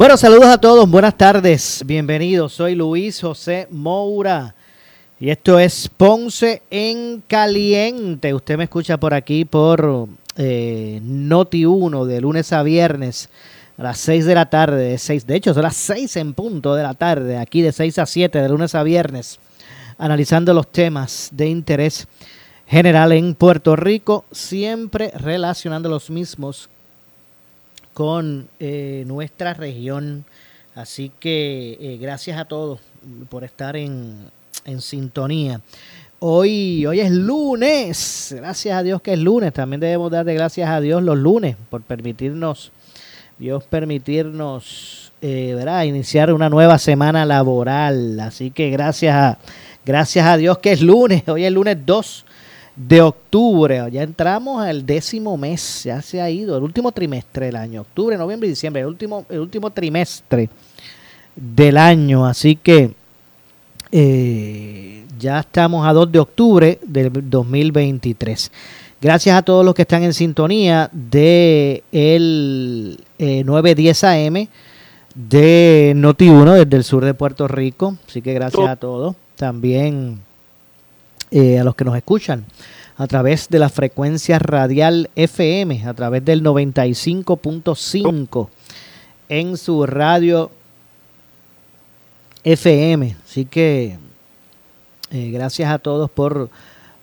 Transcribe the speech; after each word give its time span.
Bueno, 0.00 0.16
saludos 0.16 0.46
a 0.46 0.56
todos, 0.56 0.88
buenas 0.88 1.14
tardes, 1.14 1.82
bienvenidos. 1.84 2.54
Soy 2.54 2.74
Luis 2.74 3.20
José 3.20 3.68
Moura 3.70 4.54
y 5.20 5.28
esto 5.28 5.58
es 5.58 5.90
Ponce 5.94 6.62
en 6.70 7.22
Caliente. 7.26 8.32
Usted 8.32 8.56
me 8.56 8.64
escucha 8.64 8.96
por 8.96 9.12
aquí 9.12 9.44
por 9.44 10.08
eh, 10.38 11.00
Noti 11.02 11.66
1 11.66 12.06
de 12.06 12.18
lunes 12.22 12.50
a 12.54 12.62
viernes 12.62 13.28
a 13.76 13.82
las 13.82 13.98
6 13.98 14.24
de 14.24 14.34
la 14.34 14.48
tarde. 14.48 14.84
De, 14.84 14.96
6, 14.96 15.26
de 15.26 15.36
hecho, 15.36 15.52
son 15.52 15.64
las 15.64 15.76
6 15.76 16.16
en 16.16 16.32
punto 16.32 16.74
de 16.74 16.82
la 16.82 16.94
tarde, 16.94 17.36
aquí 17.36 17.60
de 17.60 17.70
6 17.70 17.98
a 17.98 18.06
7 18.06 18.40
de 18.40 18.48
lunes 18.48 18.74
a 18.74 18.82
viernes, 18.82 19.38
analizando 19.98 20.54
los 20.54 20.72
temas 20.72 21.28
de 21.30 21.46
interés 21.46 22.08
general 22.66 23.12
en 23.12 23.34
Puerto 23.34 23.76
Rico, 23.76 24.24
siempre 24.32 25.10
relacionando 25.14 25.90
los 25.90 26.08
mismos 26.08 26.70
con 27.94 28.48
eh, 28.58 29.04
nuestra 29.06 29.54
región. 29.54 30.24
Así 30.74 31.10
que 31.20 31.76
eh, 31.80 31.98
gracias 32.00 32.38
a 32.38 32.44
todos 32.44 32.80
por 33.28 33.44
estar 33.44 33.76
en, 33.76 34.30
en 34.64 34.80
sintonía. 34.80 35.60
Hoy, 36.22 36.84
hoy 36.84 37.00
es 37.00 37.10
lunes, 37.10 38.34
gracias 38.36 38.76
a 38.76 38.82
Dios 38.82 39.00
que 39.00 39.14
es 39.14 39.18
lunes. 39.18 39.52
También 39.54 39.80
debemos 39.80 40.10
darle 40.10 40.34
gracias 40.34 40.68
a 40.68 40.80
Dios 40.80 41.02
los 41.02 41.16
lunes 41.16 41.56
por 41.70 41.80
permitirnos, 41.80 42.72
Dios 43.38 43.64
permitirnos, 43.64 45.12
eh, 45.22 45.54
¿verdad? 45.56 45.84
iniciar 45.84 46.32
una 46.32 46.50
nueva 46.50 46.78
semana 46.78 47.24
laboral. 47.24 48.20
Así 48.20 48.50
que 48.50 48.68
gracias 48.68 49.14
a, 49.14 49.38
gracias 49.86 50.26
a 50.26 50.36
Dios 50.36 50.58
que 50.58 50.72
es 50.72 50.82
lunes. 50.82 51.26
Hoy 51.26 51.44
es 51.44 51.52
lunes 51.52 51.78
2 51.86 52.26
de 52.86 53.02
octubre. 53.02 53.82
Ya 53.92 54.02
entramos 54.02 54.62
al 54.62 54.86
décimo 54.86 55.36
mes, 55.36 55.84
ya 55.84 56.00
se 56.00 56.20
ha 56.20 56.30
ido, 56.30 56.56
el 56.56 56.62
último 56.62 56.92
trimestre 56.92 57.46
del 57.46 57.56
año, 57.56 57.82
octubre, 57.82 58.16
noviembre 58.16 58.46
y 58.48 58.50
diciembre, 58.50 58.82
el 58.82 58.88
último, 58.88 59.26
el 59.28 59.40
último 59.40 59.70
trimestre 59.70 60.48
del 61.36 61.76
año. 61.76 62.24
Así 62.24 62.56
que 62.56 62.94
eh, 63.92 65.04
ya 65.18 65.40
estamos 65.40 65.86
a 65.86 65.92
2 65.92 66.10
de 66.10 66.18
octubre 66.18 66.78
del 66.82 67.10
2023. 67.28 68.50
Gracias 69.02 69.36
a 69.36 69.42
todos 69.42 69.64
los 69.64 69.74
que 69.74 69.82
están 69.82 70.02
en 70.02 70.14
sintonía 70.14 70.88
de 70.92 71.82
el 71.92 72.98
eh, 73.18 73.42
910 73.44 74.04
AM 74.04 74.48
de 75.14 75.92
Noti1 75.96 76.64
desde 76.64 76.76
el 76.76 76.84
sur 76.84 77.04
de 77.04 77.14
Puerto 77.14 77.46
Rico. 77.48 77.96
Así 78.06 78.22
que 78.22 78.32
gracias 78.32 78.68
a 78.68 78.76
todos. 78.76 79.16
También 79.36 80.20
eh, 81.30 81.58
a 81.58 81.64
los 81.64 81.74
que 81.74 81.84
nos 81.84 81.96
escuchan 81.96 82.44
a 83.00 83.06
través 83.06 83.48
de 83.48 83.58
la 83.58 83.70
frecuencia 83.70 84.38
radial 84.38 85.08
FM, 85.16 85.86
a 85.86 85.94
través 85.94 86.22
del 86.22 86.44
95.5 86.44 88.48
en 89.30 89.56
su 89.56 89.86
radio 89.86 90.50
FM. 92.44 93.16
Así 93.24 93.46
que 93.46 93.96
eh, 95.10 95.30
gracias 95.30 95.70
a 95.70 95.78
todos 95.78 96.10
por, 96.10 96.50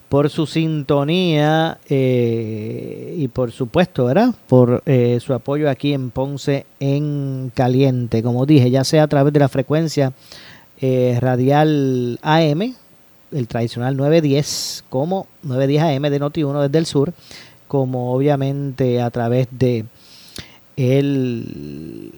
por 0.07 0.29
su 0.29 0.45
sintonía 0.45 1.79
eh, 1.89 3.15
y 3.17 3.27
por 3.29 3.51
supuesto, 3.51 4.05
¿verdad? 4.05 4.35
Por 4.45 4.83
eh, 4.85 5.17
su 5.19 5.33
apoyo 5.33 5.67
aquí 5.67 5.93
en 5.93 6.11
Ponce 6.11 6.67
en 6.79 7.51
Caliente. 7.55 8.21
Como 8.21 8.45
dije, 8.45 8.69
ya 8.69 8.83
sea 8.83 9.01
a 9.01 9.07
través 9.07 9.33
de 9.33 9.39
la 9.39 9.49
frecuencia 9.49 10.13
radial 10.79 12.19
AM, 12.21 12.75
el 13.31 13.47
tradicional 13.47 13.95
910, 13.97 14.85
como 14.89 15.27
910 15.43 15.83
AM 15.97 16.03
de 16.11 16.19
Noti1 16.21 16.61
desde 16.63 16.77
el 16.79 16.85
sur, 16.85 17.13
como 17.67 18.13
obviamente 18.13 19.01
a 19.01 19.09
través 19.11 19.47
de 19.51 19.85
el 20.77 22.11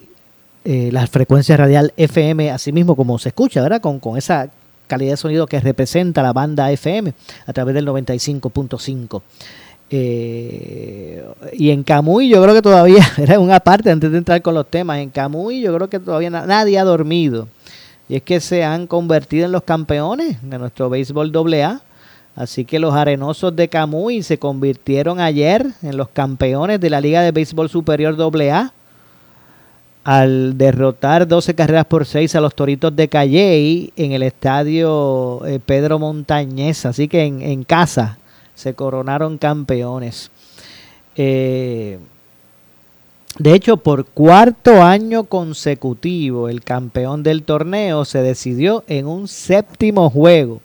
eh, 0.66 0.90
la 0.92 1.08
frecuencia 1.08 1.58
radial 1.58 1.94
FM, 1.98 2.52
así 2.52 2.72
mismo 2.72 2.96
como 2.96 3.18
se 3.18 3.30
escucha, 3.30 3.62
¿verdad? 3.62 3.82
Con, 3.82 4.00
con 4.00 4.18
esa 4.18 4.50
calidad 4.88 5.12
de 5.12 5.18
sonido 5.18 5.48
que 5.48 5.60
representa 5.60 6.22
la 6.22 6.34
banda 6.34 6.72
FM 6.72 7.14
a 7.46 7.54
través 7.54 7.74
del 7.76 7.88
95.5. 7.88 9.22
Eh, 9.92 11.26
y 11.54 11.72
en 11.72 11.82
Camuy 11.84 12.30
yo 12.30 12.42
creo 12.44 12.54
que 12.54 12.62
todavía, 12.62 13.04
era 13.18 13.40
una 13.40 13.60
parte 13.60 13.90
antes 13.90 14.12
de 14.12 14.18
entrar 14.20 14.42
con 14.42 14.54
los 14.54 14.68
temas, 14.70 15.00
en 15.00 15.10
Camuy 15.10 15.62
yo 15.62 15.74
creo 15.76 15.90
que 15.90 16.00
todavía 16.00 16.30
na- 16.30 16.46
nadie 16.46 16.78
ha 16.78 16.84
dormido. 16.84 17.48
Y 18.10 18.16
es 18.16 18.24
que 18.24 18.40
se 18.40 18.64
han 18.64 18.88
convertido 18.88 19.46
en 19.46 19.52
los 19.52 19.64
campeones 19.64 20.38
de 20.42 20.58
nuestro 20.58 20.90
béisbol 20.90 21.32
AA. 21.34 21.80
Así 22.36 22.66
que 22.66 22.80
los 22.80 22.94
arenosos 22.94 23.56
de 23.56 23.68
Camuy 23.68 24.24
se 24.24 24.40
convirtieron 24.40 25.20
ayer 25.20 25.66
en 25.84 25.96
los 25.96 26.10
campeones 26.10 26.80
de 26.80 26.90
la 26.90 27.02
Liga 27.02 27.22
de 27.22 27.32
Béisbol 27.32 27.70
Superior 27.70 28.18
AA 28.20 28.74
al 30.04 30.58
derrotar 30.58 31.28
12 31.28 31.54
carreras 31.54 31.86
por 31.86 32.06
6 32.06 32.34
a 32.36 32.42
los 32.42 32.56
Toritos 32.56 32.96
de 32.96 33.08
Calley 33.10 33.94
en 33.96 34.14
el 34.14 34.24
estadio 34.24 35.46
eh, 35.46 35.60
Pedro 35.64 36.00
Montañez. 36.00 36.86
Así 36.86 37.08
que 37.08 37.26
en, 37.26 37.42
en 37.42 37.64
casa 37.64 38.18
se 38.56 38.74
coronaron 38.74 39.38
campeones. 39.38 40.32
Eh, 41.16 42.00
de 43.38 43.54
hecho, 43.54 43.78
por 43.78 44.06
cuarto 44.06 44.82
año 44.82 45.26
consecutivo, 45.26 46.50
el 46.50 46.62
campeón 46.62 47.24
del 47.24 47.44
torneo 47.44 48.04
se 48.04 48.22
decidió 48.22 48.84
en 48.88 49.08
un 49.08 49.28
séptimo 49.28 50.10
juego. 50.10 50.62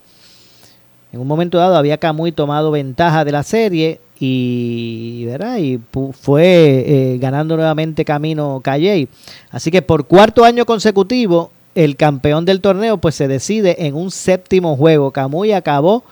En 1.12 1.20
un 1.20 1.28
momento 1.28 1.58
dado 1.58 1.76
había 1.76 1.98
Camuy 1.98 2.32
tomado 2.32 2.72
ventaja 2.72 3.24
de 3.24 3.30
la 3.30 3.44
serie 3.44 4.00
y, 4.18 5.24
¿verdad? 5.26 5.58
y 5.58 5.78
fue 6.12 6.84
eh, 7.14 7.18
ganando 7.18 7.56
nuevamente 7.56 8.04
camino 8.04 8.60
Calley. 8.64 9.08
Así 9.50 9.70
que 9.70 9.82
por 9.82 10.08
cuarto 10.08 10.44
año 10.44 10.66
consecutivo, 10.66 11.52
el 11.76 11.96
campeón 11.96 12.44
del 12.44 12.60
torneo 12.60 12.98
pues 12.98 13.14
se 13.14 13.28
decide 13.28 13.86
en 13.86 13.94
un 13.94 14.10
séptimo 14.10 14.76
juego. 14.76 15.12
Camuy 15.12 15.52
acabó 15.52 16.02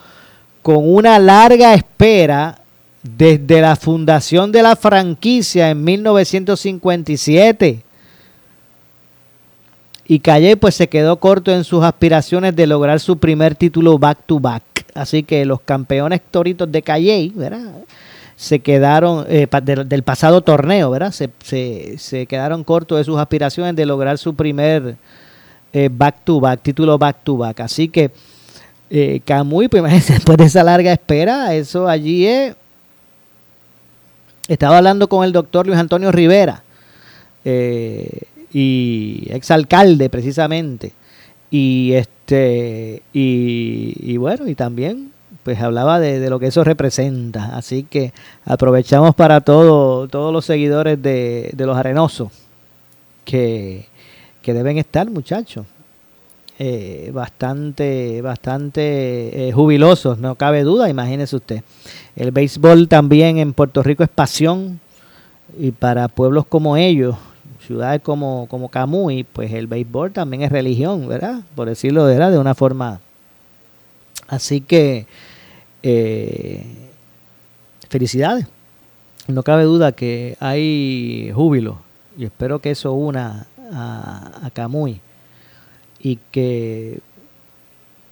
con 0.62 0.76
una 0.78 1.18
larga 1.18 1.74
espera 1.74 2.61
desde 3.02 3.60
la 3.60 3.76
fundación 3.76 4.52
de 4.52 4.62
la 4.62 4.76
franquicia 4.76 5.70
en 5.70 5.82
1957. 5.84 7.82
Y 10.06 10.18
Calle 10.20 10.56
pues 10.56 10.74
se 10.74 10.88
quedó 10.88 11.16
corto 11.18 11.52
en 11.52 11.64
sus 11.64 11.82
aspiraciones 11.84 12.54
de 12.54 12.66
lograr 12.66 13.00
su 13.00 13.18
primer 13.18 13.54
título 13.54 13.98
back 13.98 14.18
to 14.26 14.38
back. 14.40 14.62
Así 14.94 15.22
que 15.22 15.44
los 15.44 15.60
campeones 15.60 16.20
toritos 16.30 16.70
de 16.70 16.82
Calle, 16.82 17.32
¿verdad? 17.34 17.72
Se 18.36 18.58
quedaron 18.58 19.24
eh, 19.28 19.46
del, 19.62 20.02
pasado 20.02 20.40
torneo, 20.42 20.90
¿verdad? 20.90 21.12
Se, 21.12 21.30
se- 21.96 22.26
quedaron 22.26 22.64
cortos 22.64 22.98
de 22.98 23.04
sus 23.04 23.18
aspiraciones 23.18 23.76
de 23.76 23.86
lograr 23.86 24.18
su 24.18 24.34
primer 24.34 24.96
eh, 25.72 25.88
back 25.90 26.24
to 26.24 26.40
back, 26.40 26.60
título 26.62 26.98
back 26.98 27.18
to 27.22 27.36
back. 27.36 27.60
Así 27.60 27.88
que 27.88 28.10
eh, 28.90 29.20
Camuy, 29.24 29.68
pues, 29.68 30.08
después 30.08 30.36
de 30.36 30.44
esa 30.44 30.64
larga 30.64 30.92
espera, 30.92 31.54
eso 31.54 31.88
allí 31.88 32.26
es. 32.26 32.54
Estaba 34.52 34.76
hablando 34.76 35.08
con 35.08 35.24
el 35.24 35.32
doctor 35.32 35.66
Luis 35.66 35.78
Antonio 35.78 36.12
Rivera, 36.12 36.62
eh, 37.42 38.24
y 38.52 39.26
exalcalde 39.30 40.10
precisamente. 40.10 40.92
Y 41.50 41.92
este, 41.94 43.02
y, 43.14 43.94
y 43.98 44.16
bueno, 44.18 44.46
y 44.48 44.54
también 44.54 45.10
pues 45.42 45.58
hablaba 45.58 45.98
de, 46.00 46.28
lo 46.28 46.38
que 46.38 46.48
eso 46.48 46.64
representa. 46.64 47.56
Así 47.56 47.84
que 47.84 48.12
aprovechamos 48.44 49.14
para 49.14 49.40
todo, 49.40 50.06
todos 50.08 50.34
los 50.34 50.44
seguidores 50.44 51.00
de, 51.00 51.50
de 51.54 51.66
los 51.66 51.78
arenosos 51.78 52.30
que, 53.24 53.86
que 54.42 54.52
deben 54.52 54.76
estar, 54.76 55.10
muchachos. 55.10 55.64
Eh, 56.58 57.10
bastante, 57.14 58.20
bastante 58.20 59.48
eh, 59.48 59.52
jubilosos, 59.52 60.18
no 60.18 60.34
cabe 60.34 60.62
duda, 60.62 60.90
imagínese 60.90 61.36
usted. 61.36 61.62
El 62.14 62.30
béisbol 62.30 62.88
también 62.88 63.38
en 63.38 63.54
Puerto 63.54 63.82
Rico 63.82 64.02
es 64.02 64.10
pasión 64.10 64.78
y 65.58 65.70
para 65.70 66.08
pueblos 66.08 66.44
como 66.46 66.76
ellos, 66.76 67.16
ciudades 67.66 68.02
como, 68.02 68.46
como 68.48 68.68
Camuy, 68.68 69.24
pues 69.24 69.50
el 69.52 69.66
béisbol 69.66 70.12
también 70.12 70.42
es 70.42 70.52
religión, 70.52 71.08
¿verdad? 71.08 71.40
Por 71.54 71.68
decirlo 71.68 72.04
¿verdad? 72.04 72.30
de 72.30 72.38
una 72.38 72.54
forma. 72.54 73.00
Así 74.28 74.60
que 74.60 75.06
eh, 75.82 76.66
felicidades. 77.88 78.46
No 79.26 79.42
cabe 79.42 79.64
duda 79.64 79.92
que 79.92 80.36
hay 80.38 81.32
júbilo 81.34 81.78
y 82.18 82.24
espero 82.24 82.58
que 82.58 82.72
eso 82.72 82.92
una 82.92 83.46
a, 83.72 84.32
a 84.42 84.50
Camuy 84.50 85.00
y 86.02 86.18
que 86.30 86.98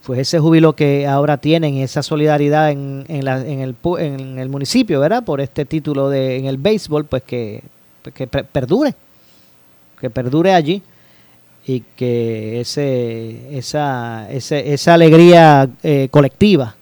pues 0.07 0.19
ese 0.21 0.39
júbilo 0.39 0.75
que 0.75 1.07
ahora 1.07 1.37
tienen, 1.37 1.77
esa 1.77 2.03
solidaridad 2.03 2.71
en, 2.71 3.05
en, 3.09 3.29
el, 3.61 3.77
en 3.99 4.39
el 4.39 4.49
municipio, 4.49 4.99
¿verdad? 5.01 5.25
Por 5.25 5.41
este 5.41 5.65
título 5.67 6.09
de, 6.09 6.39
en 6.39 6.47
el 6.47 6.57
béisbol, 6.57 7.05
pues 7.05 7.23
que, 7.23 7.63
pues 8.03 8.15
que 8.15 8.27
perdure, 8.27 8.95
que 10.01 10.09
perdure 10.09 10.55
allí 10.55 10.83
y 11.67 11.81
que 11.97 12.61
ese, 12.61 13.57
esa, 13.57 14.31
ese, 14.31 14.73
esa 14.73 14.95
alegría 14.95 15.69
eh, 15.83 16.09
colectiva, 16.11 16.75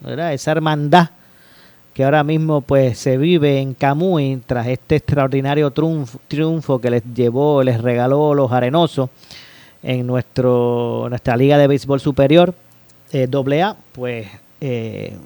¿verdad? 0.00 0.32
esa 0.32 0.52
hermandad 0.52 1.10
que 1.92 2.04
ahora 2.04 2.24
mismo 2.24 2.62
pues 2.62 2.98
se 2.98 3.18
vive 3.18 3.60
en 3.60 3.74
Camuy 3.74 4.40
tras 4.46 4.66
este 4.66 4.96
extraordinario 4.96 5.70
triunfo, 5.72 6.20
triunfo 6.26 6.80
que 6.80 6.90
les 6.90 7.02
llevó, 7.14 7.62
les 7.62 7.80
regaló 7.82 8.32
los 8.32 8.50
arenosos 8.50 9.10
en 9.82 10.06
nuestro, 10.06 11.06
nuestra 11.08 11.36
liga 11.36 11.58
de 11.58 11.66
béisbol 11.66 12.00
superior 12.00 12.54
eh, 13.12 13.28
AA, 13.32 13.76
pues 13.92 14.28
eh, 14.60 15.16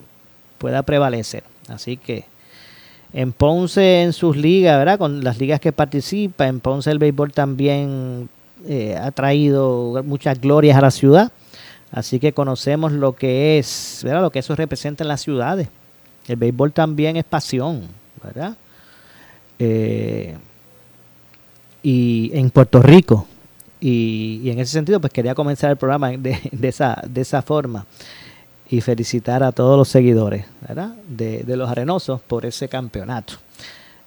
pueda 0.58 0.82
prevalecer. 0.82 1.44
Así 1.68 1.96
que 1.96 2.24
en 3.12 3.32
Ponce, 3.32 4.02
en 4.02 4.12
sus 4.12 4.36
ligas, 4.36 4.78
¿verdad? 4.78 4.98
Con 4.98 5.22
las 5.22 5.38
ligas 5.38 5.60
que 5.60 5.72
participa, 5.72 6.46
en 6.46 6.60
Ponce 6.60 6.90
el 6.90 6.98
béisbol 6.98 7.32
también 7.32 8.28
eh, 8.66 8.96
ha 8.96 9.10
traído 9.10 10.02
muchas 10.04 10.40
glorias 10.40 10.76
a 10.76 10.80
la 10.80 10.90
ciudad. 10.90 11.32
Así 11.92 12.18
que 12.18 12.32
conocemos 12.32 12.92
lo 12.92 13.14
que 13.14 13.58
es, 13.58 14.00
¿verdad? 14.02 14.22
Lo 14.22 14.30
que 14.30 14.40
eso 14.40 14.56
representa 14.56 15.04
en 15.04 15.08
las 15.08 15.20
ciudades. 15.20 15.68
El 16.26 16.36
béisbol 16.36 16.72
también 16.72 17.16
es 17.16 17.24
pasión, 17.24 17.82
¿verdad? 18.22 18.56
Eh, 19.58 20.34
y 21.82 22.30
en 22.34 22.50
Puerto 22.50 22.82
Rico. 22.82 23.26
Y, 23.80 24.48
en 24.50 24.58
ese 24.58 24.72
sentido, 24.72 25.00
pues 25.00 25.12
quería 25.12 25.34
comenzar 25.34 25.70
el 25.70 25.76
programa 25.76 26.10
de, 26.10 26.38
esa, 26.62 27.02
de 27.06 27.20
esa 27.20 27.42
forma 27.42 27.86
y 28.68 28.80
felicitar 28.80 29.42
a 29.42 29.52
todos 29.52 29.76
los 29.76 29.88
seguidores. 29.88 30.46
De, 31.08 31.42
de 31.44 31.56
los 31.56 31.70
arenosos 31.70 32.20
por 32.20 32.44
ese 32.44 32.68
campeonato 32.68 33.34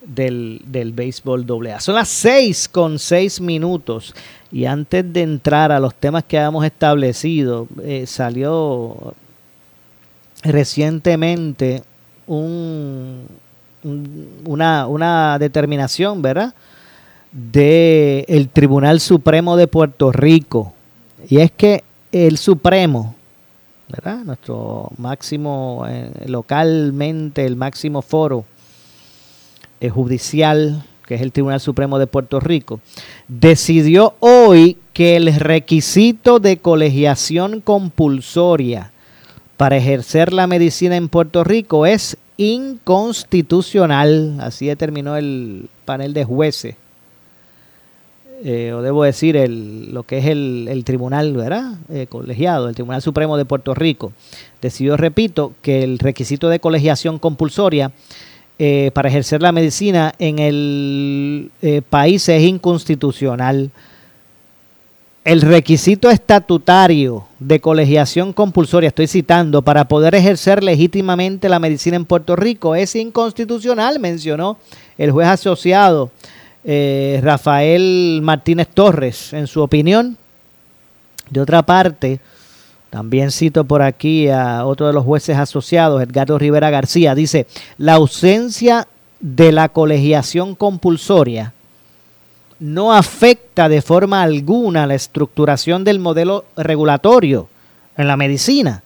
del, 0.01 0.62
del 0.66 0.94
béisbol 0.94 1.45
AA. 1.68 1.80
Son 1.80 1.95
las 1.95 2.10
6 2.10 2.69
con 2.69 3.00
6 3.00 3.42
minutos 3.42 4.13
y 4.51 4.66
antes 4.66 5.12
de 5.12 5.21
entrar 5.21 5.71
a 5.71 5.80
los 5.80 5.94
temas 5.95 6.24
que 6.24 6.38
habíamos 6.38 6.66
establecido, 6.66 7.68
eh, 7.83 8.06
salió 8.07 9.13
recientemente 10.44 11.83
un, 12.27 13.27
una, 14.45 14.88
una, 14.88 15.38
determinación, 15.38 16.21
¿verdad? 16.21 16.54
De 17.31 18.25
el 18.27 18.49
Tribunal 18.49 18.99
Supremo 18.99 19.55
de 19.55 19.67
Puerto 19.67 20.11
Rico. 20.11 20.73
Y 21.27 21.39
es 21.39 21.51
que 21.51 21.83
el 22.11 22.37
Supremo, 22.37 23.15
¿verdad? 23.87 24.23
Nuestro 24.23 24.89
máximo, 24.97 25.85
eh, 25.87 26.11
localmente, 26.25 27.45
el 27.45 27.55
máximo 27.55 28.01
foro 28.01 28.45
eh, 29.79 29.89
judicial, 29.89 30.83
que 31.05 31.15
es 31.15 31.21
el 31.21 31.31
Tribunal 31.31 31.59
Supremo 31.59 31.99
de 31.99 32.07
Puerto 32.07 32.39
Rico, 32.39 32.79
decidió 33.27 34.15
hoy 34.19 34.77
que 34.93 35.15
el 35.15 35.33
requisito 35.33 36.39
de 36.39 36.57
colegiación 36.57 37.61
compulsoria 37.61 38.91
para 39.55 39.77
ejercer 39.77 40.33
la 40.33 40.47
medicina 40.47 40.95
en 40.95 41.09
Puerto 41.09 41.43
Rico 41.43 41.85
es 41.85 42.17
inconstitucional. 42.37 44.37
Así 44.39 44.67
determinó 44.67 45.17
el 45.17 45.69
panel 45.85 46.13
de 46.13 46.23
jueces. 46.23 46.75
Eh, 48.41 48.71
o 48.74 48.81
debo 48.81 49.03
decir, 49.03 49.36
el, 49.36 49.94
lo 49.94 50.03
que 50.03 50.19
es 50.19 50.25
el, 50.25 50.83
tribunal, 50.86 51.33
¿verdad? 51.36 51.74
Eh, 51.89 52.07
colegiado, 52.07 52.69
el 52.69 52.75
Tribunal 52.75 53.01
Supremo 53.01 53.36
de 53.36 53.44
Puerto 53.44 53.74
Rico, 53.74 54.13
decidió, 54.62 54.95
repito, 54.95 55.53
que 55.62 55.83
el 55.83 56.00
requisito 56.00 56.47
de 56.47 56.59
colegiación 56.59 57.19
compulsoria 57.19 57.91
eh, 58.57 58.91
para 58.94 59.09
ejercer 59.09 59.41
la 59.41 59.51
medicina 59.51 60.13
en 60.19 60.39
el 60.39 61.51
país 61.89 62.30
es 62.30 62.41
inconstitucional. 62.44 63.71
El 65.25 65.42
requisito 65.42 66.09
estatutario 66.09 67.25
de 67.39 67.59
colegiación 67.59 68.31
compulsoria, 68.31 68.88
estoy 68.88 69.07
citando, 69.07 69.62
para 69.62 69.85
poder 69.89 70.15
ejercer 70.15 70.63
legítimamente 70.63 71.50
la 71.50 71.59
medicina 71.59 71.97
en 71.97 72.06
Puerto 72.06 72.38
Rico 72.38 72.74
es 72.74 72.95
inconstitucional, 72.95 74.00
mencionó 74.00 74.57
el 74.97 75.12
juez 75.12 75.27
asociado 75.27 76.09
eh, 76.71 77.19
Rafael 77.24 78.19
Martínez 78.21 78.68
Torres 78.71 79.33
en 79.33 79.48
su 79.48 79.63
opinión. 79.63 80.18
De 81.27 81.42
otra 81.42 81.63
parte, 81.63 82.19
también 82.92 83.31
cito 83.31 83.63
por 83.63 83.81
aquí 83.81 84.30
a 84.30 84.63
otro 84.68 84.86
de 84.86 84.94
los 84.94 85.04
jueces 85.04 85.36
asociados, 85.36 86.00
Edgardo 86.00 86.38
Rivera 86.38 86.69
García, 86.69 87.16
dice, 87.16 87.48
la 87.80 87.94
ausencia 87.94 88.88
de 89.19 89.51
la 89.51 89.69
colegiación 89.69 90.54
compulsoria 90.54 91.54
no 92.60 92.94
afecta 92.94 93.68
de 93.68 93.81
forma 93.81 94.21
alguna 94.21 94.86
la 94.86 94.94
estructuración 94.94 95.83
del 95.83 95.98
modelo 95.98 96.45
regulatorio 96.56 97.50
en 97.98 98.07
la 98.07 98.16
medicina. 98.16 98.83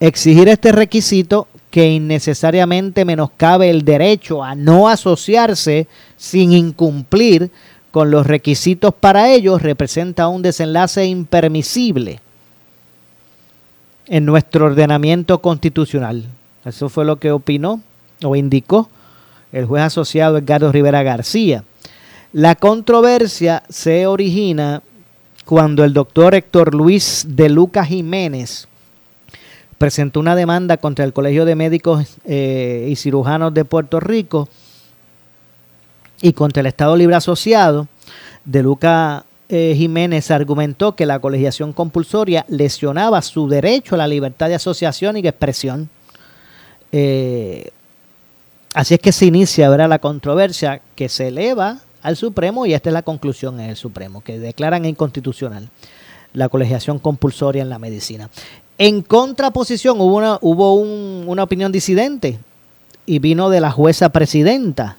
Exigir 0.00 0.48
este 0.48 0.72
requisito 0.72 1.46
que 1.76 1.90
innecesariamente 1.90 3.04
menoscabe 3.04 3.68
el 3.68 3.84
derecho 3.84 4.42
a 4.42 4.54
no 4.54 4.88
asociarse 4.88 5.86
sin 6.16 6.52
incumplir 6.54 7.50
con 7.90 8.10
los 8.10 8.26
requisitos 8.26 8.94
para 8.94 9.30
ello 9.30 9.58
representa 9.58 10.26
un 10.28 10.40
desenlace 10.40 11.04
impermisible 11.04 12.20
en 14.06 14.24
nuestro 14.24 14.64
ordenamiento 14.64 15.42
constitucional. 15.42 16.24
Eso 16.64 16.88
fue 16.88 17.04
lo 17.04 17.16
que 17.16 17.30
opinó 17.30 17.82
o 18.24 18.34
indicó 18.36 18.88
el 19.52 19.66
juez 19.66 19.82
asociado 19.82 20.38
Edgardo 20.38 20.72
Rivera 20.72 21.02
García. 21.02 21.62
La 22.32 22.54
controversia 22.54 23.64
se 23.68 24.06
origina 24.06 24.82
cuando 25.44 25.84
el 25.84 25.92
doctor 25.92 26.34
Héctor 26.34 26.74
Luis 26.74 27.26
de 27.28 27.50
Lucas 27.50 27.88
Jiménez 27.88 28.66
presentó 29.78 30.20
una 30.20 30.34
demanda 30.34 30.76
contra 30.76 31.04
el 31.04 31.12
Colegio 31.12 31.44
de 31.44 31.54
Médicos 31.54 32.16
eh, 32.24 32.88
y 32.90 32.96
Cirujanos 32.96 33.52
de 33.52 33.64
Puerto 33.64 34.00
Rico 34.00 34.48
y 36.22 36.32
contra 36.32 36.60
el 36.60 36.66
Estado 36.66 36.96
Libre 36.96 37.16
Asociado. 37.16 37.88
De 38.44 38.62
Lucas 38.62 39.24
eh, 39.48 39.74
Jiménez 39.76 40.30
argumentó 40.30 40.96
que 40.96 41.06
la 41.06 41.18
colegiación 41.18 41.72
compulsoria 41.72 42.44
lesionaba 42.48 43.22
su 43.22 43.48
derecho 43.48 43.94
a 43.94 43.98
la 43.98 44.08
libertad 44.08 44.48
de 44.48 44.54
asociación 44.54 45.16
y 45.16 45.22
de 45.22 45.28
expresión. 45.28 45.90
Eh, 46.92 47.70
así 48.74 48.94
es 48.94 49.00
que 49.00 49.12
se 49.12 49.26
inicia 49.26 49.66
ahora 49.66 49.88
la 49.88 49.98
controversia 49.98 50.80
que 50.94 51.08
se 51.08 51.28
eleva 51.28 51.80
al 52.02 52.16
Supremo 52.16 52.66
y 52.66 52.74
esta 52.74 52.90
es 52.90 52.94
la 52.94 53.02
conclusión 53.02 53.60
en 53.60 53.70
el 53.70 53.76
Supremo, 53.76 54.22
que 54.22 54.38
declaran 54.38 54.84
inconstitucional 54.84 55.68
la 56.32 56.48
colegiación 56.48 56.98
compulsoria 56.98 57.62
en 57.62 57.70
la 57.70 57.78
medicina. 57.78 58.30
En 58.78 59.02
contraposición 59.02 60.00
hubo 60.00 60.16
una, 60.16 60.38
hubo 60.42 60.74
una 60.74 61.42
opinión 61.42 61.72
disidente 61.72 62.38
y 63.06 63.18
vino 63.20 63.48
de 63.48 63.60
la 63.60 63.70
jueza 63.70 64.10
presidenta 64.10 64.98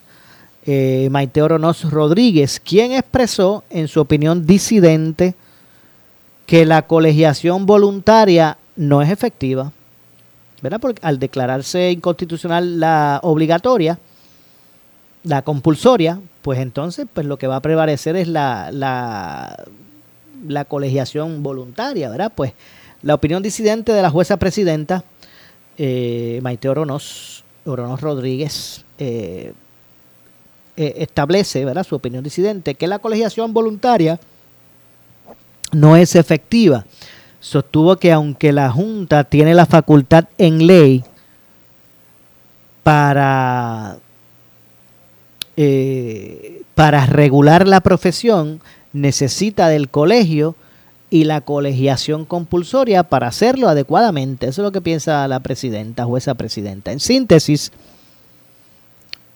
eh, 0.65 1.07
Maite 1.11 1.41
Oronoz 1.41 1.83
Rodríguez, 1.83 2.59
quien 2.59 2.91
expresó 2.91 3.63
en 3.69 3.87
su 3.87 4.01
opinión 4.01 4.45
disidente 4.45 5.35
que 6.45 6.65
la 6.65 6.87
colegiación 6.87 7.65
voluntaria 7.65 8.57
no 8.75 9.01
es 9.01 9.09
efectiva, 9.09 9.71
¿verdad? 10.61 10.79
Porque 10.79 10.99
al 11.05 11.19
declararse 11.19 11.91
inconstitucional 11.91 12.79
la 12.79 13.19
obligatoria, 13.23 13.99
la 15.23 15.41
compulsoria, 15.43 16.19
pues 16.41 16.59
entonces 16.59 17.05
pues 17.13 17.25
lo 17.25 17.37
que 17.37 17.47
va 17.47 17.57
a 17.57 17.61
prevalecer 17.61 18.15
es 18.15 18.27
la, 18.27 18.69
la, 18.71 19.63
la 20.47 20.65
colegiación 20.65 21.43
voluntaria, 21.43 22.09
¿verdad? 22.09 22.31
Pues 22.33 22.53
la 23.01 23.13
opinión 23.13 23.43
disidente 23.43 23.93
de 23.93 24.01
la 24.01 24.09
jueza 24.09 24.37
presidenta, 24.37 25.03
eh, 25.77 26.39
Maite 26.41 26.69
Oronoz 26.69 27.43
Rodríguez, 27.65 28.85
eh, 28.97 29.53
eh, 30.75 30.93
establece, 30.97 31.65
¿verdad? 31.65 31.83
su 31.83 31.95
opinión 31.95 32.23
disidente, 32.23 32.75
que 32.75 32.87
la 32.87 32.99
colegiación 32.99 33.53
voluntaria 33.53 34.19
no 35.71 35.95
es 35.95 36.15
efectiva. 36.15 36.85
Sostuvo 37.39 37.97
que 37.97 38.11
aunque 38.11 38.51
la 38.51 38.71
Junta 38.71 39.23
tiene 39.23 39.53
la 39.53 39.65
facultad 39.65 40.25
en 40.37 40.65
ley 40.65 41.03
para, 42.83 43.97
para 46.73 47.05
regular 47.05 47.67
la 47.67 47.81
profesión, 47.81 48.61
necesita 48.93 49.67
del 49.67 49.89
colegio 49.89 50.55
y 51.09 51.23
la 51.23 51.41
colegiación 51.41 52.25
compulsoria 52.25 53.03
para 53.03 53.27
hacerlo 53.27 53.69
adecuadamente. 53.69 54.47
Eso 54.47 54.61
es 54.61 54.65
lo 54.65 54.71
que 54.71 54.81
piensa 54.81 55.27
la 55.27 55.39
presidenta, 55.39 56.05
jueza 56.05 56.35
presidenta. 56.35 56.91
En 56.91 56.99
síntesis, 56.99 57.71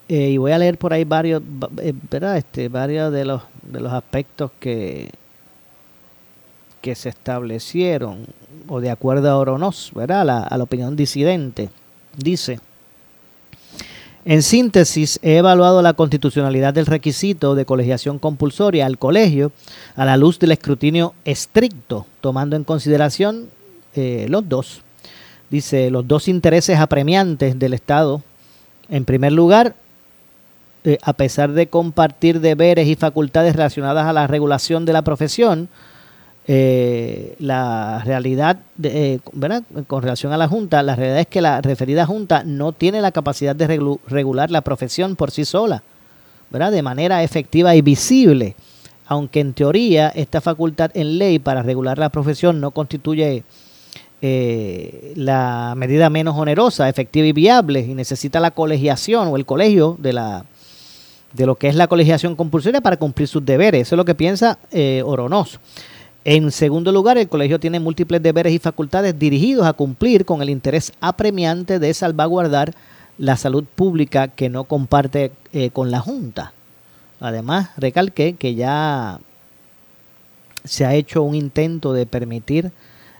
eh, 0.10 0.32
y 0.32 0.38
voy 0.38 0.51
a 0.51 0.58
leer 0.58 0.78
por 0.78 0.92
ahí 0.92 1.06
varios, 1.06 1.42
eh, 1.82 1.94
¿verdad? 2.10 2.38
Este, 2.38 2.68
varios 2.68 3.13
de 3.13 3.24
los, 3.24 3.44
de 3.62 3.80
los 3.80 3.94
aspectos 3.94 4.51
que, 4.60 5.10
que 6.82 6.96
se 6.96 7.10
establecieron, 7.10 8.25
o 8.68 8.82
de 8.82 8.90
acuerdo 8.90 9.30
a 9.30 9.38
Oronos, 9.38 9.92
¿verdad? 9.96 10.48
a 10.50 10.58
la 10.58 10.63
opinión 10.63 10.98
disidente, 10.98 11.70
dice, 12.18 12.60
en 14.24 14.44
síntesis, 14.44 15.20
he 15.24 15.38
evaluado 15.38 15.82
la 15.82 15.94
constitucionalidad 15.94 16.74
del 16.74 16.86
requisito 16.86 17.56
de 17.56 17.66
colegiación 17.66 18.20
compulsoria 18.20 18.86
al 18.86 19.00
colegio 19.00 19.51
a 19.96 20.06
la 20.06 20.18
luz 20.18 20.38
del 20.38 20.51
escrutinio 20.51 21.13
estricto, 21.25 22.06
tomando 22.22 22.56
en 22.56 22.63
consideración 22.63 23.50
eh, 23.96 24.28
los 24.30 24.48
dos. 24.48 24.82
Dice, 25.50 25.90
los 25.90 26.08
dos 26.08 26.28
intereses 26.28 26.80
apremiantes 26.80 27.58
del 27.58 27.74
Estado. 27.74 28.22
En 28.90 29.06
primer 29.06 29.32
lugar, 29.32 29.75
eh, 30.84 30.98
a 31.01 31.13
pesar 31.13 31.51
de 31.51 31.68
compartir 31.68 32.40
deberes 32.42 32.88
y 32.88 32.96
facultades 32.96 33.56
relacionadas 33.56 34.06
a 34.06 34.13
la 34.13 34.28
regulación 34.28 34.86
de 34.86 34.94
la 34.94 35.01
profesión, 35.01 35.68
eh, 36.48 37.36
la 37.39 38.01
realidad, 38.03 38.60
eh, 38.81 39.19
con 39.88 40.01
relación 40.01 40.33
a 40.33 40.38
la 40.38 40.48
Junta, 40.48 40.81
la 40.81 40.95
realidad 40.95 41.19
es 41.19 41.27
que 41.27 41.41
la 41.41 41.62
referida 41.62 42.05
Junta 42.05 42.43
no 42.43 42.71
tiene 42.71 43.01
la 43.01 43.12
capacidad 43.12 43.55
de 43.55 43.67
regular 44.07 44.50
la 44.50 44.62
profesión 44.62 45.15
por 45.15 45.31
sí 45.31 45.45
sola, 45.45 45.83
¿verdad? 46.50 46.71
de 46.71 46.81
manera 46.81 47.24
efectiva 47.24 47.75
y 47.75 47.81
visible, 47.81 48.55
aunque 49.05 49.39
en 49.39 49.53
teoría 49.53 50.10
esta 50.10 50.41
facultad 50.41 50.89
en 50.95 51.19
ley 51.19 51.38
para 51.38 51.62
regular 51.62 52.00
la 52.00 52.10
profesión 52.10 52.60
no 52.60 52.71
constituye 52.71 53.43
eh, 54.24 55.13
la 55.15 55.74
medida 55.77 56.10
menos 56.10 56.36
onerosa, 56.38 56.89
efectiva 56.89 57.27
y 57.27 57.33
viable, 57.33 57.81
y 57.81 57.93
necesita 57.93 58.39
la 58.39 58.51
colegiación 58.51 59.27
o 59.27 59.36
el 59.36 59.45
colegio 59.45 59.95
de 60.00 60.13
la 60.13 60.45
de 61.33 61.45
lo 61.45 61.55
que 61.55 61.69
es 61.69 61.75
la 61.75 61.88
colegiación 61.88 62.36
compulsoria 62.36 62.81
para 62.81 62.98
cumplir 62.98 63.27
sus 63.27 63.45
deberes. 63.45 63.83
Eso 63.83 63.95
es 63.95 63.98
lo 63.98 64.05
que 64.05 64.15
piensa 64.15 64.60
eh, 64.71 65.01
Oronoz. 65.05 65.60
En 66.24 66.51
segundo 66.51 66.92
lugar, 66.92 67.18
el 67.18 67.30
colegio 67.30 67.60
tiene 67.60 67.80
múltiples 67.80 68.22
deberes 68.22 68.54
y 68.54 68.60
facultades 68.60 69.18
dirigidos 69.18 69.66
a 69.66 69.74
cumplir 69.74 70.24
con 70.24 70.42
el 70.42 70.51
interés 70.51 70.94
apremiante 71.01 71.80
de 71.80 71.94
salvaguardar 71.94 72.75
la 73.18 73.38
salud 73.38 73.63
pública 73.63 74.28
que 74.28 74.50
no 74.50 74.66
comparte 74.66 75.32
eh, 75.51 75.72
con 75.72 75.90
la 75.90 76.00
Junta. 76.00 76.54
Además, 77.20 77.70
recalqué 77.78 78.34
que 78.34 78.54
ya 78.54 79.20
se 80.63 80.86
ha 80.86 80.94
hecho 80.94 81.24
un 81.24 81.34
intento 81.34 81.92
de 81.94 82.06
permitir 82.06 82.72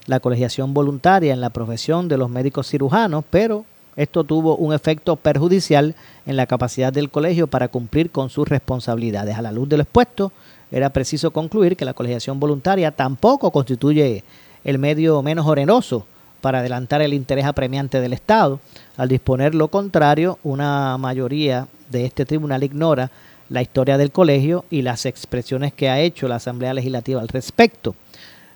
la 0.06 0.20
colegiación 0.20 0.74
voluntaria 0.74 1.34
en 1.34 1.42
la 1.42 1.50
profesión 1.50 2.08
de 2.08 2.18
los 2.18 2.30
médicos 2.30 2.68
cirujanos, 2.68 3.24
pero 3.30 3.66
esto 3.96 4.24
tuvo 4.24 4.56
un 4.58 4.74
efecto 4.74 5.16
perjudicial 5.16 5.96
en 6.26 6.36
la 6.36 6.46
capacidad 6.46 6.94
del 6.94 7.10
colegio 7.10 7.48
para 7.48 7.68
cumplir 7.68 8.12
con 8.12 8.30
sus 8.30 8.48
responsabilidades. 8.48 9.38
A 9.38 9.42
la 9.42 9.52
luz 9.52 9.70
de 9.70 9.78
lo 9.78 9.84
expuesto, 9.84 10.32
era 10.72 10.90
preciso 10.92 11.32
concluir 11.32 11.76
que 11.76 11.86
la 11.86 11.94
colegiación 11.94 12.40
voluntaria 12.40 12.92
tampoco 12.92 13.52
constituye 13.52 14.24
el 14.64 14.80
medio 14.80 15.22
menos 15.22 15.46
oneroso 15.46 16.06
para 16.40 16.60
adelantar 16.60 17.02
el 17.02 17.14
interés 17.14 17.46
apremiante 17.46 18.00
del 18.00 18.14
Estado. 18.14 18.60
Al 18.98 19.10
disponer 19.10 19.54
lo 19.54 19.68
contrario, 19.68 20.40
una 20.44 20.98
mayoría 20.98 21.68
de 21.90 22.06
este 22.06 22.26
tribunal 22.26 22.64
ignora 22.64 23.12
la 23.50 23.62
historia 23.62 23.98
del 23.98 24.12
colegio 24.12 24.64
y 24.70 24.82
las 24.82 25.06
expresiones 25.06 25.74
que 25.74 25.90
ha 25.90 26.00
hecho 26.00 26.30
la 26.30 26.36
Asamblea 26.36 26.74
Legislativa 26.74 27.20
al 27.20 27.28
respecto. 27.28 27.96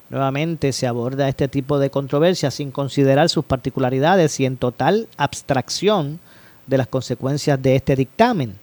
Nuevamente 0.09 0.71
se 0.71 0.87
aborda 0.87 1.27
este 1.27 1.49
tipo 1.49 1.79
de 1.79 1.89
controversia 1.89 2.49
sin 2.49 2.71
considerar 2.71 3.27
sus 3.27 3.43
particularidades 3.43 4.39
y 4.39 4.45
en 4.45 4.55
total 4.55 5.09
abstracción 5.17 6.19
de 6.67 6.77
las 6.77 6.87
consecuencias 6.87 7.61
de 7.61 7.75
este 7.75 7.95
dictamen 7.95 8.55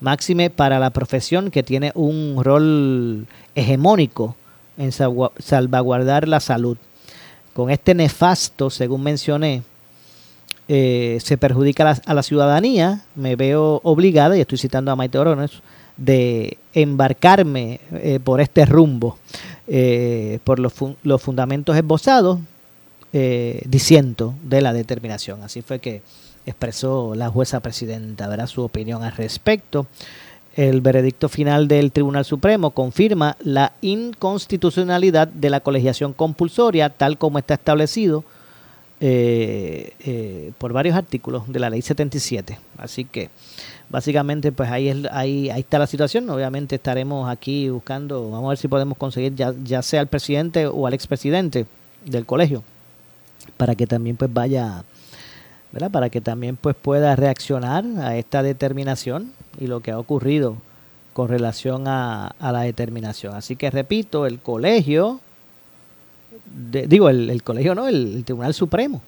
máxime 0.00 0.50
para 0.50 0.78
la 0.78 0.90
profesión 0.90 1.50
que 1.50 1.62
tiene 1.62 1.92
un 1.94 2.42
rol 2.42 3.26
hegemónico 3.54 4.36
en 4.76 4.92
salvaguardar 4.92 6.28
la 6.28 6.40
salud. 6.40 6.78
Con 7.52 7.70
este 7.70 7.94
nefasto, 7.94 8.70
según 8.70 9.02
mencioné, 9.02 9.62
eh, 10.68 11.18
se 11.22 11.38
perjudica 11.38 12.00
a 12.04 12.14
la, 12.14 12.22
ciudadanía, 12.22 13.02
me 13.16 13.36
veo 13.36 13.80
obligada, 13.82 14.36
y 14.36 14.40
estoy 14.40 14.58
citando 14.58 14.92
a 14.92 14.96
Maite 14.96 15.18
Orones, 15.18 15.50
de 15.96 16.58
embarcarme 16.74 17.80
eh, 17.90 18.20
por 18.22 18.40
este 18.40 18.64
rumbo, 18.64 19.18
eh, 19.66 20.38
por 20.44 20.60
los, 20.60 20.72
los, 21.02 21.20
fundamentos 21.20 21.76
esbozados, 21.76 22.38
diciendo 23.64 24.34
de 24.42 24.60
la 24.60 24.74
determinación. 24.74 25.42
Así 25.42 25.62
fue 25.62 25.78
que 25.78 26.02
expresó 26.46 27.14
la 27.14 27.28
jueza 27.28 27.60
presidenta, 27.60 28.28
verá 28.28 28.46
su 28.46 28.62
opinión 28.62 29.02
al 29.02 29.12
respecto. 29.12 29.86
El 30.54 30.80
veredicto 30.80 31.28
final 31.28 31.68
del 31.68 31.92
Tribunal 31.92 32.24
Supremo 32.24 32.70
confirma 32.70 33.36
la 33.40 33.72
inconstitucionalidad 33.80 35.28
de 35.28 35.50
la 35.50 35.60
colegiación 35.60 36.12
compulsoria 36.12 36.90
tal 36.90 37.16
como 37.16 37.38
está 37.38 37.54
establecido 37.54 38.24
eh, 39.00 39.92
eh, 40.00 40.50
por 40.58 40.72
varios 40.72 40.96
artículos 40.96 41.44
de 41.46 41.60
la 41.60 41.70
ley 41.70 41.82
77. 41.82 42.58
Así 42.76 43.04
que 43.04 43.30
básicamente 43.88 44.50
pues 44.50 44.68
ahí, 44.70 44.88
es, 44.88 44.96
ahí, 45.12 45.48
ahí 45.50 45.60
está 45.60 45.78
la 45.78 45.86
situación. 45.86 46.28
Obviamente 46.28 46.74
estaremos 46.74 47.30
aquí 47.30 47.68
buscando, 47.68 48.30
vamos 48.30 48.46
a 48.46 48.48
ver 48.50 48.58
si 48.58 48.66
podemos 48.66 48.98
conseguir 48.98 49.36
ya, 49.36 49.54
ya 49.62 49.82
sea 49.82 50.00
al 50.00 50.08
presidente 50.08 50.66
o 50.66 50.86
al 50.88 50.94
expresidente 50.94 51.66
del 52.04 52.26
colegio 52.26 52.64
para 53.56 53.74
que 53.74 53.86
también 53.86 54.16
pues 54.16 54.32
vaya 54.32 54.84
para 55.90 56.10
que 56.10 56.20
también 56.20 56.56
pues 56.56 56.74
pueda 56.76 57.14
reaccionar 57.14 57.84
a 57.98 58.16
esta 58.16 58.42
determinación 58.42 59.32
y 59.58 59.66
lo 59.66 59.80
que 59.80 59.90
ha 59.90 59.98
ocurrido 59.98 60.56
con 61.12 61.28
relación 61.28 61.84
a, 61.86 62.34
la 62.40 62.60
determinación. 62.60 63.34
Así 63.34 63.56
que 63.56 63.70
repito, 63.70 64.26
el 64.26 64.38
colegio, 64.38 65.20
digo, 66.46 67.08
el, 67.08 67.42
colegio 67.42 67.74
no, 67.74 67.88
el, 67.88 68.24
Tribunal 68.24 68.54
Supremo 68.54 69.02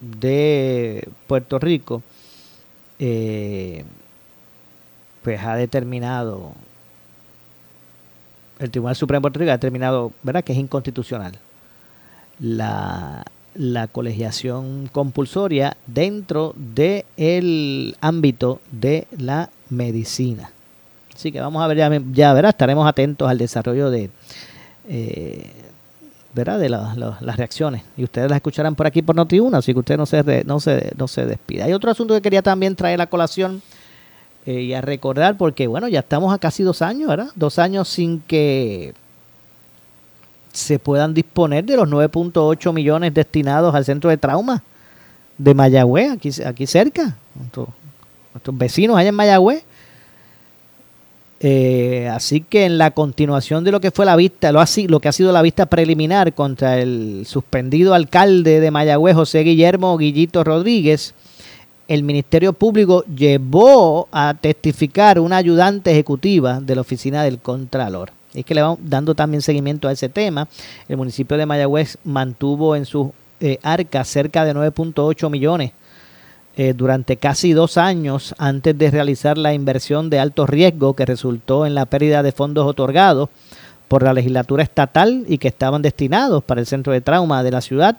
de 0.00 1.08
Puerto 1.26 1.58
Rico, 1.58 2.02
eh, 2.98 3.84
pues 5.22 5.40
ha 5.42 5.54
determinado, 5.56 6.52
el 8.58 8.70
Tribunal 8.70 8.96
Supremo 8.96 9.18
de 9.18 9.22
Puerto 9.22 9.38
Rico 9.38 9.50
ha 9.50 9.56
determinado, 9.56 10.12
¿verdad?, 10.22 10.42
que 10.42 10.52
es 10.52 10.58
inconstitucional 10.58 11.38
la 12.40 13.24
la 13.58 13.88
colegiación 13.88 14.88
compulsoria 14.92 15.76
dentro 15.86 16.54
del 16.56 17.96
ámbito 18.00 18.60
de 18.70 19.06
la 19.18 19.50
medicina. 19.68 20.52
Así 21.14 21.32
que 21.32 21.40
vamos 21.40 21.62
a 21.62 21.66
ver, 21.66 21.76
ya, 21.76 21.90
ya 22.12 22.32
verá, 22.32 22.50
estaremos 22.50 22.86
atentos 22.86 23.28
al 23.28 23.36
desarrollo 23.36 23.90
de, 23.90 24.10
eh, 24.88 25.50
¿verdad? 26.32 26.60
de 26.60 26.68
las 26.68 27.36
reacciones. 27.36 27.82
Y 27.96 28.04
ustedes 28.04 28.30
las 28.30 28.36
escucharán 28.36 28.76
por 28.76 28.86
aquí 28.86 29.02
por 29.02 29.16
Noti1, 29.16 29.56
así 29.56 29.72
que 29.72 29.80
usted 29.80 29.96
no 29.96 30.06
se, 30.06 30.44
no, 30.44 30.60
se, 30.60 30.92
no 30.96 31.08
se 31.08 31.26
despida. 31.26 31.64
Hay 31.64 31.72
otro 31.72 31.90
asunto 31.90 32.14
que 32.14 32.22
quería 32.22 32.42
también 32.42 32.76
traer 32.76 33.00
a 33.00 33.08
colación 33.08 33.60
eh, 34.46 34.62
y 34.62 34.72
a 34.72 34.80
recordar, 34.80 35.36
porque 35.36 35.66
bueno, 35.66 35.88
ya 35.88 35.98
estamos 35.98 36.32
a 36.32 36.38
casi 36.38 36.62
dos 36.62 36.80
años, 36.80 37.08
¿verdad? 37.08 37.30
Dos 37.34 37.58
años 37.58 37.88
sin 37.88 38.20
que 38.20 38.94
se 40.52 40.78
puedan 40.78 41.14
disponer 41.14 41.64
de 41.64 41.76
los 41.76 41.88
9.8 41.88 42.72
millones 42.72 43.14
destinados 43.14 43.74
al 43.74 43.84
centro 43.84 44.10
de 44.10 44.16
trauma 44.16 44.62
de 45.36 45.54
Mayagüez, 45.54 46.12
aquí, 46.12 46.30
aquí 46.44 46.66
cerca, 46.66 47.16
nuestros, 47.34 47.68
vecinos 48.52 48.96
allá 48.96 49.08
en 49.10 49.14
Mayagüez. 49.14 49.64
Eh, 51.40 52.08
así 52.12 52.40
que 52.40 52.64
en 52.64 52.78
la 52.78 52.90
continuación 52.90 53.62
de 53.62 53.70
lo 53.70 53.80
que 53.80 53.92
fue 53.92 54.04
la 54.04 54.16
vista, 54.16 54.50
lo, 54.50 54.60
lo 54.88 55.00
que 55.00 55.08
ha 55.08 55.12
sido 55.12 55.30
la 55.30 55.42
vista 55.42 55.66
preliminar 55.66 56.34
contra 56.34 56.78
el 56.78 57.22
suspendido 57.26 57.94
alcalde 57.94 58.58
de 58.58 58.70
Mayagüez, 58.72 59.14
José 59.14 59.44
Guillermo 59.44 59.96
Guillito 59.96 60.42
Rodríguez, 60.42 61.14
el 61.86 62.02
Ministerio 62.02 62.52
Público 62.52 63.04
llevó 63.04 64.08
a 64.10 64.34
testificar 64.34 65.20
una 65.20 65.36
ayudante 65.36 65.92
ejecutiva 65.92 66.60
de 66.60 66.74
la 66.74 66.80
oficina 66.80 67.22
del 67.22 67.38
Contralor 67.38 68.17
es 68.40 68.44
que 68.46 68.54
le 68.54 68.62
vamos 68.62 68.78
dando 68.82 69.14
también 69.14 69.42
seguimiento 69.42 69.88
a 69.88 69.92
ese 69.92 70.08
tema. 70.08 70.48
El 70.88 70.96
municipio 70.96 71.36
de 71.36 71.46
Mayagüez 71.46 71.98
mantuvo 72.04 72.76
en 72.76 72.86
su 72.86 73.12
eh, 73.40 73.58
arca 73.62 74.04
cerca 74.04 74.44
de 74.44 74.54
9.8 74.54 75.30
millones 75.30 75.72
eh, 76.56 76.74
durante 76.76 77.16
casi 77.16 77.52
dos 77.52 77.78
años 77.78 78.34
antes 78.36 78.76
de 78.76 78.90
realizar 78.90 79.38
la 79.38 79.54
inversión 79.54 80.10
de 80.10 80.18
alto 80.18 80.44
riesgo 80.44 80.94
que 80.94 81.06
resultó 81.06 81.66
en 81.66 81.74
la 81.74 81.86
pérdida 81.86 82.22
de 82.22 82.32
fondos 82.32 82.66
otorgados 82.66 83.28
por 83.86 84.02
la 84.02 84.12
legislatura 84.12 84.64
estatal 84.64 85.24
y 85.28 85.38
que 85.38 85.48
estaban 85.48 85.82
destinados 85.82 86.42
para 86.42 86.60
el 86.60 86.66
centro 86.66 86.92
de 86.92 87.00
trauma 87.00 87.42
de 87.42 87.52
la 87.52 87.60
ciudad. 87.60 87.96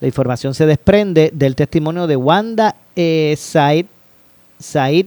La 0.00 0.06
información 0.06 0.54
se 0.54 0.64
desprende 0.64 1.30
del 1.34 1.54
testimonio 1.54 2.06
de 2.06 2.16
Wanda 2.16 2.74
eh, 2.96 3.34
Said, 3.38 3.84
Said 4.58 5.06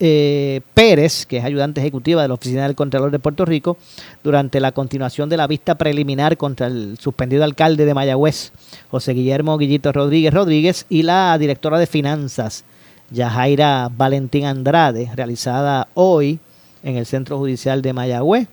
eh, 0.00 0.60
Pérez, 0.74 1.26
que 1.26 1.38
es 1.38 1.44
ayudante 1.44 1.80
ejecutiva 1.80 2.22
de 2.22 2.28
la 2.28 2.34
Oficina 2.34 2.64
del 2.64 2.74
Contralor 2.74 3.10
de 3.10 3.18
Puerto 3.18 3.44
Rico, 3.44 3.76
durante 4.22 4.60
la 4.60 4.72
continuación 4.72 5.28
de 5.28 5.36
la 5.36 5.46
vista 5.46 5.76
preliminar 5.76 6.36
contra 6.36 6.66
el 6.66 6.98
suspendido 6.98 7.44
alcalde 7.44 7.84
de 7.84 7.94
Mayagüez, 7.94 8.52
José 8.90 9.12
Guillermo 9.12 9.58
Guillito 9.58 9.92
Rodríguez 9.92 10.34
Rodríguez, 10.34 10.86
y 10.88 11.02
la 11.02 11.36
directora 11.38 11.78
de 11.78 11.86
finanzas, 11.86 12.64
Yajaira 13.10 13.90
Valentín 13.96 14.46
Andrade, 14.46 15.10
realizada 15.14 15.88
hoy 15.94 16.40
en 16.82 16.96
el 16.96 17.06
Centro 17.06 17.38
Judicial 17.38 17.82
de 17.82 17.92
Mayagüez. 17.92 18.48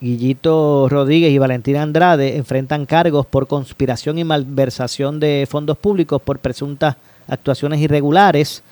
Guillito 0.00 0.88
Rodríguez 0.90 1.32
y 1.32 1.38
Valentina 1.38 1.82
Andrade 1.82 2.36
enfrentan 2.36 2.84
cargos 2.84 3.24
por 3.24 3.46
conspiración 3.46 4.18
y 4.18 4.24
malversación 4.24 5.18
de 5.18 5.46
fondos 5.48 5.78
públicos 5.78 6.20
por 6.20 6.40
presuntas 6.40 6.96
actuaciones 7.26 7.80
irregulares 7.80 8.62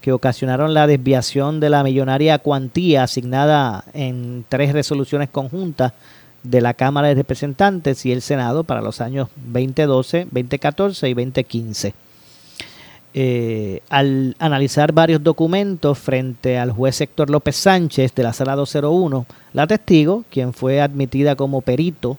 que 0.00 0.12
ocasionaron 0.12 0.74
la 0.74 0.86
desviación 0.86 1.60
de 1.60 1.70
la 1.70 1.82
millonaria 1.82 2.38
cuantía 2.38 3.02
asignada 3.02 3.84
en 3.92 4.44
tres 4.48 4.72
resoluciones 4.72 5.28
conjuntas 5.28 5.92
de 6.42 6.60
la 6.60 6.74
Cámara 6.74 7.08
de 7.08 7.14
Representantes 7.14 8.06
y 8.06 8.12
el 8.12 8.22
Senado 8.22 8.64
para 8.64 8.80
los 8.80 9.00
años 9.00 9.28
2012, 9.36 10.28
2014 10.30 11.08
y 11.08 11.14
2015. 11.14 11.94
Eh, 13.12 13.82
al 13.88 14.36
analizar 14.38 14.92
varios 14.92 15.22
documentos 15.22 15.98
frente 15.98 16.58
al 16.58 16.70
juez 16.70 17.00
Héctor 17.00 17.28
López 17.28 17.56
Sánchez 17.56 18.14
de 18.14 18.22
la 18.22 18.32
Sala 18.32 18.54
201, 18.54 19.26
la 19.52 19.66
testigo, 19.66 20.24
quien 20.30 20.52
fue 20.52 20.80
admitida 20.80 21.34
como 21.34 21.60
perito 21.60 22.18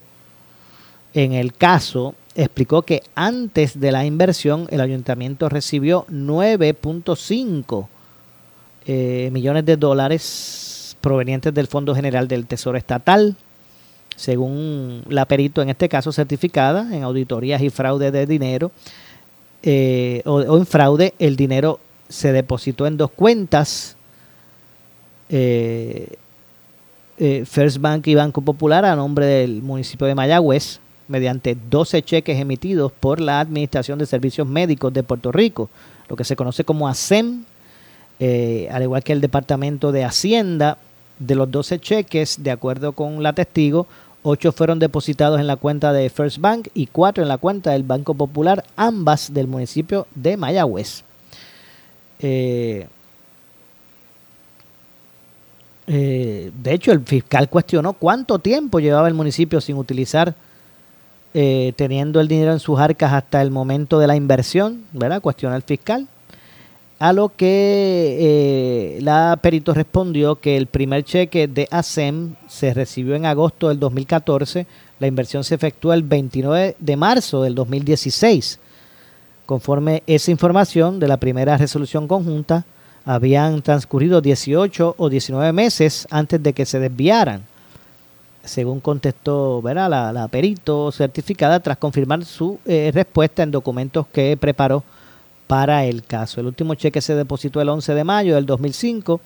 en 1.14 1.34
el 1.34 1.54
caso, 1.54 2.16
explicó 2.36 2.84
que 2.84 3.04
antes 3.16 3.80
de 3.80 3.92
la 3.92 4.06
inversión 4.06 4.68
el 4.72 4.82
ayuntamiento 4.82 5.50
recibió 5.50 6.06
9.5 6.10 7.88
eh, 8.86 9.30
millones 9.32 9.66
de 9.66 9.78
dólares 9.78 10.98
provenientes 11.02 11.54
del 11.54 11.68
Fondo 11.68 11.94
General 11.94 12.28
del 12.28 12.48
Tesoro 12.48 12.78
Estatal, 12.78 13.36
según 14.16 15.04
la 15.10 15.26
perito 15.26 15.62
en 15.62 15.70
este 15.70 15.90
caso 15.90 16.12
certificada 16.12 16.96
en 16.96 17.04
auditorías 17.04 17.62
y 17.62 17.70
fraude 17.70 18.12
de 18.12 18.26
dinero 18.26 18.72
eh, 19.64 20.22
o, 20.26 20.58
en 20.58 20.66
fraude, 20.66 21.14
el 21.20 21.36
dinero 21.36 21.80
se 22.10 22.32
depositó 22.32 22.88
en 22.88 22.98
dos 22.98 23.12
cuentas, 23.12 23.96
eh, 25.30 26.18
First 27.46 27.78
Bank 27.78 28.08
y 28.08 28.16
Banco 28.16 28.42
Popular 28.42 28.84
a 28.84 28.96
nombre 28.96 29.28
del 29.28 29.62
municipio 29.62 30.08
de 30.08 30.16
Mayagüez, 30.16 30.80
mediante 31.12 31.56
12 31.70 32.02
cheques 32.02 32.40
emitidos 32.40 32.92
por 32.92 33.20
la 33.20 33.40
Administración 33.40 34.00
de 34.00 34.06
Servicios 34.06 34.48
Médicos 34.48 34.92
de 34.94 35.04
Puerto 35.04 35.32
Rico, 35.32 35.70
lo 36.10 36.16
que 36.16 36.24
se 36.24 36.36
conoce 36.36 36.64
como 36.64 36.88
ASEM, 36.88 37.44
al 38.72 38.84
igual 38.84 39.04
que 39.04 39.14
el 39.14 39.22
Departamento 39.22 39.92
de 39.92 40.04
Hacienda, 40.04 40.78
de 41.20 41.36
los 41.36 41.52
12 41.52 41.80
cheques, 41.80 42.42
de 42.42 42.52
acuerdo 42.52 42.94
con 42.94 43.22
la 43.22 43.34
testigo, 43.34 43.88
Ocho 44.24 44.52
fueron 44.52 44.78
depositados 44.78 45.40
en 45.40 45.48
la 45.48 45.56
cuenta 45.56 45.94
de 45.94 46.10
First 46.10 46.38
Bank 46.38 46.68
y 46.76 46.86
cuatro 46.88 47.24
en 47.24 47.30
la 47.30 47.40
cuenta 47.40 47.72
del 47.72 47.82
Banco 47.82 48.14
Popular, 48.14 48.64
ambas 48.76 49.34
del 49.34 49.48
municipio 49.48 50.06
de 50.14 50.38
Mayagüez. 50.38 51.04
Eh, 52.20 52.88
eh, 55.88 56.52
de 56.56 56.74
hecho, 56.74 56.92
el 56.92 57.02
fiscal 57.02 57.50
cuestionó 57.50 57.94
cuánto 57.94 58.38
tiempo 58.38 58.80
llevaba 58.80 59.08
el 59.08 59.16
municipio 59.16 59.60
sin 59.60 59.78
utilizar, 59.78 60.36
eh, 61.34 61.74
teniendo 61.76 62.20
el 62.20 62.28
dinero 62.28 62.52
en 62.52 62.60
sus 62.60 62.80
arcas 62.80 63.14
hasta 63.14 63.42
el 63.42 63.52
momento 63.52 64.00
de 64.00 64.08
la 64.08 64.16
inversión, 64.16 64.84
¿verdad? 64.92 65.22
Cuestiona 65.22 65.56
el 65.56 65.62
fiscal. 65.62 66.08
A 67.00 67.14
lo 67.14 67.30
que 67.30 68.18
eh, 68.20 69.00
la 69.02 69.40
perito 69.42 69.74
respondió 69.74 70.36
que 70.36 70.56
el 70.56 70.68
primer 70.68 71.04
cheque 71.04 71.48
de 71.48 71.68
ASEM 71.72 72.36
se 72.48 72.74
recibió 72.74 73.16
en 73.16 73.26
agosto 73.26 73.70
del 73.70 73.80
2014, 73.80 74.68
la 75.00 75.08
inversión 75.08 75.44
se 75.44 75.56
efectuó 75.56 75.94
el 75.94 76.04
29 76.04 76.76
de 76.78 76.96
marzo 76.96 77.42
del 77.42 77.56
2016. 77.56 78.60
Conforme 79.48 80.04
esa 80.06 80.30
información 80.30 81.00
de 81.00 81.08
la 81.08 81.18
primera 81.18 81.58
resolución 81.58 82.08
conjunta, 82.08 82.66
habían 83.04 83.62
transcurrido 83.64 84.22
18 84.22 84.96
o 84.98 85.10
19 85.10 85.52
meses 85.54 86.08
antes 86.12 86.44
de 86.44 86.54
que 86.54 86.68
se 86.68 86.80
desviaran, 86.80 87.44
según 88.44 88.80
contestó 88.80 89.62
¿verdad? 89.62 90.14
La, 90.14 90.28
perito 90.28 90.92
certificada 90.92 91.60
tras 91.60 91.78
confirmar 91.78 92.26
su 92.26 92.60
eh, 92.66 92.92
respuesta 92.94 93.44
en 93.44 93.52
documentos 93.52 94.08
que 94.08 94.38
preparó 94.38 94.84
para 95.48 95.86
el 95.86 96.04
caso. 96.04 96.40
El 96.40 96.48
último 96.48 96.76
cheque 96.76 97.02
se 97.02 97.16
depositó 97.16 97.62
el 97.62 97.70
11 97.70 97.94
de 97.94 98.04
mayo 98.04 98.36
del 98.36 98.46
2005, 98.46 99.20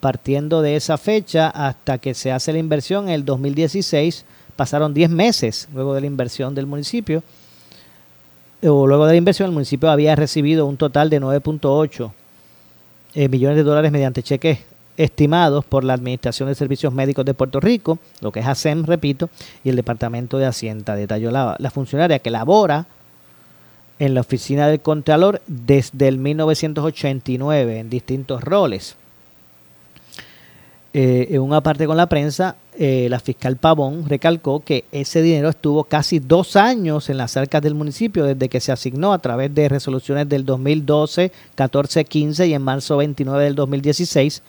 partiendo 0.00 0.60
de 0.60 0.76
esa 0.76 0.98
fecha 0.98 1.48
hasta 1.48 1.98
que 1.98 2.14
se 2.14 2.30
hace 2.30 2.52
la 2.52 2.58
inversión 2.58 3.08
en 3.08 3.14
el 3.14 3.24
2016, 3.24 4.24
pasaron 4.54 4.92
10 4.92 5.10
meses 5.10 5.68
luego 5.72 5.94
de 5.94 6.02
la 6.02 6.06
inversión 6.06 6.54
del 6.54 6.66
municipio, 6.66 7.22
o 8.62 8.86
luego 8.86 9.06
de 9.06 9.12
la 9.12 9.16
inversión 9.16 9.46
el 9.46 9.54
municipio 9.54 9.90
había 9.90 10.14
recibido 10.14 10.66
un 10.66 10.76
total 10.76 11.08
de 11.08 11.20
9.8 11.20 12.12
eh, 13.14 13.28
millones 13.28 13.56
de 13.56 13.62
dólares 13.62 13.90
mediante 13.92 14.22
cheques 14.22 14.60
estimados 14.96 15.64
por 15.64 15.84
la 15.84 15.94
Administración 15.94 16.48
de 16.48 16.54
Servicios 16.54 16.92
Médicos 16.92 17.24
de 17.24 17.34
Puerto 17.34 17.60
Rico, 17.60 17.98
lo 18.20 18.32
que 18.32 18.40
es 18.40 18.46
ASEM, 18.46 18.84
repito, 18.84 19.30
y 19.64 19.70
el 19.70 19.76
Departamento 19.76 20.38
de 20.38 20.46
Hacienda. 20.46 20.96
Detalló 20.96 21.30
la, 21.30 21.56
la 21.58 21.70
funcionaria 21.70 22.18
que 22.18 22.30
labora 22.30 22.86
en 23.98 24.14
la 24.14 24.20
oficina 24.20 24.68
del 24.68 24.80
Contralor 24.80 25.40
desde 25.46 26.08
el 26.08 26.18
1989 26.18 27.78
en 27.78 27.90
distintos 27.90 28.42
roles. 28.42 28.96
Eh, 30.94 31.28
en 31.30 31.40
una 31.40 31.62
parte 31.62 31.86
con 31.86 31.96
la 31.96 32.06
prensa, 32.06 32.56
eh, 32.78 33.06
la 33.08 33.18
fiscal 33.18 33.56
Pavón 33.56 34.06
recalcó 34.06 34.60
que 34.60 34.84
ese 34.92 35.22
dinero 35.22 35.48
estuvo 35.48 35.84
casi 35.84 36.18
dos 36.18 36.54
años 36.54 37.08
en 37.08 37.16
las 37.16 37.34
arcas 37.38 37.62
del 37.62 37.74
municipio 37.74 38.24
desde 38.24 38.50
que 38.50 38.60
se 38.60 38.72
asignó 38.72 39.14
a 39.14 39.18
través 39.18 39.54
de 39.54 39.70
resoluciones 39.70 40.28
del 40.28 40.44
2012, 40.44 41.32
14, 41.54 42.04
15 42.04 42.46
y 42.46 42.54
en 42.54 42.62
marzo 42.62 42.98
29 42.98 43.44
del 43.44 43.54
2016 43.54 44.42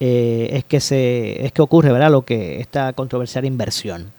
eh, 0.00 0.48
es 0.52 0.64
que 0.64 0.80
se 0.80 1.44
es 1.44 1.52
que 1.52 1.62
ocurre, 1.62 1.92
¿verdad? 1.92 2.10
Lo 2.10 2.22
que 2.22 2.60
esta 2.60 2.92
controversial 2.92 3.44
inversión. 3.44 4.12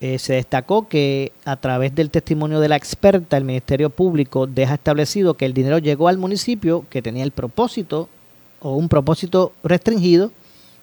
Eh, 0.00 0.18
se 0.18 0.32
destacó 0.32 0.88
que 0.88 1.32
a 1.44 1.56
través 1.56 1.94
del 1.94 2.08
testimonio 2.10 2.58
de 2.60 2.68
la 2.68 2.76
experta, 2.76 3.36
el 3.36 3.44
Ministerio 3.44 3.90
Público 3.90 4.46
deja 4.46 4.74
establecido 4.74 5.34
que 5.34 5.44
el 5.44 5.52
dinero 5.52 5.76
llegó 5.76 6.08
al 6.08 6.16
municipio 6.16 6.86
que 6.88 7.02
tenía 7.02 7.22
el 7.22 7.32
propósito 7.32 8.08
o 8.60 8.76
un 8.76 8.88
propósito 8.88 9.52
restringido 9.62 10.32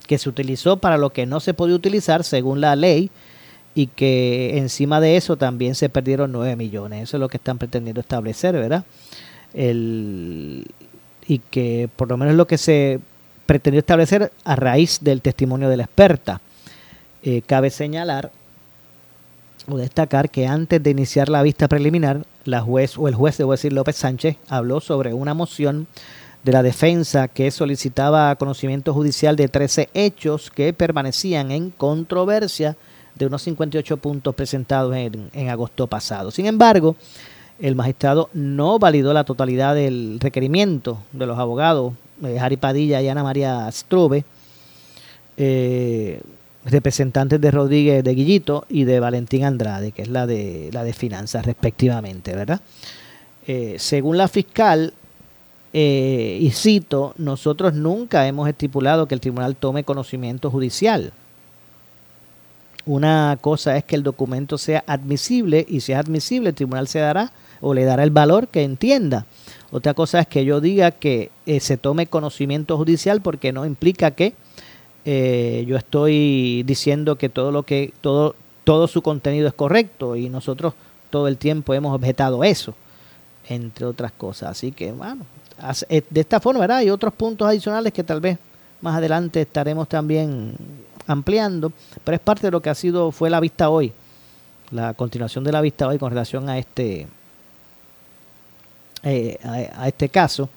que 0.06 0.20
se 0.20 0.30
utilizó 0.30 0.78
para 0.78 0.98
lo 0.98 1.12
que 1.12 1.26
no 1.26 1.40
se 1.40 1.56
podía 1.56 1.76
utilizar 1.76 2.24
según 2.24 2.62
la 2.62 2.76
ley 2.76 3.10
y 3.74 3.88
que 3.88 4.58
encima 4.58 5.00
de 5.00 5.18
eso 5.18 5.36
también 5.36 5.76
se 5.76 5.90
perdieron 5.90 6.32
9 6.32 6.56
millones. 6.56 7.04
Eso 7.04 7.18
es 7.18 7.22
lo 7.22 7.30
que 7.30 7.38
están 7.38 7.58
pretendiendo 7.58 8.02
establecer, 8.02 8.54
¿verdad? 8.54 8.86
El, 9.54 10.66
y 11.28 11.40
que 11.40 11.90
por 11.96 12.10
lo 12.10 12.18
menos 12.18 12.36
lo 12.36 12.48
que 12.48 12.58
se 12.58 13.00
pretendió 13.48 13.80
establecer 13.80 14.32
a 14.44 14.56
raíz 14.56 15.00
del 15.02 15.24
testimonio 15.24 15.70
de 15.70 15.78
la 15.78 15.84
experta. 15.84 16.42
Eh, 17.24 17.42
cabe 17.42 17.72
señalar 17.72 18.32
o 19.68 19.78
destacar 19.78 20.30
que 20.30 20.46
antes 20.46 20.82
de 20.84 20.92
iniciar 20.92 21.30
la 21.30 21.42
vista 21.42 21.68
preliminar, 21.68 22.26
la 22.46 22.62
juez 22.62 22.98
o 22.98 23.08
el 23.08 23.16
juez, 23.16 23.38
debo 23.38 23.54
decir 23.54 23.74
López 23.74 23.96
Sánchez, 23.96 24.38
habló 24.48 24.80
sobre 24.80 25.14
una 25.14 25.34
moción 25.34 25.88
de 26.44 26.52
la 26.52 26.64
defensa 26.64 27.28
que 27.28 27.52
solicitaba 27.52 28.36
conocimiento 28.36 28.94
judicial 28.94 29.36
de 29.36 29.50
13 29.50 29.90
hechos 29.94 30.50
que 30.50 30.72
permanecían 30.72 31.52
en 31.52 31.72
controversia 31.72 32.78
de 33.16 33.26
unos 33.26 33.42
58 33.42 33.98
puntos 33.98 34.36
presentados 34.36 34.96
en, 34.96 35.50
agosto 35.50 35.88
pasado. 35.88 36.32
Sin 36.32 36.46
embargo, 36.46 36.96
el 37.60 37.76
magistrado 37.76 38.30
no 38.34 38.80
validó 38.80 39.14
la 39.14 39.24
totalidad 39.24 39.76
del 39.76 40.20
requerimiento 40.20 41.00
de 41.12 41.26
los 41.26 41.40
abogados 41.40 41.94
eh, 42.24 42.38
Jari 42.40 42.58
Padilla 42.58 43.02
y 43.02 43.08
Ana 43.08 43.24
María 43.24 43.72
Strube, 43.72 44.26
eh, 45.38 46.22
representantes 46.66 47.40
de 47.40 47.52
Rodríguez 47.52 48.04
de 48.04 48.14
Guillito 48.14 48.66
y 48.70 48.84
de 48.84 49.00
Valentín 49.00 49.46
Andrade, 49.46 49.92
que 49.92 50.02
es 50.02 50.10
la 50.10 50.28
de, 50.28 50.70
la 50.74 50.84
de 50.84 50.94
finanzas 50.94 51.46
respectivamente, 51.46 52.36
¿verdad? 52.36 52.62
Eh, 53.48 53.76
según 53.80 54.18
la 54.18 54.28
fiscal, 54.28 54.94
eh, 55.74 56.38
y 56.42 56.52
cito, 56.52 57.14
nosotros 57.18 57.74
nunca 57.74 58.28
hemos 58.28 58.50
estipulado 58.50 59.08
que 59.08 59.16
el 59.16 59.22
tribunal 59.22 59.56
tome 59.56 59.84
conocimiento 59.84 60.50
judicial. 60.50 61.14
Una 62.86 63.38
cosa 63.40 63.78
es 63.78 63.84
que 63.84 63.96
el 63.96 64.04
documento 64.04 64.58
sea 64.58 64.84
admisible 64.88 65.66
y 65.68 65.82
si 65.82 65.92
es 65.92 65.98
admisible 66.00 66.50
el 66.50 66.56
tribunal 66.56 66.88
se 66.88 67.00
dará 67.00 67.32
o 67.62 67.74
le 67.74 67.86
dará 67.86 68.04
el 68.04 68.12
valor 68.12 68.48
que 68.48 68.64
entienda. 68.64 69.26
Otra 69.72 69.94
cosa 69.94 70.20
es 70.20 70.28
que 70.28 70.46
yo 70.46 70.62
diga 70.62 70.92
que 70.92 71.32
eh, 71.46 71.60
se 71.60 71.78
tome 71.78 72.08
conocimiento 72.08 72.78
judicial 72.78 73.22
porque 73.22 73.52
no 73.52 73.66
implica 73.66 74.12
que 74.12 74.34
eh, 75.10 75.66
yo 75.68 75.78
estoy 75.78 76.64
diciendo 76.64 77.18
que 77.18 77.30
todo 77.30 77.52
lo 77.52 77.64
que 77.64 77.94
todo 78.02 78.36
todo 78.66 78.90
su 78.90 79.02
contenido 79.02 79.48
es 79.48 79.54
correcto 79.54 80.18
y 80.18 80.28
nosotros 80.28 80.74
todo 81.10 81.30
el 81.30 81.38
tiempo 81.38 81.74
hemos 81.74 81.96
objetado 81.96 82.44
eso 82.44 82.76
entre 83.48 83.86
otras 83.86 84.12
cosas 84.12 84.50
así 84.50 84.74
que 84.74 84.92
bueno 84.92 85.26
eh, 85.88 86.02
de 86.10 86.20
esta 86.20 86.42
forma 86.42 86.60
¿verdad? 86.60 86.80
hay 86.80 86.90
otros 86.90 87.14
puntos 87.14 87.48
adicionales 87.48 87.94
que 87.94 88.04
tal 88.04 88.20
vez 88.20 88.38
más 88.82 88.98
adelante 88.98 89.40
estaremos 89.40 89.88
también 89.88 90.56
ampliando 91.08 91.72
pero 92.04 92.16
es 92.16 92.22
parte 92.22 92.48
de 92.48 92.52
lo 92.52 92.62
que 92.62 92.70
ha 92.70 92.76
sido 92.76 93.12
fue 93.12 93.30
la 93.30 93.40
vista 93.40 93.70
hoy 93.70 93.94
la 94.72 94.94
continuación 94.94 95.46
de 95.46 95.54
la 95.54 95.62
vista 95.62 95.88
hoy 95.88 95.98
con 95.98 96.10
relación 96.10 96.50
a 96.50 96.58
este 96.58 97.08
eh, 99.10 99.40
a, 99.44 99.88
este 99.88 100.10
caso 100.10 100.50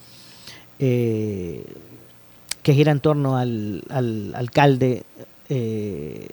eh, 0.79 1.63
que 2.63 2.73
gira 2.73 2.91
en 2.91 2.99
torno 2.99 3.37
al, 3.37 3.83
alcalde 4.33 5.03
eh, 5.49 6.27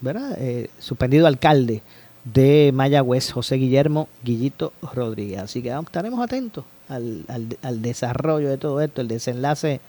¿verdad? 0.00 0.36
Eh, 0.38 0.70
suspendido 0.78 1.26
alcalde 1.26 1.82
de 2.24 2.70
Mayagüez, 2.74 3.32
José 3.32 3.56
Guillermo 3.56 4.08
Guillito 4.22 4.72
Rodríguez. 4.94 5.40
Así 5.40 5.62
que 5.62 5.70
estaremos 5.70 6.20
atentos 6.20 6.64
al, 6.88 7.24
al, 7.62 7.82
desarrollo 7.82 8.48
de 8.48 8.58
todo 8.58 8.80
esto, 8.80 9.00
el 9.00 9.08
desenlace 9.08 9.80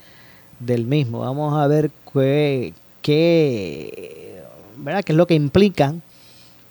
del 0.60 0.86
mismo. 0.86 1.20
Vamos 1.20 1.58
a 1.58 1.68
ver 1.68 1.92
qué, 2.14 2.74
qué, 3.02 4.42
¿verdad? 4.78 5.04
qué 5.04 5.12
es 5.12 5.18
lo 5.18 5.28
que 5.28 5.36
implica 5.36 5.94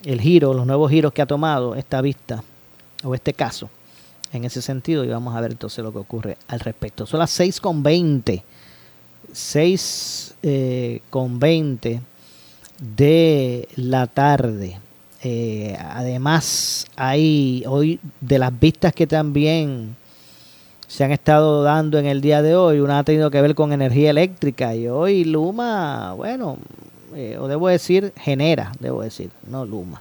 el 0.05 0.21
giro, 0.21 0.55
los 0.55 0.67
nuevos 0.67 0.91
giros 0.91 1.13
que 1.13 1.23
ha 1.23 1.27
tomado 1.27 1.75
esta 1.75 2.01
vista 2.01 2.43
o 3.05 3.15
este 3.15 3.33
caso 3.33 3.71
en 4.33 4.45
ese 4.45 4.63
sentido 4.63 5.05
y 5.05 5.09
vamos 5.09 5.35
a 5.35 5.41
ver 5.41 5.53
entonces 5.53 5.83
lo 5.83 5.93
que 5.93 5.99
ocurre 5.99 6.37
al 6.49 6.61
respecto. 6.61 7.07
Son 7.07 7.21
las 7.21 7.31
6 7.31 7.61
con 7.61 7.83
20, 7.83 8.45
6 9.33 10.35
eh, 10.43 11.01
con 11.11 11.39
20 11.39 12.01
de 12.97 13.69
la 13.77 14.07
tarde. 14.07 14.79
Eh, 15.23 15.77
además, 15.81 16.87
hay 16.97 17.65
hoy 17.67 17.99
de 18.21 18.39
las 18.39 18.59
vistas 18.59 18.93
que 18.93 19.07
también 19.07 19.97
se 20.87 21.05
han 21.05 21.11
estado 21.11 21.63
dando 21.63 21.99
en 21.99 22.07
el 22.07 22.21
día 22.21 22.41
de 22.41 22.57
hoy, 22.57 22.81
una 22.81 23.01
ha 23.01 23.05
tenido 23.05 23.31
que 23.31 23.43
ver 23.43 23.55
con 23.55 23.73
energía 23.73 24.11
eléctrica 24.11 24.75
y 24.75 24.89
hoy 24.89 25.25
Luma, 25.25 26.15
bueno, 26.15 26.57
eh, 27.15 27.37
o 27.39 27.47
debo 27.47 27.69
decir, 27.69 28.13
genera, 28.17 28.73
debo 28.81 29.03
decir, 29.03 29.31
no 29.47 29.67
Luma, 29.67 30.01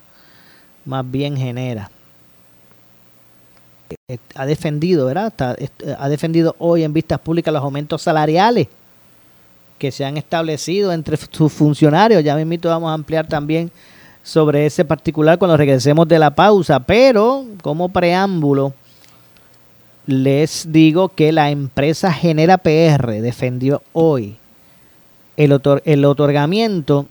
más 0.85 1.09
bien 1.09 1.35
genera. 1.35 1.91
Ha 4.35 4.45
defendido, 4.45 5.05
¿verdad? 5.05 5.33
ha 5.97 6.09
defendido 6.09 6.55
hoy 6.59 6.83
en 6.83 6.93
vistas 6.93 7.19
públicas 7.19 7.53
los 7.53 7.63
aumentos 7.63 8.01
salariales 8.01 8.67
que 9.77 9.91
se 9.91 10.05
han 10.05 10.17
establecido 10.17 10.91
entre 10.91 11.17
sus 11.17 11.51
funcionarios. 11.51 12.23
Ya 12.23 12.35
mismo 12.35 12.69
vamos 12.69 12.89
a 12.89 12.93
ampliar 12.93 13.27
también 13.27 13.71
sobre 14.23 14.65
ese 14.65 14.83
particular 14.83 15.37
cuando 15.37 15.55
regresemos 15.55 16.07
de 16.07 16.19
la 16.19 16.35
pausa, 16.35 16.79
pero 16.79 17.45
como 17.61 17.89
preámbulo 17.89 18.73
les 20.07 20.71
digo 20.71 21.09
que 21.09 21.31
la 21.31 21.51
empresa 21.51 22.11
Genera 22.11 22.57
PR 22.57 23.21
defendió 23.21 23.83
hoy 23.93 24.37
el, 25.35 25.61
el 25.85 26.05
otorgamiento 26.05 27.05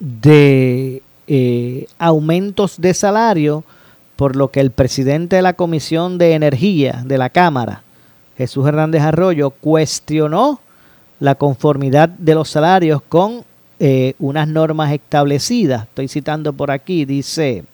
de 0.00 1.02
eh, 1.28 1.86
aumentos 1.98 2.80
de 2.80 2.92
salario, 2.92 3.64
por 4.16 4.36
lo 4.36 4.50
que 4.50 4.60
el 4.60 4.70
presidente 4.70 5.36
de 5.36 5.42
la 5.42 5.54
Comisión 5.54 6.18
de 6.18 6.34
Energía 6.34 7.02
de 7.04 7.18
la 7.18 7.30
Cámara, 7.30 7.82
Jesús 8.36 8.66
Hernández 8.66 9.02
Arroyo, 9.02 9.50
cuestionó 9.50 10.60
la 11.20 11.34
conformidad 11.36 12.08
de 12.08 12.34
los 12.34 12.48
salarios 12.48 13.02
con 13.02 13.44
eh, 13.78 14.14
unas 14.18 14.48
normas 14.48 14.92
establecidas. 14.92 15.84
Estoy 15.84 16.08
citando 16.08 16.52
por 16.52 16.70
aquí, 16.70 17.04
dice 17.04 17.64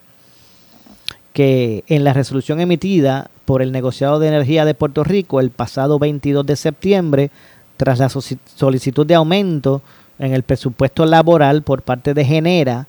que 1.32 1.84
en 1.86 2.04
la 2.04 2.12
resolución 2.12 2.60
emitida 2.60 3.30
por 3.44 3.62
el 3.62 3.72
negociado 3.72 4.18
de 4.18 4.28
energía 4.28 4.64
de 4.64 4.74
Puerto 4.74 5.04
Rico 5.04 5.40
el 5.40 5.50
pasado 5.50 5.98
22 5.98 6.44
de 6.44 6.56
septiembre, 6.56 7.30
tras 7.76 7.98
la 7.98 8.08
solicitud 8.08 9.06
de 9.06 9.14
aumento 9.14 9.82
en 10.18 10.34
el 10.34 10.42
presupuesto 10.42 11.06
laboral 11.06 11.62
por 11.62 11.82
parte 11.82 12.12
de 12.12 12.24
Genera, 12.24 12.86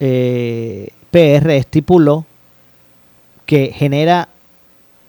eh, 0.00 0.88
PR 1.10 1.50
estipuló 1.50 2.24
que 3.48 3.72
Genera 3.74 4.28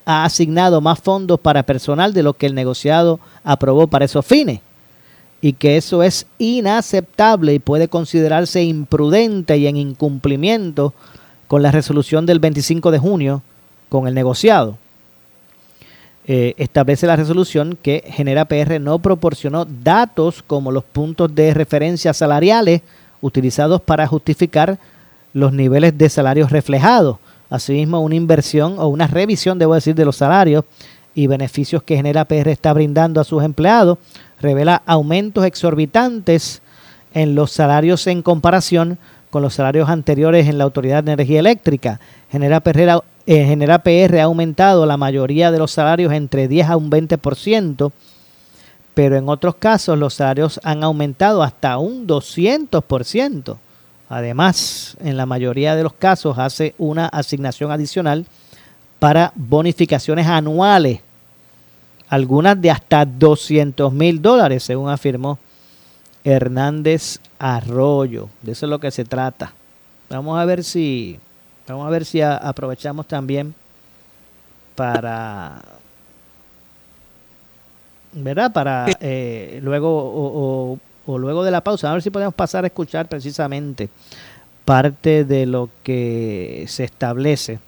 ha 0.05 0.23
asignado 0.23 0.79
más 0.79 0.97
fondos 0.99 1.41
para 1.41 1.63
personal 1.63 2.13
de 2.13 2.23
lo 2.23 2.35
que 2.35 2.45
el 2.45 2.55
negociado 2.55 3.19
aprobó 3.43 3.87
para 3.87 4.05
esos 4.05 4.25
fines 4.25 4.61
y 5.41 5.51
que 5.51 5.75
eso 5.75 6.03
es 6.03 6.25
inaceptable 6.37 7.53
y 7.53 7.59
puede 7.59 7.89
considerarse 7.89 8.63
imprudente 8.63 9.57
y 9.57 9.67
en 9.67 9.75
incumplimiento 9.75 10.93
con 11.49 11.61
la 11.61 11.71
resolución 11.71 12.25
del 12.25 12.39
25 12.39 12.91
de 12.91 12.99
junio 12.99 13.41
con 13.89 14.07
el 14.07 14.13
negociado. 14.13 14.77
Eh, 16.25 16.53
establece 16.55 17.07
la 17.07 17.17
resolución 17.17 17.77
que 17.81 18.05
Genera 18.07 18.45
PR 18.45 18.79
no 18.79 18.99
proporcionó 18.99 19.65
datos 19.65 20.43
como 20.47 20.71
los 20.71 20.85
puntos 20.85 21.35
de 21.35 21.53
referencia 21.53 22.13
salariales 22.13 22.83
utilizados 23.19 23.81
para 23.81 24.07
justificar 24.07 24.79
los 25.33 25.51
niveles 25.51 25.97
de 25.97 26.07
salarios 26.07 26.51
reflejados. 26.51 27.17
Asimismo, 27.49 28.01
una 28.01 28.15
inversión 28.15 28.75
o 28.77 28.87
una 28.87 29.07
revisión, 29.07 29.57
debo 29.59 29.75
decir, 29.75 29.95
de 29.95 30.05
los 30.05 30.17
salarios 30.17 30.65
y 31.15 31.27
beneficios 31.27 31.83
que 31.83 31.95
Genera 31.95 32.25
PR 32.25 32.49
está 32.49 32.71
brindando 32.73 33.19
a 33.19 33.23
sus 33.23 33.43
empleados 33.43 33.97
revela 34.39 34.81
aumentos 34.85 35.45
exorbitantes 35.45 36.61
en 37.13 37.35
los 37.35 37.51
salarios 37.51 38.07
en 38.07 38.21
comparación 38.21 38.97
con 39.29 39.41
los 39.41 39.53
salarios 39.53 39.89
anteriores 39.89 40.47
en 40.47 40.57
la 40.57 40.63
Autoridad 40.63 41.03
de 41.03 41.13
Energía 41.13 41.39
Eléctrica. 41.39 41.99
Genera 42.31 42.61
PR, 42.61 43.01
eh, 43.25 44.19
ha 44.19 44.23
aumentado 44.23 44.85
la 44.85 44.97
mayoría 44.97 45.51
de 45.51 45.59
los 45.59 45.71
salarios 45.71 46.13
entre 46.13 46.47
10 46.47 46.69
a 46.69 46.77
un 46.77 46.89
20%, 46.89 47.91
pero 48.93 49.17
en 49.17 49.29
otros 49.29 49.55
casos 49.55 49.97
los 49.97 50.15
salarios 50.15 50.59
han 50.63 50.83
aumentado 50.83 51.43
hasta 51.43 51.77
un 51.77 52.07
200%. 52.07 53.57
Además, 54.09 54.97
en 54.99 55.17
la 55.17 55.27
mayoría 55.27 55.75
de 55.75 55.83
los 55.83 55.93
casos 55.93 56.39
hace 56.39 56.73
una 56.79 57.05
asignación 57.05 57.71
adicional 57.71 58.25
para 58.97 59.31
bonificaciones 59.35 60.25
anuales 60.27 61.01
algunas 62.09 62.59
de 62.59 62.71
hasta 62.71 63.05
200 63.05 63.93
mil 63.93 64.19
dólares, 64.19 64.63
según 64.63 64.89
afirmó 64.89 65.37
Hernández 66.23 67.19
Arroyo. 67.37 68.29
De 68.41 68.53
eso 68.53 68.65
es 68.65 68.69
lo 68.69 68.79
que 68.79 68.89
se 68.89 69.05
trata. 69.05 69.53
Vamos 70.09 70.39
a 70.39 70.45
ver 70.45 70.63
si, 70.63 71.19
vamos 71.67 71.85
a 71.85 71.89
ver 71.91 72.03
si 72.03 72.19
aprovechamos 72.21 73.05
también 73.05 73.53
para, 74.75 75.61
¿verdad? 78.11 78.51
Para 78.51 78.87
eh, 78.99 79.59
luego 79.61 79.89
o, 79.89 80.73
o 80.73 80.79
luego 81.17 81.43
de 81.43 81.51
la 81.51 81.63
pausa, 81.63 81.89
a 81.89 81.93
ver 81.93 82.01
si 82.01 82.09
podemos 82.09 82.33
pasar 82.33 82.63
a 82.63 82.67
escuchar 82.67 83.07
precisamente 83.07 83.89
parte 84.65 85.25
de 85.25 85.45
lo 85.45 85.69
que 85.83 86.65
se 86.67 86.83
establece 86.83 87.59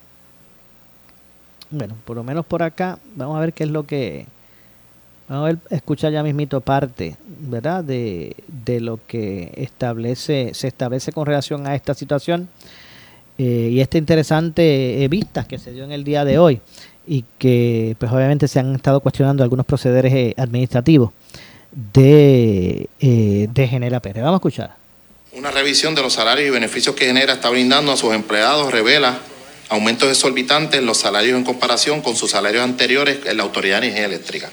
bueno, 1.72 1.96
por 2.06 2.18
lo 2.18 2.24
menos 2.24 2.46
por 2.46 2.62
acá, 2.64 3.00
vamos 3.16 3.38
a 3.38 3.40
ver 3.40 3.54
qué 3.54 3.64
es 3.64 3.70
lo 3.70 3.86
que, 3.86 4.26
vamos 5.30 5.44
a 5.44 5.46
ver, 5.54 5.58
escuchar 5.70 6.12
ya 6.12 6.22
mismito 6.22 6.60
parte, 6.60 7.16
¿verdad? 7.26 7.84
De, 7.84 8.36
lo 8.82 9.00
que 9.08 9.52
establece, 9.56 10.52
se 10.54 10.68
establece 10.68 11.14
con 11.14 11.26
relación 11.26 11.66
a 11.68 11.76
esta 11.76 11.94
situación 11.94 12.50
eh, 13.38 13.70
y 13.72 13.80
esta 13.80 13.98
interesante 13.98 15.08
vista 15.10 15.46
que 15.46 15.58
se 15.58 15.72
dio 15.72 15.86
en 15.86 15.94
el 15.94 16.04
día 16.04 16.26
de 16.26 16.40
hoy 16.40 16.62
y 17.08 17.24
que 17.38 17.96
pues 17.98 18.12
obviamente 18.12 18.48
se 18.48 18.60
han 18.60 18.76
estado 18.76 19.00
cuestionando 19.00 19.44
algunos 19.44 19.66
procederes 19.66 20.14
eh, 20.14 20.34
administrativos 20.38 21.12
de, 21.72 22.90
de 23.00 23.68
Genera 23.68 24.00
Pérez. 24.00 24.24
Vamos 24.24 24.36
a 24.36 24.42
escuchar. 24.42 24.76
Una 25.34 25.52
revisión 25.52 25.96
de 25.96 26.02
los 26.02 26.14
salarios 26.14 26.48
y 26.48 26.52
beneficios 26.52 26.96
que 26.96 27.06
Genera 27.06 27.34
está 27.34 27.50
brindando 27.50 27.92
a 27.92 27.98
sus 27.98 28.14
empleados 28.14 28.72
revela 28.72 29.20
aumentos 29.70 30.10
exorbitantes 30.10 30.80
en 30.80 30.86
los 30.86 30.98
salarios 30.98 31.38
en 31.38 31.46
comparación 31.46 32.02
con 32.02 32.18
sus 32.18 32.32
salarios 32.32 32.64
anteriores 32.64 33.20
en 33.26 33.38
la 33.38 33.44
Autoridad 33.44 33.80
de 33.80 33.88
Energía 33.88 34.06
Eléctrica. 34.06 34.50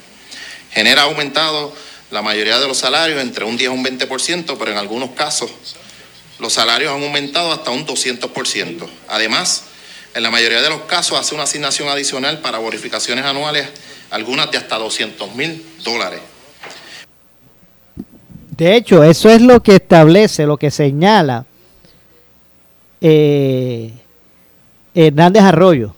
Genera 0.70 1.02
aumentado 1.02 1.74
la 2.12 2.22
mayoría 2.22 2.60
de 2.60 2.68
los 2.68 2.78
salarios 2.78 3.20
entre 3.20 3.44
un 3.44 3.56
10 3.56 3.72
y 3.72 3.74
un 3.74 3.84
20%, 3.84 4.56
pero 4.56 4.70
en 4.70 4.78
algunos 4.78 5.10
casos 5.10 5.50
los 6.38 6.52
salarios 6.52 6.92
han 6.94 7.02
aumentado 7.02 7.52
hasta 7.52 7.72
un 7.72 7.84
200%. 7.84 8.88
Además, 9.08 9.64
en 10.14 10.22
la 10.22 10.30
mayoría 10.30 10.62
de 10.62 10.70
los 10.70 10.82
casos 10.82 11.18
hace 11.18 11.34
una 11.34 11.44
asignación 11.44 11.88
adicional 11.88 12.38
para 12.38 12.58
bonificaciones 12.58 13.24
anuales, 13.24 13.68
algunas 14.10 14.50
de 14.52 14.58
hasta 14.58 14.78
200 14.78 15.34
mil 15.34 15.64
dólares. 15.82 16.20
De 18.58 18.74
hecho, 18.74 19.04
eso 19.04 19.30
es 19.30 19.40
lo 19.40 19.62
que 19.62 19.76
establece, 19.76 20.44
lo 20.44 20.56
que 20.56 20.72
señala 20.72 21.46
eh, 23.00 23.92
Hernández 24.94 25.44
Arroyo. 25.44 25.94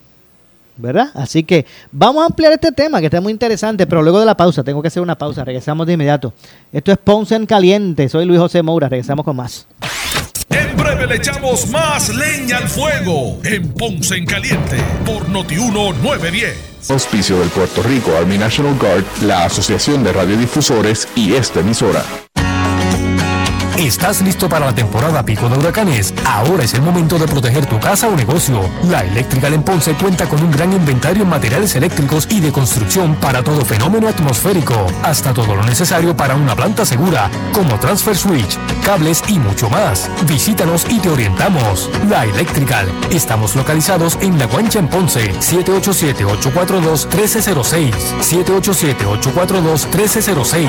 ¿Verdad? 0.77 1.11
Así 1.14 1.42
que 1.42 1.66
vamos 1.92 2.23
a 2.23 2.27
ampliar 2.27 2.53
este 2.53 2.73
tema 2.73 3.01
que 3.01 3.07
está 3.07 3.20
muy 3.20 3.33
interesante, 3.33 3.87
pero 3.87 4.03
luego 4.03 4.18
de 4.20 4.25
la 4.25 4.35
pausa, 4.35 4.64
tengo 4.64 4.81
que 4.81 4.88
hacer 4.88 5.03
una 5.03 5.16
pausa, 5.16 5.44
regresamos 5.44 5.87
de 5.87 5.94
inmediato. 5.94 6.33
Esto 6.73 6.92
es 6.92 6.99
Ponce 6.99 7.35
en 7.35 7.44
Caliente, 7.44 8.09
soy 8.09 8.25
Luis 8.25 8.38
José 8.40 8.62
Moura, 8.62 8.88
regresamos 8.88 9.25
con 9.25 9.37
más. 9.37 9.66
En 10.49 10.77
breve 10.77 11.07
le 11.07 11.16
echamos 11.16 11.68
más 11.68 12.14
leña 12.14 12.59
al 12.59 12.68
fuego 12.68 13.38
en 13.44 13.73
Ponce 13.73 14.16
en 14.16 14.25
Caliente 14.25 14.79
por 15.05 15.29
Notiuno 15.29 15.92
910. 15.92 16.90
Auspicio 16.90 17.38
del 17.38 17.51
Puerto 17.51 17.83
Rico 17.83 18.16
Army 18.16 18.38
National 18.38 18.75
Guard, 18.79 19.05
la 19.23 19.44
Asociación 19.44 20.03
de 20.03 20.14
Radiodifusores 20.14 21.09
y 21.14 21.35
esta 21.35 21.61
emisora. 21.61 22.03
¿Estás 23.81 24.21
listo 24.21 24.47
para 24.47 24.66
la 24.66 24.75
temporada 24.75 25.25
pico 25.25 25.49
de 25.49 25.57
huracanes? 25.57 26.12
Ahora 26.27 26.64
es 26.64 26.75
el 26.75 26.83
momento 26.83 27.19
de 27.19 27.27
proteger 27.27 27.64
tu 27.64 27.81
casa 27.81 28.09
o 28.09 28.14
negocio. 28.14 28.61
La 28.90 29.01
Electrical 29.01 29.55
en 29.55 29.62
Ponce 29.62 29.95
cuenta 29.95 30.29
con 30.29 30.43
un 30.43 30.51
gran 30.51 30.75
inventario 30.75 31.23
en 31.23 31.31
materiales 31.31 31.75
eléctricos 31.77 32.29
y 32.31 32.40
de 32.40 32.53
construcción 32.53 33.14
para 33.14 33.43
todo 33.43 33.64
fenómeno 33.64 34.07
atmosférico, 34.07 34.87
hasta 35.03 35.33
todo 35.33 35.57
lo 35.57 35.64
necesario 35.64 36.14
para 36.14 36.37
una 36.37 36.55
planta 36.55 36.85
segura, 36.85 37.31
como 37.55 37.81
transfer 37.81 38.14
switch, 38.14 38.59
cables 38.85 39.23
y 39.29 39.38
mucho 39.38 39.71
más. 39.71 40.11
Visítanos 40.29 40.85
y 40.90 40.99
te 40.99 41.09
orientamos. 41.09 41.88
La 42.11 42.27
Electrical. 42.27 42.87
Estamos 43.11 43.57
localizados 43.57 44.19
en 44.21 44.38
La 44.38 44.45
Guancha 44.45 44.79
en 44.79 44.88
Ponce, 44.88 45.33
787-842-1306. 45.37 47.95
787-842-1306. 48.21 50.69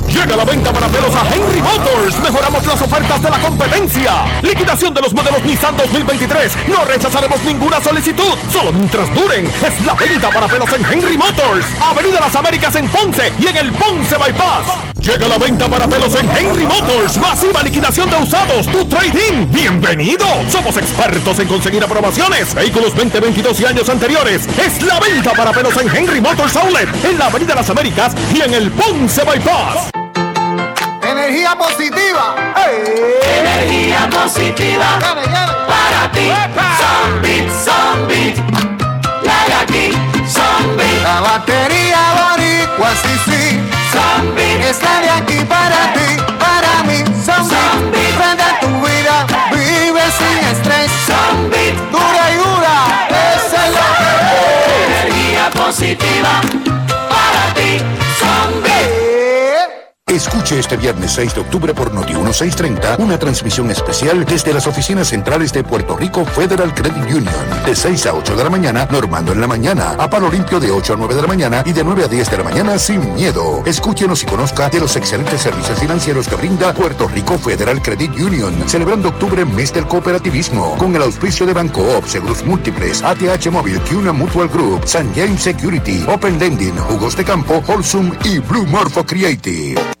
Llega 0.13 0.35
la 0.35 0.43
venta 0.43 0.73
para 0.73 0.87
pelos 0.89 1.15
a 1.15 1.23
Henry 1.33 1.61
Motors. 1.61 2.19
Mejoramos 2.19 2.65
las 2.65 2.81
ofertas 2.81 3.21
de 3.21 3.29
la 3.29 3.39
competencia. 3.39 4.11
Liquidación 4.41 4.93
de 4.93 5.01
los 5.01 5.13
modelos 5.13 5.41
Nissan 5.43 5.77
2023. 5.77 6.67
No 6.67 6.83
rechazaremos 6.83 7.41
ninguna 7.43 7.81
solicitud. 7.81 8.37
Solo 8.51 8.73
mientras 8.73 9.13
duren. 9.15 9.45
Es 9.45 9.85
la 9.85 9.93
venta 9.93 10.29
para 10.29 10.47
pelos 10.47 10.69
en 10.73 10.85
Henry 10.85 11.17
Motors. 11.17 11.65
Avenida 11.81 12.19
Las 12.19 12.35
Américas 12.35 12.75
en 12.75 12.89
Ponce 12.89 13.31
y 13.39 13.47
en 13.47 13.57
el 13.57 13.71
Ponce 13.71 14.17
Bypass. 14.17 14.91
Llega 14.99 15.27
la 15.29 15.37
venta 15.37 15.67
para 15.67 15.87
pelos 15.87 16.13
en 16.15 16.29
Henry 16.37 16.67
Motors. 16.67 17.17
Masiva 17.17 17.63
liquidación 17.63 18.09
de 18.09 18.17
usados. 18.17 18.67
Tu 18.67 18.85
trading. 18.85 19.47
Bienvenido. 19.49 20.25
Somos 20.49 20.75
expertos 20.77 21.39
en 21.39 21.47
conseguir 21.47 21.83
aprobaciones. 21.83 22.53
Vehículos 22.53 22.93
2022 22.95 23.61
y 23.61 23.65
años 23.65 23.87
anteriores. 23.87 24.45
Es 24.59 24.83
la 24.83 24.99
venta 24.99 25.31
para 25.31 25.51
pelos 25.51 25.75
en 25.77 25.95
Henry 25.95 26.19
Motors 26.19 26.55
Outlet. 26.57 26.89
En 27.05 27.17
la 27.17 27.27
Avenida 27.27 27.55
Las 27.55 27.69
Américas 27.69 28.13
y 28.35 28.41
en 28.41 28.53
el 28.53 28.71
Ponce 28.71 29.23
Bypass. 29.23 30.00
Energía 31.23 31.55
positiva. 31.55 32.35
Energía 33.37 34.09
positiva. 34.09 34.97
Para 35.67 36.11
ti. 36.11 36.31
Zombie, 36.81 37.47
zombie. 37.63 38.33
La 39.21 39.45
de 39.45 39.53
aquí. 39.53 39.91
Zombie. 40.27 40.99
La 41.03 41.21
batería 41.21 41.99
boricua, 42.17 42.89
sí, 43.03 43.13
sí. 43.25 43.59
Zombie. 43.91 44.67
Está 44.67 44.99
de 45.01 45.09
aquí 45.11 45.45
para 45.45 45.93
ti, 45.93 46.17
este 60.61 60.77
viernes 60.77 61.11
6 61.13 61.33
de 61.33 61.41
octubre 61.41 61.73
por 61.73 61.91
Noti 61.91 62.13
1630 62.13 62.97
una 62.99 63.17
transmisión 63.17 63.71
especial 63.71 64.23
desde 64.25 64.53
las 64.53 64.67
oficinas 64.67 65.07
centrales 65.07 65.51
de 65.51 65.63
Puerto 65.63 65.97
Rico 65.97 66.23
Federal 66.23 66.73
Credit 66.73 67.03
Union. 67.05 67.33
De 67.65 67.75
6 67.75 68.05
a 68.05 68.13
8 68.13 68.35
de 68.35 68.43
la 68.43 68.49
mañana, 68.49 68.87
normando 68.91 69.31
en 69.31 69.41
la 69.41 69.47
mañana. 69.47 69.95
A 69.97 70.09
palo 70.09 70.29
limpio 70.29 70.59
de 70.59 70.69
8 70.69 70.93
a 70.93 70.97
9 70.97 71.15
de 71.15 71.21
la 71.21 71.27
mañana 71.27 71.63
y 71.65 71.73
de 71.73 71.83
9 71.83 72.05
a 72.05 72.07
10 72.07 72.29
de 72.29 72.37
la 72.37 72.43
mañana 72.43 72.77
sin 72.77 73.13
miedo. 73.15 73.63
Escúchenos 73.65 74.21
y 74.21 74.27
conozca 74.27 74.69
de 74.69 74.79
los 74.79 74.95
excelentes 74.95 75.41
servicios 75.41 75.79
financieros 75.79 76.27
que 76.27 76.35
brinda 76.35 76.73
Puerto 76.73 77.07
Rico 77.07 77.37
Federal 77.39 77.81
Credit 77.81 78.11
Union. 78.19 78.53
Celebrando 78.67 79.09
octubre, 79.09 79.43
mes 79.43 79.73
cooperativismo. 79.87 80.77
Con 80.77 80.95
el 80.95 81.01
auspicio 81.01 81.45
de 81.45 81.53
Banco 81.53 81.81
Op, 81.97 82.05
Seguros 82.05 82.43
Múltiples, 82.45 83.01
ATH 83.01 83.49
Móvil, 83.49 83.79
Cuna 83.81 84.11
Mutual 84.11 84.47
Group, 84.47 84.85
San 84.85 85.11
James 85.15 85.41
Security, 85.41 86.03
Open 86.07 86.37
Lending, 86.37 86.77
Jugos 86.77 87.15
de 87.15 87.23
Campo, 87.23 87.63
Holsum 87.67 88.11
y 88.23 88.39
Blue 88.39 88.65
Morpho 88.67 89.03
Creative. 89.05 90.00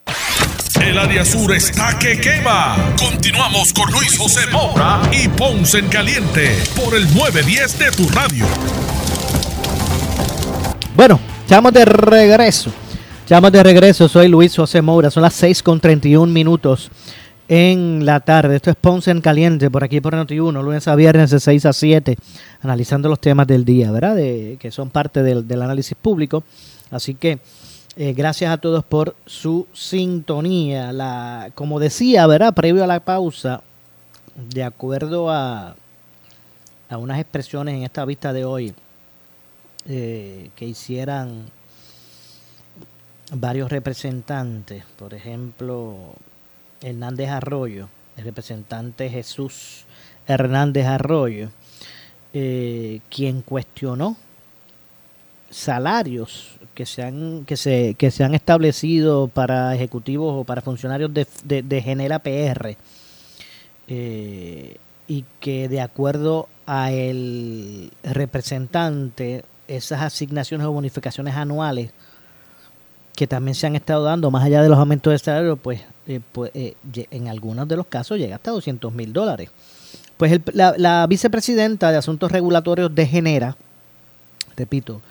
El 0.79 0.97
área 0.97 1.25
sur 1.25 1.53
está 1.53 1.97
que 1.99 2.19
quema. 2.21 2.93
Continuamos 2.97 3.73
con 3.73 3.91
Luis 3.91 4.17
José 4.17 4.47
Moura 4.51 5.01
y 5.11 5.27
Ponce 5.27 5.79
en 5.79 5.87
Caliente 5.89 6.55
por 6.75 6.95
el 6.95 7.03
910 7.13 7.79
de 7.79 7.91
tu 7.91 8.07
radio. 8.09 8.45
Bueno, 10.95 11.19
estamos 11.41 11.73
de 11.73 11.83
regreso. 11.83 12.71
Estamos 13.23 13.51
de 13.51 13.63
regreso. 13.63 14.07
Soy 14.07 14.29
Luis 14.29 14.55
José 14.55 14.81
Moura. 14.81 15.11
Son 15.11 15.23
las 15.23 15.33
6 15.33 15.61
con 15.61 15.79
31 15.79 16.31
minutos 16.31 16.89
en 17.49 18.05
la 18.05 18.21
tarde. 18.21 18.55
Esto 18.55 18.69
es 18.69 18.77
Ponce 18.77 19.11
en 19.11 19.19
Caliente 19.19 19.69
por 19.69 19.83
aquí 19.83 19.99
por 19.99 20.15
Noti1, 20.15 20.63
lunes 20.63 20.87
a 20.87 20.95
viernes 20.95 21.31
de 21.31 21.39
6 21.39 21.65
a 21.65 21.73
7, 21.73 22.15
analizando 22.61 23.09
los 23.09 23.19
temas 23.19 23.45
del 23.45 23.65
día, 23.65 23.91
¿verdad? 23.91 24.15
Que 24.15 24.71
son 24.71 24.89
parte 24.89 25.21
del, 25.21 25.47
del 25.47 25.61
análisis 25.61 25.97
público. 26.01 26.43
Así 26.91 27.15
que 27.15 27.39
eh, 27.97 28.13
gracias 28.13 28.51
a 28.51 28.57
todos 28.57 28.83
por 28.83 29.15
su 29.25 29.67
sintonía. 29.73 31.51
Como 31.55 31.79
decía, 31.79 32.25
¿verdad? 32.27 32.53
Previo 32.53 32.83
a 32.83 32.87
la 32.87 32.99
pausa, 33.01 33.61
de 34.35 34.63
acuerdo 34.63 35.29
a, 35.29 35.75
a 36.89 36.97
unas 36.97 37.19
expresiones 37.19 37.75
en 37.75 37.83
esta 37.83 38.05
vista 38.05 38.33
de 38.33 38.45
hoy 38.45 38.73
eh, 39.87 40.51
que 40.55 40.65
hicieran 40.65 41.49
varios 43.33 43.71
representantes, 43.71 44.83
por 44.97 45.13
ejemplo, 45.13 46.13
Hernández 46.81 47.29
Arroyo, 47.29 47.89
el 48.17 48.25
representante 48.25 49.09
Jesús 49.09 49.85
Hernández 50.27 50.85
Arroyo, 50.85 51.49
eh, 52.33 53.01
quien 53.09 53.41
cuestionó 53.41 54.17
salarios 55.49 56.59
que 56.73 56.85
se 56.85 57.03
han 57.03 57.45
que 57.45 57.57
se 57.57 57.95
que 57.95 58.11
se 58.11 58.23
han 58.23 58.33
establecido 58.33 59.27
para 59.27 59.75
ejecutivos 59.75 60.33
o 60.33 60.43
para 60.43 60.61
funcionarios 60.61 61.13
de, 61.13 61.25
de, 61.63 61.81
Genera 61.81 62.19
PR 62.19 62.77
eh, 63.87 64.77
y 65.07 65.25
que 65.39 65.67
de 65.67 65.81
acuerdo 65.81 66.47
a 66.65 66.91
el 66.91 67.91
representante 68.03 69.43
esas 69.67 70.01
asignaciones 70.01 70.65
o 70.67 70.71
bonificaciones 70.71 71.35
anuales 71.35 71.91
que 73.15 73.27
también 73.27 73.55
se 73.55 73.67
han 73.67 73.75
estado 73.75 74.03
dando 74.03 74.31
más 74.31 74.43
allá 74.43 74.63
de 74.63 74.69
los 74.69 74.79
aumentos 74.79 75.11
de 75.11 75.19
salario 75.19 75.57
pues, 75.57 75.81
eh, 76.07 76.21
pues 76.31 76.51
eh, 76.53 76.75
en 77.11 77.27
algunos 77.27 77.67
de 77.67 77.75
los 77.75 77.87
casos 77.87 78.17
llega 78.17 78.35
hasta 78.35 78.51
200 78.51 78.93
mil 78.93 79.11
dólares. 79.11 79.49
Pues 80.15 80.39
la, 80.53 80.75
la 80.77 81.05
vicepresidenta 81.07 81.91
de 81.91 81.97
asuntos 81.97 82.31
regulatorios 82.31 82.93
de 82.93 83.05
Genera 83.05 83.57
repito 84.55 85.01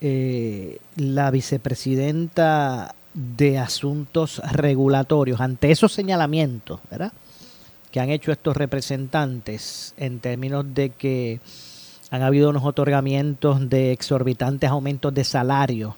eh, 0.00 0.78
la 0.96 1.30
vicepresidenta 1.30 2.94
de 3.12 3.58
Asuntos 3.58 4.40
Regulatorios 4.52 5.40
ante 5.40 5.70
esos 5.70 5.92
señalamientos, 5.92 6.80
¿verdad? 6.90 7.12
Que 7.90 8.00
han 8.00 8.10
hecho 8.10 8.32
estos 8.32 8.56
representantes 8.56 9.94
en 9.96 10.20
términos 10.20 10.64
de 10.74 10.90
que 10.90 11.40
han 12.10 12.22
habido 12.22 12.50
unos 12.50 12.64
otorgamientos 12.64 13.68
de 13.68 13.92
exorbitantes 13.92 14.70
aumentos 14.70 15.12
de 15.12 15.24
salario 15.24 15.96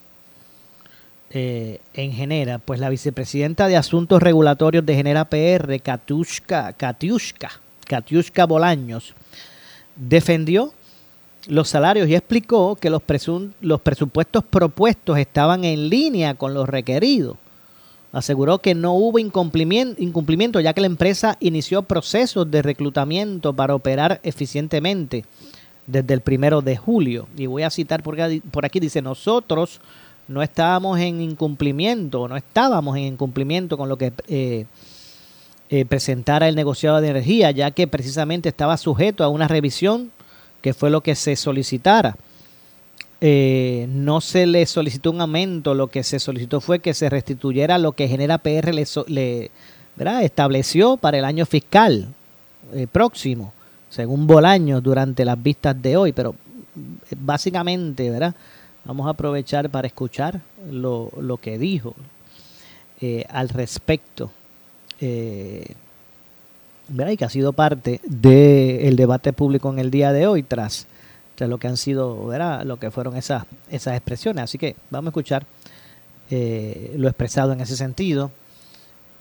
eh, 1.30 1.80
en 1.94 2.12
Genera, 2.12 2.58
pues 2.58 2.78
la 2.80 2.90
vicepresidenta 2.90 3.66
de 3.66 3.76
Asuntos 3.76 4.22
Regulatorios 4.22 4.84
de 4.84 4.94
Genera 4.94 5.24
PR, 5.24 5.80
Katiuska, 5.80 6.74
Katiuska, 6.74 7.52
Katiuska 7.86 8.44
Bolaños, 8.46 9.14
defendió 9.96 10.74
los 11.48 11.68
salarios 11.68 12.08
y 12.08 12.14
explicó 12.14 12.76
que 12.76 12.90
los, 12.90 13.02
presupuestos 13.02 14.44
propuestos 14.44 15.18
estaban 15.18 15.64
en 15.64 15.88
línea 15.88 16.34
con 16.34 16.54
los 16.54 16.68
requeridos. 16.68 17.36
Aseguró 18.12 18.58
que 18.58 18.74
no 18.74 18.92
hubo 18.92 19.18
incumplimiento, 19.18 20.02
incumplimiento 20.02 20.60
ya 20.60 20.74
que 20.74 20.82
la 20.82 20.86
empresa 20.86 21.36
inició 21.40 21.82
procesos 21.82 22.50
de 22.50 22.60
reclutamiento 22.60 23.54
para 23.54 23.74
operar 23.74 24.20
eficientemente 24.22 25.24
desde 25.86 26.14
el 26.14 26.20
primero 26.20 26.60
de 26.60 26.76
julio. 26.76 27.26
Y 27.36 27.46
voy 27.46 27.62
a 27.62 27.70
citar 27.70 28.02
por 28.02 28.64
aquí, 28.64 28.80
dice, 28.80 29.00
nosotros 29.00 29.80
no 30.28 30.42
estábamos 30.42 31.00
en 31.00 31.20
incumplimiento, 31.20 32.28
no 32.28 32.36
estábamos 32.36 32.96
en 32.96 33.04
incumplimiento 33.04 33.76
con 33.76 33.88
lo 33.88 33.96
que 33.96 34.12
eh, 34.28 34.66
eh, 35.70 35.84
presentara 35.86 36.48
el 36.48 36.54
negociado 36.54 37.00
de 37.00 37.08
energía, 37.08 37.50
ya 37.50 37.70
que 37.70 37.86
precisamente 37.88 38.50
estaba 38.50 38.76
sujeto 38.76 39.24
a 39.24 39.28
una 39.28 39.48
revisión 39.48 40.12
que 40.62 40.72
fue 40.72 40.90
lo 40.90 41.02
que 41.02 41.14
se 41.14 41.36
solicitara. 41.36 42.16
Eh, 43.20 43.86
no 43.90 44.20
se 44.20 44.46
le 44.46 44.64
solicitó 44.66 45.10
un 45.10 45.20
aumento, 45.20 45.74
lo 45.74 45.88
que 45.88 46.02
se 46.02 46.18
solicitó 46.18 46.60
fue 46.60 46.80
que 46.80 46.94
se 46.94 47.08
restituyera 47.10 47.78
lo 47.78 47.92
que 47.92 48.08
Genera 48.08 48.38
PR 48.38 48.72
le, 48.74 49.50
estableció 50.22 50.96
para 50.96 51.18
el 51.18 51.24
año 51.24 51.46
fiscal 51.46 52.08
eh, 52.72 52.86
próximo, 52.90 53.52
según 53.90 54.26
Bolaño, 54.26 54.80
durante 54.80 55.24
las 55.24 55.40
vistas 55.40 55.80
de 55.80 55.96
hoy. 55.96 56.12
Pero 56.12 56.34
eh, 57.10 57.14
básicamente, 57.16 58.10
¿verdad? 58.10 58.34
Vamos 58.84 59.06
a 59.06 59.10
aprovechar 59.10 59.70
para 59.70 59.86
escuchar 59.86 60.40
lo, 60.68 61.38
que 61.40 61.58
dijo 61.58 61.94
al 63.28 63.48
respecto 63.48 64.30
y 67.10 67.16
que 67.16 67.24
ha 67.24 67.28
sido 67.28 67.52
parte 67.52 68.00
del 68.04 68.96
debate 68.96 69.32
público 69.32 69.70
en 69.70 69.78
el 69.78 69.90
día 69.90 70.12
de 70.12 70.26
hoy 70.26 70.42
tras, 70.42 70.86
tras 71.34 71.48
lo 71.48 71.58
que 71.58 71.68
han 71.68 71.76
sido, 71.76 72.26
¿verdad? 72.26 72.62
lo 72.64 72.78
que 72.78 72.90
fueron 72.90 73.16
esas, 73.16 73.44
esas 73.70 73.94
expresiones. 73.96 74.44
Así 74.44 74.58
que 74.58 74.76
vamos 74.90 75.08
a 75.08 75.10
escuchar 75.10 75.46
eh, 76.30 76.94
lo 76.96 77.08
expresado 77.08 77.52
en 77.52 77.60
ese 77.60 77.76
sentido 77.76 78.30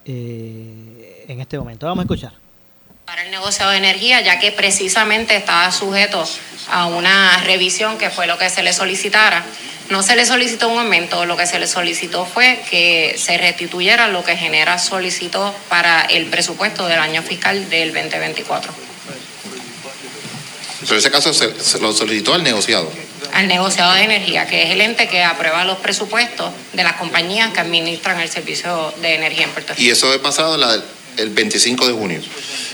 eh, 0.06 1.26
en 1.28 1.42
este 1.42 1.58
momento. 1.58 1.86
Vamos 1.86 2.04
a 2.04 2.06
escuchar 2.06 2.34
para 3.12 3.26
el 3.26 3.32
negocio 3.32 3.68
de 3.68 3.76
energía, 3.76 4.22
ya 4.22 4.40
que 4.40 4.54
precisamente 4.54 5.36
estaba 5.36 5.70
sujeto 5.74 6.24
a 6.70 6.86
una 6.86 7.44
revisión 7.44 7.98
que 7.98 8.10
fue 8.10 8.26
lo 8.26 8.38
que 8.38 8.50
se 8.50 8.64
le 8.64 8.72
solicitara. 8.72 9.44
No 9.92 10.04
se 10.04 10.16
le 10.16 10.26
solicitó 10.26 10.70
un 10.70 10.80
aumento, 10.80 11.26
lo 11.26 11.36
que 11.36 11.46
se 11.46 11.60
le 11.60 11.68
solicitó 11.68 12.26
fue 12.26 12.64
que 12.70 13.16
se 13.18 13.38
restituyera 13.38 14.08
lo 14.08 14.24
que 14.24 14.38
Genera 14.38 14.80
solicitó 14.80 15.54
para 15.68 16.04
el 16.04 16.28
presupuesto 16.28 16.88
del 16.88 16.98
año 16.98 17.22
fiscal 17.22 17.70
del 17.70 17.94
2024. 17.94 18.74
Pero 20.80 20.96
ese 20.96 21.12
caso 21.12 21.34
se, 21.34 21.80
lo 21.82 21.92
solicitó 21.92 22.34
al 22.34 22.42
negociado. 22.42 22.90
Al 23.34 23.50
negociado 23.50 23.94
de 23.96 24.04
energía, 24.04 24.48
que 24.48 24.64
es 24.64 24.70
el 24.72 24.80
ente 24.80 25.10
que 25.10 25.26
aprueba 25.26 25.66
los 25.66 25.80
presupuestos 25.80 26.54
de 26.72 26.86
las 26.86 26.94
compañías 26.94 27.52
que 27.52 27.60
administran 27.60 28.18
el 28.22 28.30
servicio 28.30 28.94
de 29.02 29.16
energía 29.16 29.44
en 29.44 29.50
Puerto 29.50 29.74
Rico. 29.74 29.84
Y 29.84 29.90
eso 29.90 30.14
es 30.14 30.20
pasado 30.20 30.56
el 31.18 31.30
25 31.30 31.88
de 31.88 31.94
junio. 31.94 32.22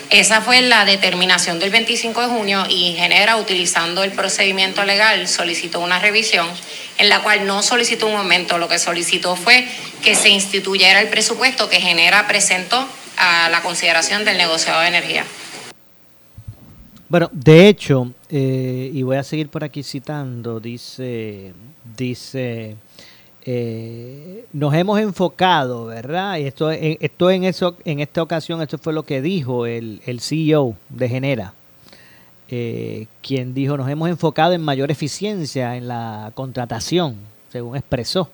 Esa 0.10 0.42
fue 0.42 0.62
la 0.62 0.86
determinación 0.86 1.60
del 1.60 1.70
25 1.70 2.22
de 2.22 2.28
junio 2.28 2.64
y 2.70 2.94
Genera, 2.94 3.36
utilizando 3.36 4.04
el 4.04 4.14
procedimiento 4.14 4.86
legal, 4.86 5.28
solicitó 5.28 5.82
una 5.82 6.00
revisión 6.00 6.48
en 6.98 7.10
la 7.10 7.22
cual 7.22 7.46
no 7.46 7.62
solicitó 7.62 8.08
un 8.08 8.16
aumento, 8.16 8.58
lo 8.58 8.70
que 8.70 8.80
solicitó 8.80 9.36
fue 9.36 9.68
que 10.02 10.16
se 10.16 10.30
instituyera 10.30 11.02
el 11.02 11.10
presupuesto 11.10 11.70
que 11.70 11.82
Genera 11.82 12.26
presentó 12.28 12.88
a 13.18 13.50
la 13.50 13.62
consideración 13.62 14.24
del 14.24 14.38
negociado 14.38 14.82
de 14.82 14.88
energía. 14.88 15.26
Bueno, 17.10 17.30
de 17.34 17.68
hecho, 17.68 18.14
eh, 18.30 18.92
y 18.94 19.02
voy 19.04 19.18
a 19.18 19.24
seguir 19.24 19.50
por 19.50 19.64
aquí 19.64 19.84
citando, 19.84 20.60
dice, 20.60 21.54
dice 21.98 22.76
eh, 23.50 24.46
nos 24.52 24.74
hemos 24.74 25.00
enfocado, 25.00 25.86
¿verdad? 25.86 26.38
Y 26.38 26.44
esto, 26.48 26.70
en, 26.70 27.46
eso, 27.46 27.78
en 27.86 28.02
esta 28.02 28.22
ocasión, 28.22 28.62
esto 28.62 28.78
fue 28.78 28.92
lo 28.92 29.04
que 29.04 29.22
dijo 29.22 29.66
el, 29.66 30.02
CEO 30.20 30.76
de 30.90 31.08
Genera, 31.08 31.54
eh, 32.50 33.08
quien 33.22 33.54
dijo, 33.54 33.78
nos 33.78 33.90
hemos 33.90 34.10
enfocado 34.10 34.52
en 34.52 34.62
mayor 34.62 34.92
eficiencia 34.92 35.78
en 35.78 35.88
la 35.88 36.34
contratación, 36.36 37.16
según 37.50 37.78
expresó. 37.78 38.30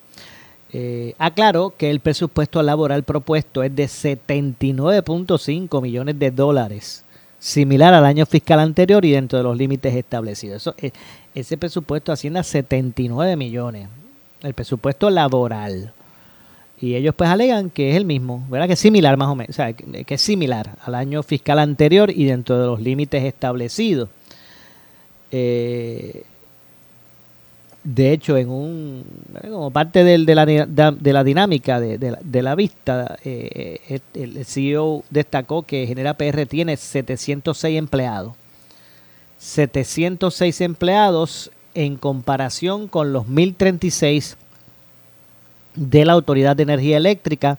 Eh, 0.72 1.14
aclaró 1.18 1.74
que 1.76 1.92
el 1.92 2.00
presupuesto 2.00 2.60
laboral 2.60 3.04
propuesto 3.04 3.62
es 3.62 3.72
de 3.76 3.84
79.5 3.84 5.80
millones 5.80 6.18
de 6.18 6.32
dólares, 6.32 7.04
similar 7.38 7.94
al 7.94 8.04
año 8.04 8.26
fiscal 8.26 8.58
anterior 8.58 9.04
y 9.04 9.12
dentro 9.12 9.38
de 9.38 9.44
los 9.44 9.56
límites 9.56 9.94
establecidos. 9.94 10.74
Eh, 10.78 10.90
ese 11.36 11.56
presupuesto 11.56 12.10
asciende 12.10 12.40
a 12.40 12.42
79 12.42 13.36
millones 13.36 13.86
el 14.44 14.54
presupuesto 14.54 15.10
laboral. 15.10 15.92
Y 16.80 16.96
ellos 16.96 17.14
pues 17.14 17.30
alegan 17.30 17.70
que 17.70 17.90
es 17.90 17.96
el 17.96 18.04
mismo, 18.04 18.44
¿verdad? 18.48 18.66
Que 18.66 18.74
es 18.74 18.80
similar 18.80 19.16
más 19.16 19.28
o 19.28 19.34
menos, 19.34 19.50
o 19.50 19.52
sea, 19.54 19.72
que 19.72 20.14
es 20.14 20.20
similar 20.20 20.76
al 20.84 20.94
año 20.94 21.22
fiscal 21.22 21.58
anterior 21.58 22.10
y 22.10 22.24
dentro 22.24 22.58
de 22.58 22.66
los 22.66 22.80
límites 22.80 23.24
establecidos. 23.24 24.08
Eh, 25.30 26.24
de 27.84 28.12
hecho, 28.12 28.36
en 28.36 28.48
un 28.48 29.04
como 29.42 29.70
parte 29.70 30.04
de, 30.04 30.34
la, 30.34 30.46
de, 30.46 31.12
la, 31.12 31.24
dinámica 31.24 31.80
de, 31.80 32.42
la, 32.42 32.54
vista, 32.54 33.18
eh, 33.24 34.00
el 34.14 34.44
CEO 34.46 35.04
destacó 35.10 35.62
que 35.64 35.86
Genera 35.86 36.14
PR 36.14 36.46
tiene 36.46 36.76
706 36.76 37.78
empleados. 37.78 38.32
706 39.38 40.60
empleados 40.62 41.50
en 41.74 41.96
comparación 41.96 42.88
con 42.88 43.12
los 43.12 43.28
1036 43.28 44.36
de 45.74 46.04
la 46.04 46.12
Autoridad 46.12 46.56
de 46.56 46.62
Energía 46.62 46.96
Eléctrica 46.96 47.58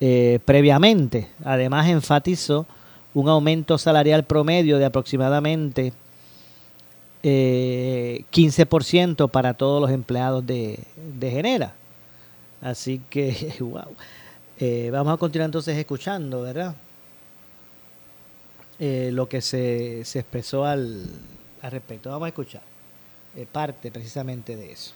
eh, 0.00 0.38
previamente. 0.44 1.28
Además, 1.44 1.88
enfatizó 1.88 2.66
un 3.12 3.28
aumento 3.28 3.76
salarial 3.76 4.24
promedio 4.24 4.78
de 4.78 4.86
aproximadamente 4.86 5.92
15% 7.22 9.24
eh, 9.24 9.28
para 9.28 9.54
todos 9.54 9.82
los 9.82 9.90
empleados 9.90 10.46
de, 10.46 10.78
Genera. 11.20 11.74
Así 12.62 13.00
que, 13.10 13.54
wow. 13.60 13.94
Eh, 14.58 14.90
vamos 14.92 15.14
a 15.14 15.16
continuar 15.16 15.48
entonces 15.48 15.76
escuchando, 15.76 16.42
¿verdad? 16.42 16.74
lo 18.78 19.28
que 19.28 19.42
se, 19.42 20.06
se 20.06 20.20
expresó 20.20 20.64
al, 20.64 21.04
al 21.60 21.70
respecto. 21.70 22.08
Vamos 22.08 22.24
a 22.24 22.28
escuchar. 22.28 22.69
Eh, 23.36 23.46
parte 23.50 23.90
precisamente 23.90 24.56
de 24.56 24.72
eso. 24.72 24.92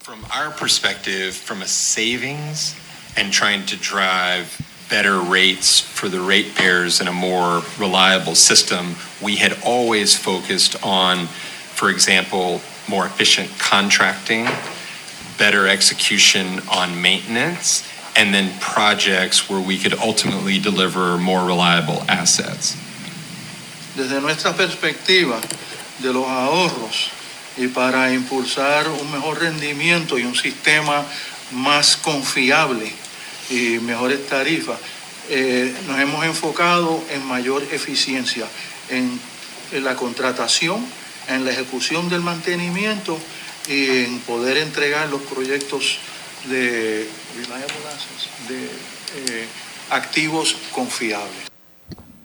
From 0.00 0.24
our 0.32 0.50
perspective, 0.50 1.34
from 1.34 1.62
a 1.62 1.66
savings 1.66 2.74
and 3.16 3.32
trying 3.32 3.64
to 3.66 3.76
drive 3.76 4.60
better 4.88 5.20
rates 5.20 5.80
for 5.80 6.08
the 6.08 6.20
ratepayers 6.20 7.00
and 7.00 7.08
a 7.08 7.12
more 7.12 7.62
reliable 7.78 8.34
system, 8.34 8.94
we 9.22 9.36
had 9.36 9.56
always 9.64 10.16
focused 10.16 10.76
on, 10.84 11.26
for 11.26 11.90
example, 11.90 12.60
more 12.88 13.06
efficient 13.06 13.50
contracting, 13.58 14.46
better 15.38 15.66
execution 15.66 16.60
on 16.70 17.00
maintenance, 17.00 17.82
and 18.16 18.32
then 18.32 18.50
projects 18.58 19.48
where 19.48 19.60
we 19.60 19.78
could 19.78 19.94
ultimately 19.98 20.58
deliver 20.58 21.18
more 21.18 21.44
reliable 21.44 22.02
assets. 22.08 22.76
Desde 23.94 24.20
nuestra 24.20 24.54
perspectiva 24.54 25.40
de 26.00 26.12
los 26.12 26.26
ahorros 26.26 27.10
y 27.56 27.68
para 27.68 28.12
impulsar 28.12 28.88
un 28.88 29.10
mejor 29.12 29.40
rendimiento 29.40 30.18
y 30.18 30.24
un 30.24 30.34
sistema 30.34 31.04
más 31.52 31.96
confiable 31.96 32.90
y 33.50 33.78
mejores 33.80 34.26
tarifas, 34.26 34.78
eh, 35.28 35.74
nos 35.86 35.98
hemos 35.98 36.24
enfocado 36.24 37.02
en 37.10 37.24
mayor 37.24 37.62
eficiencia 37.72 38.46
en, 38.90 39.18
en 39.72 39.84
la 39.84 39.96
contratación, 39.96 40.84
en 41.28 41.44
la 41.44 41.52
ejecución 41.52 42.08
del 42.08 42.20
mantenimiento 42.20 43.18
y 43.68 44.04
en 44.04 44.20
poder 44.20 44.58
entregar 44.58 45.08
los 45.08 45.22
proyectos 45.22 45.98
de, 46.48 47.06
de 48.48 48.64
eh, 49.16 49.46
activos 49.90 50.56
confiables. 50.72 51.48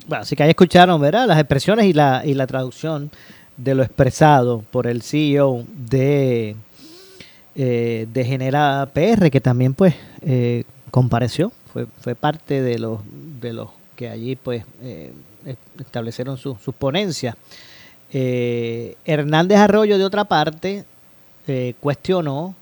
Bueno, 0.08 0.24
así 0.24 0.36
que 0.36 0.44
ahí 0.44 0.50
escucharon, 0.50 1.00
¿verdad? 1.00 1.28
Las 1.28 1.40
expresiones 1.40 1.86
y 1.86 1.94
la, 1.94 2.24
y 2.26 2.34
la 2.34 2.48
traducción 2.48 3.12
de 3.58 3.76
lo 3.76 3.84
expresado 3.84 4.64
por 4.72 4.88
el 4.88 5.02
CEO 5.02 5.66
de, 5.68 6.56
eh, 7.56 8.08
de 8.12 8.26
Genera 8.26 8.90
PR, 8.94 9.30
que 9.30 9.40
también 9.40 9.74
pues 9.74 9.96
eh, 10.22 10.64
compareció, 10.90 11.52
fue, 11.72 11.86
fue 12.02 12.16
parte 12.16 12.62
de 12.62 12.80
los, 12.80 13.02
de 13.40 13.54
los 13.54 13.70
que 13.96 14.10
allí 14.10 14.36
pues 14.36 14.64
eh, 14.82 15.14
establecieron 15.80 16.38
sus 16.38 16.58
ponencias. 16.78 17.36
Hernández 18.14 19.58
Arroyo, 19.58 19.98
de 19.98 20.04
otra 20.04 20.26
parte, 20.26 20.84
cuestionó 21.80 22.56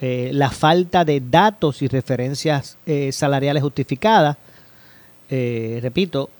la 0.00 0.50
falta 0.50 1.04
de 1.04 1.20
datos 1.20 1.82
y 1.82 1.88
referencias 1.88 2.76
salariales 3.10 3.62
justificadas. 3.62 4.36
repito, 5.28 6.30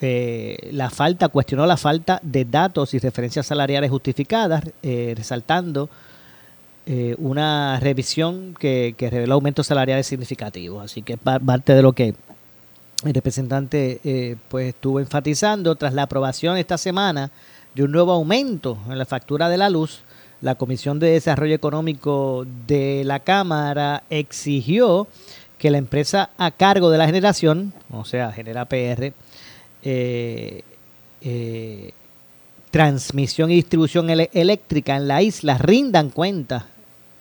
eh, 0.00 0.70
la 0.72 0.90
falta, 0.90 1.28
cuestionó 1.28 1.66
la 1.66 1.76
falta 1.76 2.20
de 2.22 2.44
datos 2.44 2.94
y 2.94 2.98
referencias 2.98 3.46
salariales 3.46 3.90
justificadas, 3.90 4.64
eh, 4.82 5.14
resaltando 5.16 5.88
eh, 6.86 7.14
una 7.18 7.78
revisión 7.80 8.54
que, 8.58 8.94
que, 8.98 9.08
reveló 9.08 9.34
aumentos 9.34 9.66
salariales 9.66 10.06
significativos. 10.06 10.84
Así 10.84 11.02
que 11.02 11.16
parte 11.16 11.74
de 11.74 11.82
lo 11.82 11.92
que 11.92 12.14
el 13.04 13.14
representante 13.14 14.36
pues 14.48 14.74
estuvo 14.74 14.98
enfatizando 14.98 15.74
tras 15.76 15.94
la 15.94 16.02
aprobación 16.02 16.56
esta 16.56 16.78
semana 16.78 17.30
de 17.74 17.82
un 17.84 17.92
nuevo 17.92 18.12
aumento 18.12 18.78
en 18.88 18.98
la 18.98 19.04
factura 19.04 19.48
de 19.48 19.58
la 19.58 19.70
luz, 19.70 20.00
la 20.44 20.56
Comisión 20.56 20.98
de 20.98 21.12
Desarrollo 21.12 21.54
Económico 21.54 22.46
de 22.66 23.02
la 23.06 23.20
Cámara 23.20 24.02
exigió 24.10 25.08
que 25.56 25.70
la 25.70 25.78
empresa 25.78 26.28
a 26.36 26.50
cargo 26.50 26.90
de 26.90 26.98
la 26.98 27.06
generación, 27.06 27.72
o 27.90 28.04
sea, 28.04 28.30
Genera 28.30 28.66
PR, 28.66 29.14
eh, 29.82 30.62
eh, 31.22 31.92
transmisión 32.70 33.50
y 33.50 33.54
distribución 33.54 34.10
eléctrica 34.10 34.96
en 34.96 35.08
la 35.08 35.22
isla 35.22 35.56
rindan 35.56 36.10
cuenta 36.10 36.66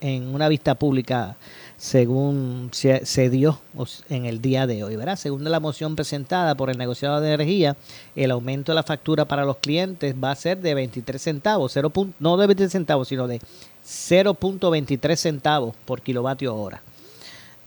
en 0.02 0.36
una 0.36 0.50
vista 0.50 0.76
pública 0.76 1.38
según 1.84 2.70
se, 2.72 3.30
dio 3.30 3.60
en 4.08 4.26
el 4.26 4.42
día 4.42 4.66
de 4.68 4.86
hoy. 4.86 4.96
¿verdad? 4.96 5.18
Según 5.18 5.44
la 5.44 5.60
moción 5.60 5.98
presentada 5.98 6.56
por 6.56 6.70
el 6.70 6.78
negociado 6.78 7.20
de 7.20 7.34
energía, 7.34 7.76
el 8.16 8.32
aumento 8.32 8.72
de 8.72 8.78
la 8.78 8.84
factura 8.84 9.26
para 9.26 9.44
los 9.44 9.58
clientes 9.58 10.16
va 10.16 10.32
a 10.32 10.36
ser 10.36 10.60
de 10.60 10.76
23 10.76 11.22
centavos, 11.22 11.74
0. 11.74 11.92
no 12.20 12.38
de 12.38 12.48
23 12.48 12.72
centavos, 12.72 13.10
sino 13.10 13.28
de 13.28 13.42
0.23 13.86 15.16
centavos 15.18 15.76
por 15.84 16.02
kilovatio 16.02 16.56
hora. 16.56 16.82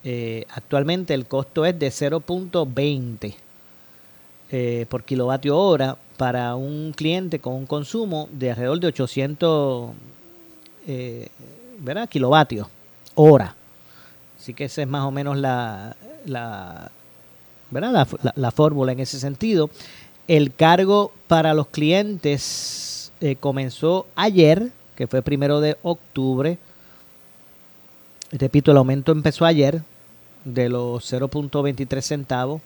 Eh, 0.03 0.47
actualmente 0.49 1.13
el 1.13 1.27
costo 1.27 1.67
es 1.67 1.79
de 1.79 1.89
0.20 1.89 3.35
eh, 4.51 4.87
por 4.89 5.05
kilovatio 5.05 5.59
hora 5.59 5.99
para 6.17 6.55
un 6.55 6.95
cliente 6.97 7.39
con 7.39 7.53
un 7.53 7.67
consumo 7.67 8.31
de 8.33 8.51
alrededor 8.51 8.81
de 8.81 8.87
800 8.87 9.91
eh, 10.87 11.29
¿verdad? 11.81 12.09
kilovatios 12.09 12.69
hora. 13.15 13.56
Así 14.47 14.55
que 14.55 14.67
esa 14.67 14.83
es 14.83 14.87
más 14.87 15.03
o 15.03 15.11
menos 15.11 15.37
la, 15.37 15.97
la, 16.25 16.93
¿verdad? 17.73 18.07
la, 18.37 18.51
fórmula 18.53 18.93
en 18.93 19.01
ese 19.01 19.19
sentido. 19.19 19.71
El 20.29 20.55
cargo 20.55 21.11
para 21.27 21.53
los 21.53 21.67
clientes 21.67 23.11
eh, 23.21 23.35
comenzó 23.35 24.07
ayer, 24.15 24.71
que 24.95 25.09
fue 25.09 25.21
primero 25.23 25.61
de 25.61 25.77
octubre. 25.83 26.59
Repito, 28.31 28.71
el 28.71 28.77
aumento 28.77 29.11
empezó 29.11 29.47
ayer 29.47 29.83
de 30.45 30.69
los 30.69 31.13
0.23 31.13 32.01
centavos 32.01 32.63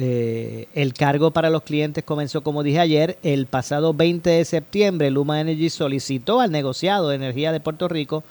eh, 0.00 0.68
el 0.74 0.94
cargo 0.94 1.32
para 1.32 1.50
los 1.50 1.64
clientes 1.64 2.04
comenzó, 2.04 2.42
como 2.42 2.62
dije 2.62 2.78
ayer, 2.78 3.18
el 3.24 3.46
pasado 3.46 3.92
20 3.92 4.30
de 4.30 4.44
septiembre. 4.44 5.10
Luma 5.10 5.40
Energy 5.40 5.68
solicitó 5.70 6.40
al 6.40 6.52
negociado 6.52 7.08
de 7.08 7.16
energía 7.16 7.50
de 7.50 7.58
Puerto 7.58 7.88
Rico 7.88 8.22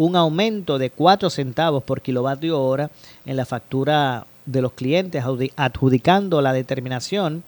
un 0.00 0.16
aumento 0.16 0.78
de 0.78 0.88
4 0.88 1.28
centavos 1.28 1.82
por 1.82 2.00
kilovatio 2.00 2.58
hora 2.58 2.90
en 3.26 3.36
la 3.36 3.44
factura 3.44 4.26
de 4.46 4.62
los 4.62 4.72
clientes, 4.72 5.22
adjudicando 5.56 6.40
la 6.40 6.54
determinación 6.54 7.42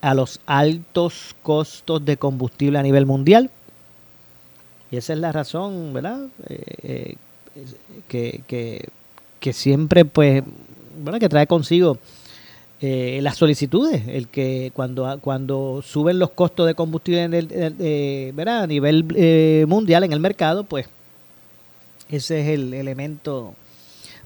a 0.00 0.14
los 0.14 0.38
altos 0.46 1.34
costos 1.42 2.04
de 2.04 2.16
combustible 2.18 2.78
a 2.78 2.84
nivel 2.84 3.04
mundial. 3.04 3.50
Y 4.92 4.96
esa 4.96 5.12
es 5.12 5.18
la 5.18 5.32
razón, 5.32 5.92
¿verdad? 5.92 6.20
Eh, 6.48 6.62
eh, 6.84 7.16
que, 8.06 8.44
que, 8.46 8.88
que, 9.40 9.52
siempre, 9.52 10.04
pues, 10.04 10.44
¿verdad? 10.98 11.18
Que 11.18 11.28
trae 11.28 11.48
consigo 11.48 11.98
eh, 12.80 13.18
las 13.22 13.36
solicitudes, 13.36 14.06
el 14.06 14.28
que 14.28 14.70
cuando, 14.72 15.18
cuando 15.20 15.82
suben 15.84 16.20
los 16.20 16.30
costos 16.30 16.68
de 16.68 16.76
combustible 16.76 17.22
a 17.24 18.66
nivel 18.68 19.66
mundial 19.66 20.04
en 20.04 20.12
el 20.12 20.20
mercado, 20.20 20.62
pues 20.62 20.86
ese 22.12 22.40
es 22.40 22.48
el 22.48 22.74
elemento 22.74 23.54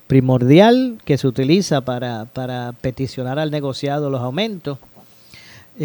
primordial 0.07 0.99
que 1.05 1.19
se 1.19 1.27
utiliza 1.27 1.81
para, 1.81 2.27
para 2.27 2.73
peticionar 2.81 3.39
al 3.39 3.51
negociado 3.51 4.11
los 4.11 4.21
aumentos. 4.21 4.79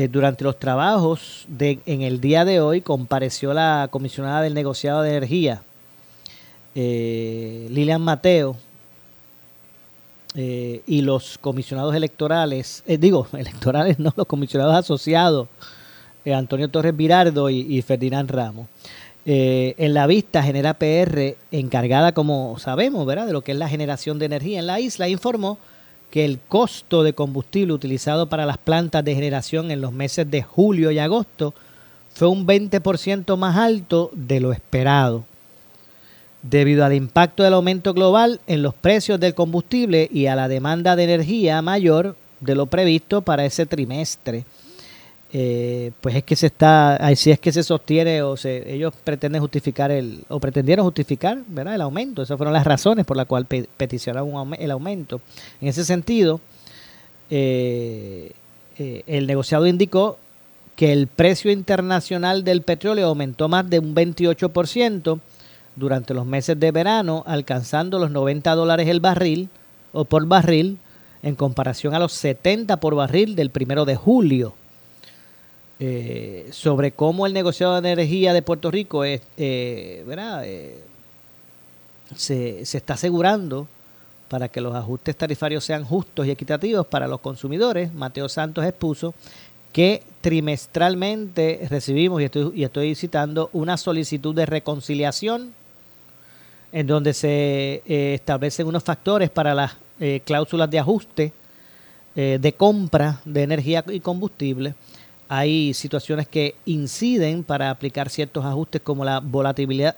durante 0.10 0.44
los 0.44 0.58
trabajos 0.58 1.46
de, 1.48 1.80
en 1.86 2.02
el 2.02 2.22
día 2.22 2.46
de 2.46 2.62
hoy 2.62 2.82
compareció 2.82 3.54
la 3.54 3.90
comisionada 3.92 4.42
del 4.42 4.54
negociado 4.54 5.02
de 5.02 5.10
energía, 5.10 5.64
Lilian 6.74 8.02
Mateo, 8.02 8.56
eh, 10.34 10.82
y 10.88 11.02
los 11.02 11.38
comisionados 11.38 11.94
electorales, 11.94 12.84
eh, 12.88 12.98
digo, 12.98 13.28
electorales 13.34 14.00
no, 14.00 14.14
los 14.16 14.26
comisionados 14.26 14.76
asociados, 14.76 15.50
eh, 16.24 16.34
Antonio 16.34 16.70
Torres 16.70 16.96
Virardo 16.96 17.50
y, 17.50 17.82
Ferdinand 17.82 18.30
Ramos. 18.30 18.68
En 19.26 19.94
la 19.94 20.08
vista, 20.08 20.42
Genera 20.44 20.74
PR, 20.74 21.36
encargada, 21.52 22.14
como 22.14 22.58
sabemos, 22.58 23.06
¿verdad?, 23.06 23.28
de 23.28 23.34
lo 23.34 23.42
que 23.42 23.52
es 23.52 23.58
la 23.58 23.70
generación 23.70 24.20
de 24.20 24.26
energía 24.26 24.60
en 24.60 24.68
la 24.68 24.80
isla, 24.80 25.10
informó 25.10 25.58
que 26.10 26.26
el 26.26 26.40
costo 26.40 27.04
de 27.04 27.14
combustible 27.14 27.74
utilizado 27.74 28.28
para 28.28 28.46
las 28.46 28.58
plantas 28.58 29.04
de 29.04 29.16
generación 29.16 29.72
en 29.72 29.82
los 29.82 29.94
meses 29.94 30.30
de 30.30 30.42
julio 30.42 30.92
y 30.92 31.00
agosto 31.00 31.54
fue 32.14 32.28
un 32.28 32.46
20% 32.46 33.38
más 33.38 33.58
alto 33.58 34.12
de 34.14 34.40
lo 34.40 34.52
esperado 34.52 35.24
debido 36.42 36.84
al 36.84 36.94
impacto 36.94 37.44
del 37.44 37.54
aumento 37.54 37.94
global 37.94 38.42
en 38.48 38.62
los 38.62 38.74
precios 38.74 39.20
del 39.20 39.36
combustible 39.36 40.10
y 40.12 40.26
a 40.26 40.36
la 40.36 40.48
demanda 40.48 40.96
de 40.96 41.04
energía 41.04 41.62
mayor 41.62 42.16
de 42.40 42.56
lo 42.56 42.66
previsto 42.66 43.22
para 43.22 43.46
ese 43.46 43.66
trimestre. 43.66 44.44
Eh, 45.34 45.92
pues 46.02 46.16
es 46.16 46.24
que 46.24 46.36
se 46.36 46.48
está, 46.48 46.98
así 46.98 47.32
es 47.32 47.40
que 47.40 47.54
se 47.54 47.64
sostiene 47.64 48.22
o 48.22 48.36
se, 48.36 48.74
ellos 48.74 48.94
pretenden 49.02 49.40
justificar 49.42 49.90
el, 49.90 50.26
o 50.28 50.42
pretendieron 50.42 50.84
justificar, 50.86 51.40
¿verdad? 51.48 51.76
El 51.76 51.82
aumento. 51.82 52.22
Esas 52.22 52.38
fueron 52.38 52.54
las 52.54 52.66
razones 52.66 53.06
por 53.06 53.16
las 53.16 53.28
cuales 53.28 53.68
peticionaron 53.78 54.54
el 54.60 54.72
aumento. 54.72 55.22
En 55.62 55.70
ese 55.70 55.86
sentido, 55.86 56.42
eh, 57.30 58.34
eh, 58.78 59.04
el 59.08 59.26
negociado 59.26 59.68
indicó 59.68 60.18
que 60.76 60.92
el 60.92 61.08
precio 61.08 61.50
internacional 61.50 62.44
del 62.44 62.62
petróleo 62.64 63.08
aumentó 63.08 63.48
más 63.48 63.70
de 63.70 63.80
un 63.80 63.96
28% 63.96 65.20
durante 65.78 66.14
los 66.14 66.26
meses 66.26 66.60
de 66.60 66.72
verano, 66.72 67.24
alcanzando 67.26 68.00
los 68.00 68.12
90 68.12 68.54
dólares 68.56 68.90
el 68.90 69.00
barril 69.00 69.48
o 69.94 70.04
por 70.04 70.26
barril 70.26 70.78
en 71.24 71.36
comparación 71.36 71.94
a 71.94 72.00
los 72.00 72.12
70 72.14 72.82
por 72.82 72.96
barril 72.96 73.36
del 73.36 73.50
primero 73.50 73.86
de 73.86 73.96
julio. 73.96 74.56
Eh, 75.84 76.48
sobre 76.52 76.92
cómo 76.92 77.26
el 77.26 77.34
negociado 77.34 77.82
de 77.82 77.92
energía 77.92 78.34
de 78.34 78.44
Puerto 78.44 78.70
Rico 78.70 79.04
eh, 79.04 79.20
eh, 79.36 80.80
se, 82.16 82.64
se 82.68 82.78
está 82.78 82.94
asegurando 82.94 83.68
para 84.30 84.48
que 84.48 84.62
los 84.62 84.76
ajustes 84.76 85.16
tarifarios 85.16 85.64
sean 85.64 85.84
justos 85.84 86.28
y 86.28 86.30
equitativos 86.30 86.86
para 86.86 87.08
los 87.08 87.20
consumidores. 87.20 87.92
Mateo 87.96 88.30
Santos 88.30 88.64
expuso 88.64 89.16
que 89.74 90.04
trimestralmente 90.22 91.66
recibimos, 91.68 92.22
y 92.22 92.26
estoy, 92.26 92.52
y 92.54 92.64
estoy 92.64 92.94
citando, 92.94 93.50
una 93.52 93.76
solicitud 93.76 94.36
de 94.36 94.46
reconciliación 94.46 95.52
en 96.72 96.86
donde 96.86 97.16
se 97.16 97.82
establecen 98.14 98.68
unos 98.68 98.84
factores 98.84 99.32
para 99.32 99.56
las 99.56 99.78
cláusulas 100.26 100.70
de 100.70 100.78
ajuste 100.78 101.34
de 102.14 102.54
compra 102.56 103.20
de 103.26 103.42
energía 103.42 103.84
y 103.88 104.00
combustible. 104.00 104.76
Hay 105.34 105.74
situaciones 105.74 106.28
que 106.28 106.56
inciden 106.66 107.46
para 107.46 107.70
aplicar 107.70 108.10
ciertos 108.10 108.44
ajustes 108.44 108.82
como 108.82 109.06
la 109.06 109.22
volatilidad, 109.22 109.96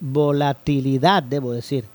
volatilidad, 0.00 1.24
debo 1.24 1.52
decir, 1.52 1.86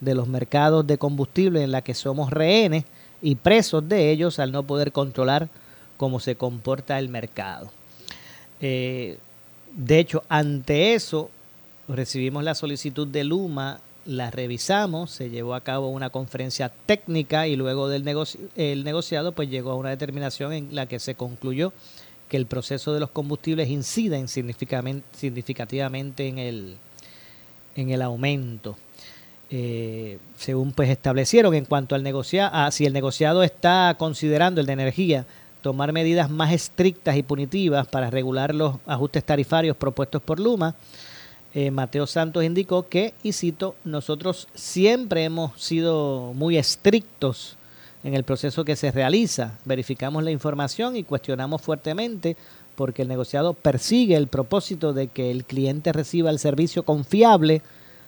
de 0.00 0.14
los 0.14 0.26
mercados 0.26 0.86
de 0.86 0.96
combustible 0.96 1.62
en 1.62 1.70
la 1.70 1.82
que 1.82 1.92
somos 1.92 2.30
rehenes 2.30 2.84
y 3.20 3.34
presos 3.34 3.86
de 3.86 4.10
ellos 4.10 4.38
al 4.38 4.52
no 4.52 4.62
poder 4.62 4.90
controlar 4.90 5.50
cómo 5.98 6.18
se 6.18 6.34
comporta 6.34 6.98
el 6.98 7.10
mercado. 7.10 7.70
de 8.58 9.18
hecho, 9.90 10.22
ante 10.30 10.94
eso, 10.94 11.28
recibimos 11.88 12.42
la 12.42 12.54
solicitud 12.54 13.06
de 13.06 13.22
Luma, 13.22 13.80
la 14.06 14.30
revisamos, 14.30 15.10
se 15.10 15.30
llevó 15.30 15.54
a 15.54 15.60
cabo 15.60 15.88
una 15.88 16.10
conferencia 16.10 16.72
técnica 16.86 17.46
y 17.46 17.56
luego 17.56 17.88
del 17.88 18.08
el 18.56 18.84
negociado 18.84 19.32
pues 19.32 19.50
llegó 19.50 19.72
a 19.72 19.76
una 19.76 19.90
determinación 19.90 20.52
en 20.52 20.74
la 20.74 20.86
que 20.86 20.98
se 20.98 21.14
concluyó 21.14 21.72
que 22.28 22.36
el 22.36 22.46
proceso 22.46 22.94
de 22.94 23.00
los 23.00 23.10
combustibles 23.10 23.68
incide 23.68 24.26
significativamente 24.28 26.28
en 26.28 26.38
el, 26.38 26.76
en 27.74 27.90
el 27.90 28.02
aumento. 28.02 28.76
Eh, 29.52 30.18
según 30.36 30.72
pues 30.72 30.88
establecieron 30.90 31.54
en 31.54 31.64
cuanto 31.64 31.96
al 31.96 32.04
negociado, 32.04 32.50
ah, 32.54 32.70
si 32.70 32.86
el 32.86 32.92
negociado 32.92 33.42
está 33.42 33.96
considerando 33.98 34.60
el 34.60 34.66
de 34.68 34.72
energía 34.72 35.26
tomar 35.60 35.92
medidas 35.92 36.30
más 36.30 36.52
estrictas 36.52 37.16
y 37.16 37.24
punitivas 37.24 37.88
para 37.88 38.10
regular 38.10 38.54
los 38.54 38.76
ajustes 38.86 39.24
tarifarios 39.24 39.76
propuestos 39.76 40.22
por 40.22 40.38
Luma, 40.38 40.76
eh, 41.52 41.70
Mateo 41.70 42.06
Santos 42.06 42.44
indicó 42.44 42.88
que, 42.88 43.14
y 43.22 43.32
cito, 43.32 43.74
nosotros 43.84 44.48
siempre 44.54 45.24
hemos 45.24 45.60
sido 45.60 46.32
muy 46.34 46.56
estrictos 46.56 47.56
en 48.04 48.14
el 48.14 48.24
proceso 48.24 48.64
que 48.64 48.76
se 48.76 48.92
realiza. 48.92 49.58
Verificamos 49.64 50.22
la 50.22 50.30
información 50.30 50.96
y 50.96 51.02
cuestionamos 51.02 51.60
fuertemente 51.60 52.36
porque 52.76 53.02
el 53.02 53.08
negociado 53.08 53.54
persigue 53.54 54.16
el 54.16 54.28
propósito 54.28 54.92
de 54.92 55.08
que 55.08 55.30
el 55.30 55.44
cliente 55.44 55.92
reciba 55.92 56.30
el 56.30 56.38
servicio 56.38 56.84
confiable 56.84 57.62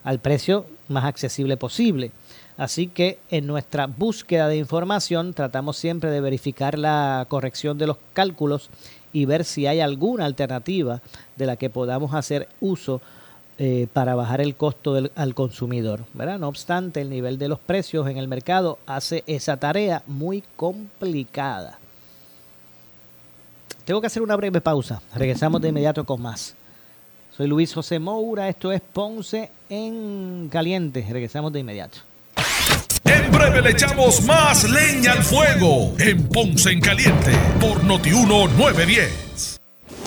al 0.04 0.18
precio 0.18 0.66
más 0.88 1.04
accesible 1.04 1.56
posible. 1.56 2.12
Así 2.56 2.86
que 2.86 3.18
en 3.30 3.46
nuestra 3.46 3.86
búsqueda 3.86 4.46
de 4.46 4.56
información 4.56 5.34
tratamos 5.34 5.76
siempre 5.76 6.10
de 6.10 6.20
verificar 6.20 6.78
la 6.78 7.26
corrección 7.28 7.76
de 7.76 7.86
los 7.86 7.96
cálculos 8.12 8.70
y 9.12 9.24
ver 9.24 9.44
si 9.44 9.66
hay 9.66 9.80
alguna 9.80 10.26
alternativa 10.26 11.02
de 11.36 11.46
la 11.46 11.56
que 11.56 11.70
podamos 11.70 12.14
hacer 12.14 12.48
uso 12.60 13.00
eh, 13.58 13.86
para 13.92 14.14
bajar 14.14 14.40
el 14.40 14.56
costo 14.56 14.96
al 15.14 15.34
consumidor. 15.34 16.04
¿verdad? 16.14 16.38
No 16.38 16.48
obstante, 16.48 17.00
el 17.00 17.10
nivel 17.10 17.38
de 17.38 17.48
los 17.48 17.58
precios 17.58 18.08
en 18.08 18.16
el 18.16 18.28
mercado 18.28 18.78
hace 18.86 19.24
esa 19.26 19.56
tarea 19.56 20.02
muy 20.06 20.42
complicada. 20.56 21.78
Tengo 23.84 24.00
que 24.00 24.06
hacer 24.06 24.22
una 24.22 24.36
breve 24.36 24.60
pausa. 24.60 25.02
Regresamos 25.14 25.60
de 25.60 25.68
inmediato 25.68 26.04
con 26.04 26.22
más. 26.22 26.54
Soy 27.36 27.46
Luis 27.46 27.72
José 27.72 27.98
Moura, 27.98 28.48
esto 28.48 28.70
es 28.70 28.80
Ponce 28.80 29.50
en 29.68 30.48
Caliente. 30.50 31.06
Regresamos 31.10 31.52
de 31.52 31.60
inmediato. 31.60 31.98
En 33.04 33.32
breve 33.32 33.62
le 33.62 33.70
echamos 33.70 34.22
más 34.22 34.68
leña 34.70 35.12
al 35.12 35.22
fuego 35.22 35.94
en 35.98 36.28
Ponce 36.28 36.70
en 36.70 36.80
Caliente 36.80 37.32
por 37.60 37.82
Notiuno 37.84 38.48
910. 38.48 39.51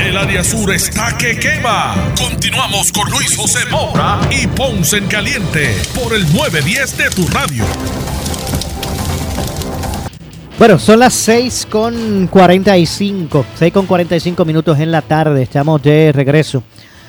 El 0.00 0.16
área 0.16 0.44
sur 0.44 0.72
está 0.72 1.16
que 1.16 1.38
quema. 1.38 1.94
Continuamos 2.18 2.92
con 2.92 3.10
Luis 3.10 3.36
José 3.36 3.60
Moura 3.70 4.20
y 4.30 4.46
Ponce 4.46 4.98
en 4.98 5.06
Caliente 5.06 5.74
por 5.94 6.14
el 6.14 6.22
910 6.32 6.96
de 6.98 7.10
tu 7.10 7.26
radio. 7.28 7.64
Bueno, 10.58 10.78
son 10.78 11.00
las 11.00 11.14
6 11.14 11.66
con 11.70 12.28
45, 12.28 13.46
6 13.56 13.72
con 13.72 13.86
45 13.86 14.44
minutos 14.44 14.78
en 14.78 14.92
la 14.92 15.02
tarde. 15.02 15.42
Estamos 15.42 15.82
de 15.82 16.12
regreso. 16.12 16.62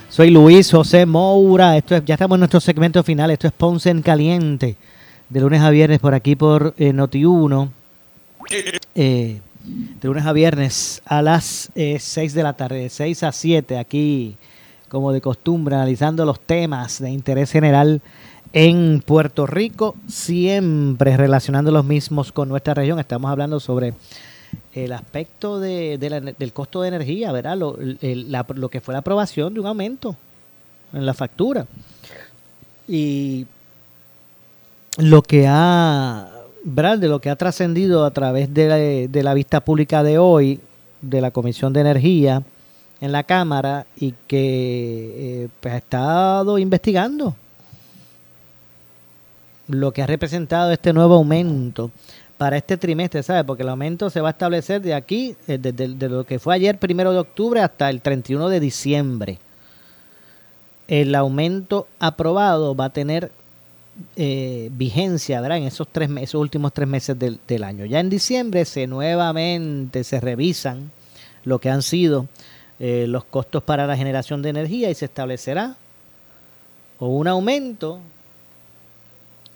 Soy 0.09 0.29
Luis 0.31 0.71
José 0.71 1.05
Moura. 1.05 1.77
Esto 1.77 1.95
es, 1.95 2.05
ya 2.05 2.15
estamos 2.15 2.37
en 2.37 2.39
nuestro 2.39 2.59
segmento 2.59 3.03
final. 3.03 3.31
Esto 3.31 3.47
es 3.47 3.53
Ponce 3.53 3.89
en 3.89 4.01
Caliente. 4.01 4.75
De 5.29 5.39
lunes 5.39 5.61
a 5.61 5.69
viernes 5.69 5.99
por 5.99 6.13
aquí 6.13 6.35
por 6.35 6.73
eh, 6.77 6.91
Noti1. 6.91 7.69
Eh, 8.95 9.41
de 9.65 10.07
lunes 10.07 10.25
a 10.25 10.33
viernes 10.33 11.01
a 11.05 11.21
las 11.21 11.71
6 11.75 11.75
eh, 11.75 12.29
de 12.33 12.43
la 12.43 12.53
tarde, 12.53 12.83
de 12.83 12.89
6 12.89 13.23
a 13.23 13.31
7, 13.31 13.77
aquí 13.77 14.37
como 14.89 15.11
de 15.11 15.21
costumbre, 15.21 15.75
analizando 15.75 16.25
los 16.25 16.39
temas 16.39 16.99
de 16.99 17.09
interés 17.09 17.51
general 17.51 18.01
en 18.53 19.03
Puerto 19.05 19.45
Rico, 19.45 19.95
siempre 20.07 21.17
relacionando 21.17 21.71
los 21.71 21.83
mismos 21.83 22.31
con 22.31 22.47
nuestra 22.47 22.73
región. 22.73 22.99
Estamos 22.99 23.29
hablando 23.29 23.59
sobre 23.59 23.93
el 24.73 24.93
aspecto 24.93 25.59
de, 25.59 25.97
del 25.97 26.53
costo 26.53 26.81
de 26.81 26.89
energía, 26.89 27.31
¿verdad? 27.31 27.57
Lo, 27.57 27.77
lo 27.77 28.69
que 28.69 28.81
fue 28.81 28.93
la 28.93 28.99
aprobación 28.99 29.53
de 29.53 29.59
un 29.59 29.65
aumento 29.65 30.15
en 30.93 31.05
la 31.05 31.13
factura. 31.13 31.67
Y 32.87 33.47
lo 34.97 35.21
que 35.23 35.47
ha 35.47 36.34
de 36.65 37.07
lo 37.07 37.21
que 37.21 37.29
ha 37.29 37.35
trascendido 37.35 38.05
a 38.05 38.11
través 38.11 38.51
de 38.51 39.09
la, 39.23 39.33
vista 39.35 39.61
pública 39.61 40.01
de 40.01 40.17
hoy 40.17 40.59
de 40.99 41.21
la 41.21 41.29
Comisión 41.29 41.73
de 41.73 41.81
Energía 41.81 42.41
en 42.99 43.11
la 43.11 43.23
Cámara 43.23 43.85
y 43.95 44.15
que 44.27 45.43
eh, 45.43 45.49
pues 45.59 45.75
ha 45.75 45.77
estado 45.77 46.57
investigando 46.57 47.35
lo 49.67 49.91
que 49.91 50.01
ha 50.01 50.07
representado 50.07 50.71
este 50.71 50.91
nuevo 50.91 51.15
aumento 51.15 51.91
para 52.37 52.57
este 52.57 52.77
trimestre, 52.77 53.21
¿sabe? 53.21 53.43
Porque 53.43 53.61
el 53.61 53.69
aumento 53.69 54.09
se 54.09 54.21
va 54.21 54.29
a 54.29 54.31
establecer 54.31 54.81
de 54.81 54.95
aquí, 54.95 55.35
desde 55.45 55.69
eh, 55.69 55.71
de, 55.71 56.09
lo 56.09 56.25
que 56.25 56.39
fue 56.39 56.55
ayer, 56.55 56.79
primero 56.79 57.13
de 57.13 57.19
octubre, 57.19 57.61
hasta 57.61 57.91
el 57.91 58.01
31 58.01 58.49
de 58.49 58.59
diciembre. 58.59 59.39
El 60.87 61.13
aumento 61.13 61.87
aprobado 61.99 62.75
va 62.75 62.85
a 62.85 62.89
tener 62.93 63.31
eh, 64.15 64.69
vigencia 64.73 65.41
¿verdad? 65.41 65.57
en 65.57 65.63
esos, 65.63 65.87
tres, 65.89 66.09
esos 66.19 66.41
últimos 66.41 66.73
tres 66.73 66.87
meses 66.87 67.17
del, 67.17 67.63
año. 67.63 67.85
Ya 67.85 67.99
en 67.99 68.09
diciembre 68.09 68.65
se 68.65 68.87
nuevamente 68.87 70.03
se 70.03 70.19
revisan 70.19 70.91
lo 71.43 71.59
que 71.59 71.69
han 71.69 71.81
sido 71.81 72.27
eh, 72.79 73.05
los 73.07 73.23
costos 73.25 73.63
para 73.63 73.87
la 73.87 73.95
generación 73.95 74.41
de 74.41 74.49
energía 74.49 74.89
y 74.89 74.95
se 74.95 75.05
establecerá 75.05 75.77
o 76.99 77.07
un 77.07 77.27
aumento 77.27 77.99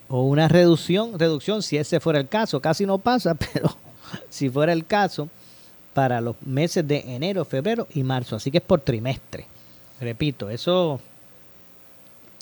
o 0.07 0.23
una 0.23 0.47
reducción, 0.47 1.19
reducción 1.19 1.61
si 1.61 1.77
ese 1.77 1.99
fuera 1.99 2.19
el 2.19 2.27
caso, 2.27 2.61
casi 2.61 2.85
no 2.85 2.97
pasa, 2.97 3.35
pero 3.53 3.75
si 4.29 4.49
fuera 4.49 4.73
el 4.73 4.85
caso, 4.85 5.29
para 5.93 6.21
los 6.21 6.35
meses 6.45 6.87
de 6.87 6.99
enero, 7.07 7.43
febrero 7.45 7.87
y 7.93 8.03
marzo. 8.03 8.35
Así 8.37 8.51
que 8.51 8.59
es 8.59 8.63
por 8.63 8.81
trimestre. 8.81 9.47
Repito, 9.99 10.49
eso 10.49 11.01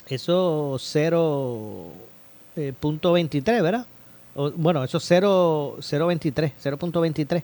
eso 0.09 0.75
0.23, 0.75 3.57
eh, 3.57 3.61
¿verdad? 3.61 3.85
bueno, 4.55 4.83
eso 4.83 4.99
0.23, 4.99 6.51
0.23. 6.61 7.43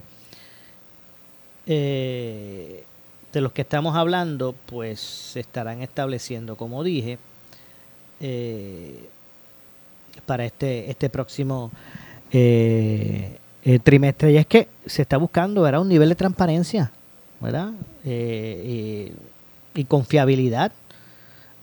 Eh, 1.65 2.83
de 3.33 3.41
los 3.41 3.51
que 3.51 3.63
estamos 3.63 3.95
hablando, 3.95 4.55
pues 4.67 4.99
se 4.99 5.39
estarán 5.39 5.81
estableciendo, 5.81 6.55
como 6.55 6.83
dije, 6.83 7.17
eh, 8.19 9.09
para 10.27 10.45
este, 10.45 10.89
este 10.89 11.09
próximo 11.09 11.71
eh, 12.31 13.37
eh, 13.63 13.79
trimestre. 13.79 14.31
Y 14.31 14.37
es 14.37 14.45
que 14.45 14.67
se 14.85 15.01
está 15.01 15.17
buscando 15.17 15.63
¿verdad? 15.63 15.81
un 15.81 15.89
nivel 15.89 16.09
de 16.09 16.15
transparencia 16.15 16.91
¿verdad? 17.41 17.71
y, 18.05 19.11
y 19.73 19.83
confiabilidad. 19.85 20.71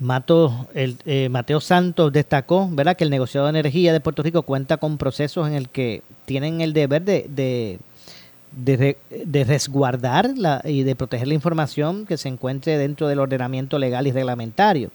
Mato, 0.00 0.66
el, 0.74 0.96
Mateo 1.30 1.60
Santos 1.60 2.12
destacó 2.12 2.68
¿verdad? 2.70 2.96
que 2.96 3.04
el 3.04 3.10
negociado 3.10 3.46
de 3.46 3.50
energía 3.50 3.92
de 3.92 4.00
Puerto 4.00 4.22
Rico 4.22 4.42
cuenta 4.42 4.78
con 4.78 4.96
procesos 4.96 5.46
en 5.46 5.54
el 5.54 5.68
que 5.68 6.02
tienen 6.24 6.62
el 6.62 6.72
deber 6.72 7.02
de, 7.02 7.26
de, 7.28 7.78
de, 8.52 8.96
de 9.10 9.44
resguardar 9.44 10.30
la, 10.36 10.62
y 10.64 10.82
de 10.84 10.96
proteger 10.96 11.28
la 11.28 11.34
información 11.34 12.06
que 12.06 12.16
se 12.16 12.28
encuentre 12.28 12.78
dentro 12.78 13.08
del 13.08 13.18
ordenamiento 13.18 13.78
legal 13.78 14.06
y 14.06 14.12
reglamentario. 14.12 14.90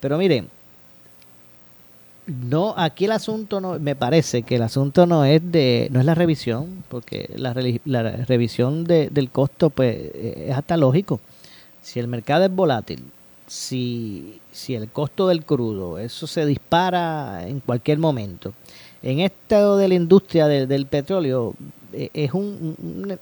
Pero 0.00 0.18
miren, 0.18 0.48
no, 2.26 2.74
aquí 2.76 3.06
el 3.06 3.12
asunto 3.12 3.60
no, 3.60 3.78
me 3.78 3.96
parece 3.96 4.42
que 4.42 4.56
el 4.56 4.62
asunto 4.62 5.06
no 5.06 5.24
es 5.24 5.40
de, 5.50 5.88
no 5.90 6.00
es 6.00 6.06
la 6.06 6.14
revisión, 6.14 6.84
porque 6.88 7.30
la, 7.36 7.54
la 7.84 8.02
revisión 8.24 8.84
de, 8.84 9.08
del 9.10 9.30
costo 9.30 9.70
pues 9.70 9.96
eh, 9.96 10.46
es 10.48 10.56
hasta 10.56 10.76
lógico. 10.76 11.20
Si 11.80 11.98
el 11.98 12.06
mercado 12.06 12.44
es 12.44 12.54
volátil, 12.54 13.04
si, 13.52 14.40
si 14.50 14.74
el 14.74 14.88
costo 14.88 15.28
del 15.28 15.44
crudo, 15.44 15.98
eso 15.98 16.26
se 16.26 16.46
dispara 16.46 17.46
en 17.46 17.60
cualquier 17.60 17.98
momento. 17.98 18.54
En 19.02 19.20
esto 19.20 19.76
de 19.76 19.88
la 19.88 19.94
industria 19.94 20.46
del 20.48 20.86
petróleo, 20.86 21.52
eh, 21.92 22.08
es 22.14 22.32
un, 22.32 23.18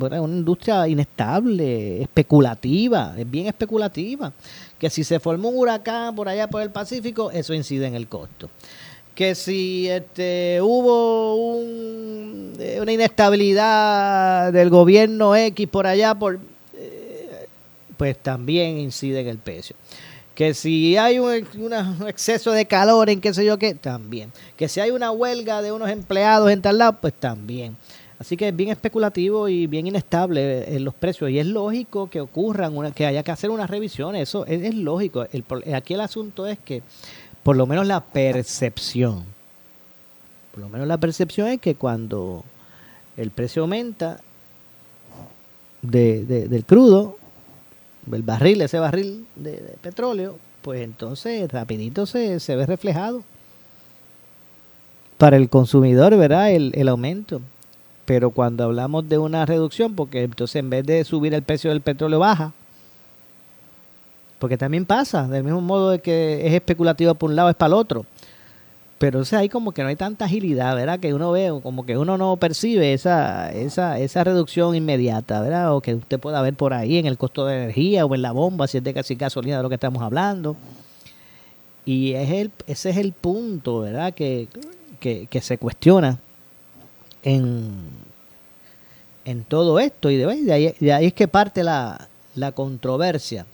una 0.00 0.16
industria 0.16 0.88
inestable, 0.88 2.00
especulativa, 2.00 3.14
es 3.18 3.30
bien 3.30 3.46
especulativa. 3.46 4.32
Que 4.78 4.88
si 4.88 5.04
se 5.04 5.20
forma 5.20 5.48
un 5.48 5.58
huracán 5.58 6.14
por 6.14 6.30
allá 6.30 6.48
por 6.48 6.62
el 6.62 6.70
Pacífico, 6.70 7.30
eso 7.30 7.52
incide 7.52 7.86
en 7.86 7.94
el 7.94 8.08
costo. 8.08 8.48
Que 9.14 9.34
si 9.34 9.86
este, 9.90 10.60
hubo 10.62 11.60
eh, 12.58 12.78
una 12.80 12.92
inestabilidad 12.92 14.50
del 14.50 14.70
gobierno 14.70 15.36
X 15.36 15.68
por 15.68 15.86
allá, 15.86 16.14
por, 16.14 16.38
pues 17.98 18.16
también 18.16 18.78
incide 18.78 19.20
en 19.20 19.28
el 19.28 19.38
precio. 19.38 19.76
Que 20.34 20.54
si 20.54 20.96
hay 20.96 21.18
un, 21.18 21.32
exceso 22.06 22.52
de 22.52 22.64
calor 22.64 23.10
en 23.10 23.20
qué 23.20 23.34
sé 23.34 23.44
yo 23.44 23.58
qué, 23.58 23.74
también. 23.74 24.32
Que 24.56 24.68
si 24.68 24.78
hay 24.78 24.92
una 24.92 25.10
huelga 25.10 25.60
de 25.60 25.72
unos 25.72 25.90
empleados 25.90 26.50
en 26.50 26.62
tal 26.62 26.78
lado, 26.78 26.96
pues 27.00 27.12
también. 27.12 27.76
Así 28.20 28.36
que 28.36 28.48
es 28.48 28.56
bien 28.56 28.70
especulativo 28.70 29.48
y 29.48 29.66
bien 29.66 29.88
inestable 29.88 30.74
en 30.74 30.84
los 30.84 30.94
precios. 30.94 31.30
Y 31.30 31.40
es 31.40 31.46
lógico 31.46 32.08
que 32.08 32.20
ocurran, 32.20 32.76
una, 32.76 32.92
que 32.92 33.04
haya 33.04 33.24
que 33.24 33.32
hacer 33.32 33.50
una 33.50 33.66
revisión. 33.66 34.14
Eso 34.14 34.46
es, 34.46 34.74
lógico. 34.74 35.26
El, 35.32 35.44
aquí 35.74 35.94
el 35.94 36.00
asunto 36.00 36.46
es 36.46 36.58
que, 36.58 36.82
por 37.42 37.56
lo 37.56 37.66
menos 37.66 37.86
la 37.86 38.00
percepción, 38.00 39.24
por 40.52 40.60
lo 40.60 40.68
menos 40.68 40.86
la 40.86 40.98
percepción 40.98 41.48
es 41.48 41.60
que 41.60 41.74
cuando 41.74 42.44
el 43.16 43.32
precio 43.32 43.62
aumenta 43.62 44.20
de, 45.82 46.24
del 46.24 46.64
crudo, 46.64 47.17
el 48.16 48.22
barril, 48.22 48.60
ese 48.62 48.78
barril 48.78 49.26
de, 49.36 49.76
petróleo, 49.80 50.38
pues 50.62 50.82
entonces 50.82 51.50
rapidito 51.50 52.06
se, 52.06 52.40
se 52.40 52.56
ve 52.56 52.66
reflejado 52.66 53.22
para 55.16 55.36
el 55.36 55.48
consumidor, 55.48 56.16
¿verdad? 56.16 56.52
El, 56.52 56.72
el 56.74 56.88
aumento 56.88 57.40
pero 58.08 58.30
cuando 58.30 58.64
hablamos 58.64 59.06
de 59.06 59.18
una 59.18 59.44
reducción, 59.44 59.94
porque 59.94 60.22
entonces 60.22 60.56
en 60.56 60.70
vez 60.70 60.86
de 60.86 61.04
subir 61.04 61.34
el 61.34 61.42
precio 61.42 61.68
del 61.68 61.82
petróleo 61.82 62.18
baja, 62.18 62.54
porque 64.38 64.56
también 64.56 64.86
pasa, 64.86 65.28
del 65.28 65.44
mismo 65.44 65.60
modo 65.60 65.90
de 65.90 65.98
que 65.98 66.46
es 66.46 66.54
especulativo 66.54 67.14
por 67.16 67.28
un 67.28 67.36
lado, 67.36 67.50
es 67.50 67.54
para 67.54 67.66
el 67.66 67.74
otro. 67.74 68.06
Pero 68.98 69.20
o 69.20 69.24
sea, 69.24 69.40
hay 69.40 69.48
como 69.48 69.72
que 69.72 69.82
no 69.82 69.88
hay 69.88 69.96
tanta 69.96 70.24
agilidad, 70.24 70.74
¿verdad? 70.74 70.98
Que 70.98 71.14
uno 71.14 71.30
ve, 71.30 71.52
como 71.62 71.86
que 71.86 71.96
uno 71.96 72.18
no 72.18 72.36
percibe 72.36 72.92
esa, 72.92 73.52
esa, 73.52 73.98
esa 74.00 74.24
reducción 74.24 74.74
inmediata, 74.74 75.40
¿verdad? 75.40 75.74
O 75.74 75.80
que 75.80 75.94
usted 75.94 76.18
pueda 76.18 76.42
ver 76.42 76.54
por 76.54 76.74
ahí 76.74 76.98
en 76.98 77.06
el 77.06 77.16
costo 77.16 77.46
de 77.46 77.56
energía 77.56 78.04
o 78.04 78.14
en 78.14 78.22
la 78.22 78.32
bomba, 78.32 78.66
si 78.66 78.78
es 78.78 78.84
de 78.84 78.92
casi 78.92 79.14
gasolina 79.14 79.58
de 79.58 79.62
lo 79.62 79.68
que 79.68 79.76
estamos 79.76 80.02
hablando. 80.02 80.56
Y 81.84 82.12
es 82.14 82.30
el, 82.30 82.50
ese 82.66 82.90
es 82.90 82.96
el 82.96 83.12
punto, 83.12 83.80
¿verdad? 83.80 84.12
Que, 84.14 84.48
que, 84.98 85.26
que 85.28 85.40
se 85.40 85.58
cuestiona 85.58 86.18
en, 87.22 87.70
en 89.24 89.44
todo 89.44 89.78
esto 89.78 90.10
y 90.10 90.16
de, 90.16 90.26
ahí, 90.26 90.74
de 90.78 90.92
ahí, 90.92 91.06
es 91.06 91.12
que 91.12 91.28
parte 91.28 91.62
la, 91.62 92.08
la 92.34 92.52
controversia. 92.52 93.46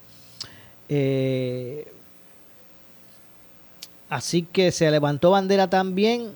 Eh, 0.88 1.92
así 4.14 4.42
que 4.42 4.72
se 4.72 4.90
levantó 4.90 5.30
bandera 5.30 5.68
también, 5.68 6.32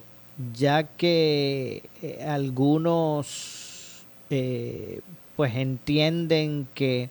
ya 0.55 0.85
que 0.85 1.83
eh, 2.03 2.25
algunos 2.29 4.05
eh, 4.31 5.01
pues 5.37 5.55
entienden 5.55 6.69
que 6.75 7.11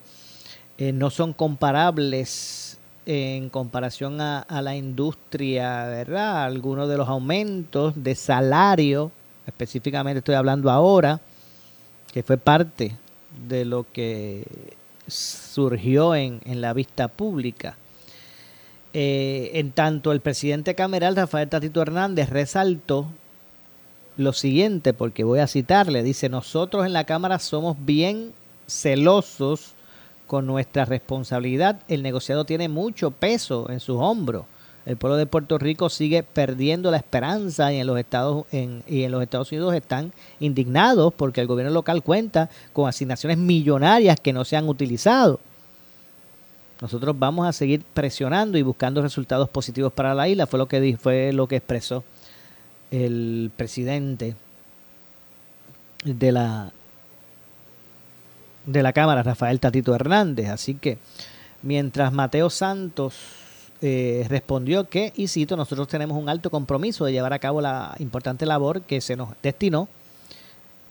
no 0.93 1.09
son 1.09 1.33
comparables 1.33 2.77
en 3.07 3.49
comparación 3.49 4.21
a, 4.21 4.41
a, 4.41 4.61
la 4.61 4.75
industria, 4.75 5.85
¿verdad? 5.85 6.43
Algunos 6.43 6.87
de 6.87 6.97
los 6.97 7.07
aumentos 7.07 7.93
de 7.95 8.13
salario 8.13 9.11
específicamente 9.47 10.19
estoy 10.19 10.35
hablando 10.35 10.69
ahora, 10.69 11.19
que 12.13 12.21
fue 12.21 12.37
parte 12.37 12.95
de 13.47 13.65
lo 13.65 13.85
que 13.91 14.45
surgió 15.07 16.13
en, 16.13 16.41
la 16.45 16.73
vista 16.73 17.07
pública. 17.07 17.77
Eh, 18.99 19.51
en 19.59 19.73
tanto, 19.73 20.11
el 20.11 20.21
presidente 20.21 20.73
cameral 20.73 21.15
Rafael 21.15 21.47
Tatito 21.47 21.83
Hernández 21.83 22.31
resaltó 22.31 23.05
lo 24.17 24.33
siguiente, 24.33 24.91
porque 24.91 25.23
voy 25.23 25.37
a 25.37 25.45
citarle, 25.45 26.01
dice, 26.01 26.29
nosotros 26.29 26.83
en 26.83 26.93
la 26.93 27.03
Cámara 27.03 27.37
somos 27.37 27.77
bien 27.79 28.33
celosos 28.65 29.75
con 30.25 30.47
nuestra 30.47 30.85
responsabilidad, 30.85 31.79
el 31.87 32.01
negociado 32.01 32.45
tiene 32.45 32.69
mucho 32.69 33.11
peso 33.11 33.69
en 33.69 33.81
sus 33.81 33.97
hombros 33.99 34.45
el 34.87 34.95
pueblo 34.95 35.17
de 35.17 35.25
Puerto 35.25 35.57
Rico 35.57 35.89
sigue 35.89 36.23
perdiendo 36.23 36.91
la 36.91 36.97
esperanza 36.97 37.73
y 37.73 37.79
en 37.81 37.87
los 37.87 37.99
Estados 37.99 38.45
y 38.53 39.03
en 39.03 39.11
los 39.11 39.21
Estados 39.21 39.51
Unidos 39.51 39.75
están 39.75 40.13
indignados 40.39 41.13
porque 41.13 41.41
el 41.41 41.47
gobierno 41.47 41.73
local 41.73 42.01
cuenta 42.01 42.49
con 42.71 42.87
asignaciones 42.87 43.37
millonarias 43.37 44.17
que 44.21 44.31
no 44.31 44.45
se 44.45 44.55
han 44.55 44.69
utilizado. 44.69 45.41
Nosotros 46.81 47.17
vamos 47.17 47.47
a 47.47 47.53
seguir 47.53 47.83
presionando 47.93 48.57
y 48.57 48.61
buscando 48.61 49.01
resultados 49.01 49.49
positivos 49.49 49.91
para 49.93 50.13
la 50.13 50.27
isla, 50.27 50.47
fue 50.47 50.59
lo 50.59 50.67
que 50.67 50.97
fue 51.01 51.33
lo 51.33 51.47
que 51.47 51.57
expresó 51.57 52.03
el 52.91 53.51
presidente 53.55 54.35
de 56.03 56.31
la 56.31 56.71
de 58.65 58.83
la 58.83 58.93
Cámara, 58.93 59.23
Rafael 59.23 59.59
Tatito 59.59 59.95
Hernández. 59.95 60.49
Así 60.49 60.75
que 60.75 60.99
mientras 61.63 62.13
Mateo 62.13 62.49
Santos 62.49 63.15
eh, 63.81 64.25
respondió 64.29 64.89
que, 64.89 65.13
y 65.15 65.27
cito, 65.27 65.55
nosotros 65.55 65.87
tenemos 65.87 66.17
un 66.17 66.29
alto 66.29 66.49
compromiso 66.49 67.05
de 67.05 67.13
llevar 67.13 67.33
a 67.33 67.39
cabo 67.39 67.61
la 67.61 67.95
importante 67.99 68.45
labor 68.45 68.81
que 68.81 69.01
se 69.01 69.15
nos 69.15 69.29
destinó 69.41 69.87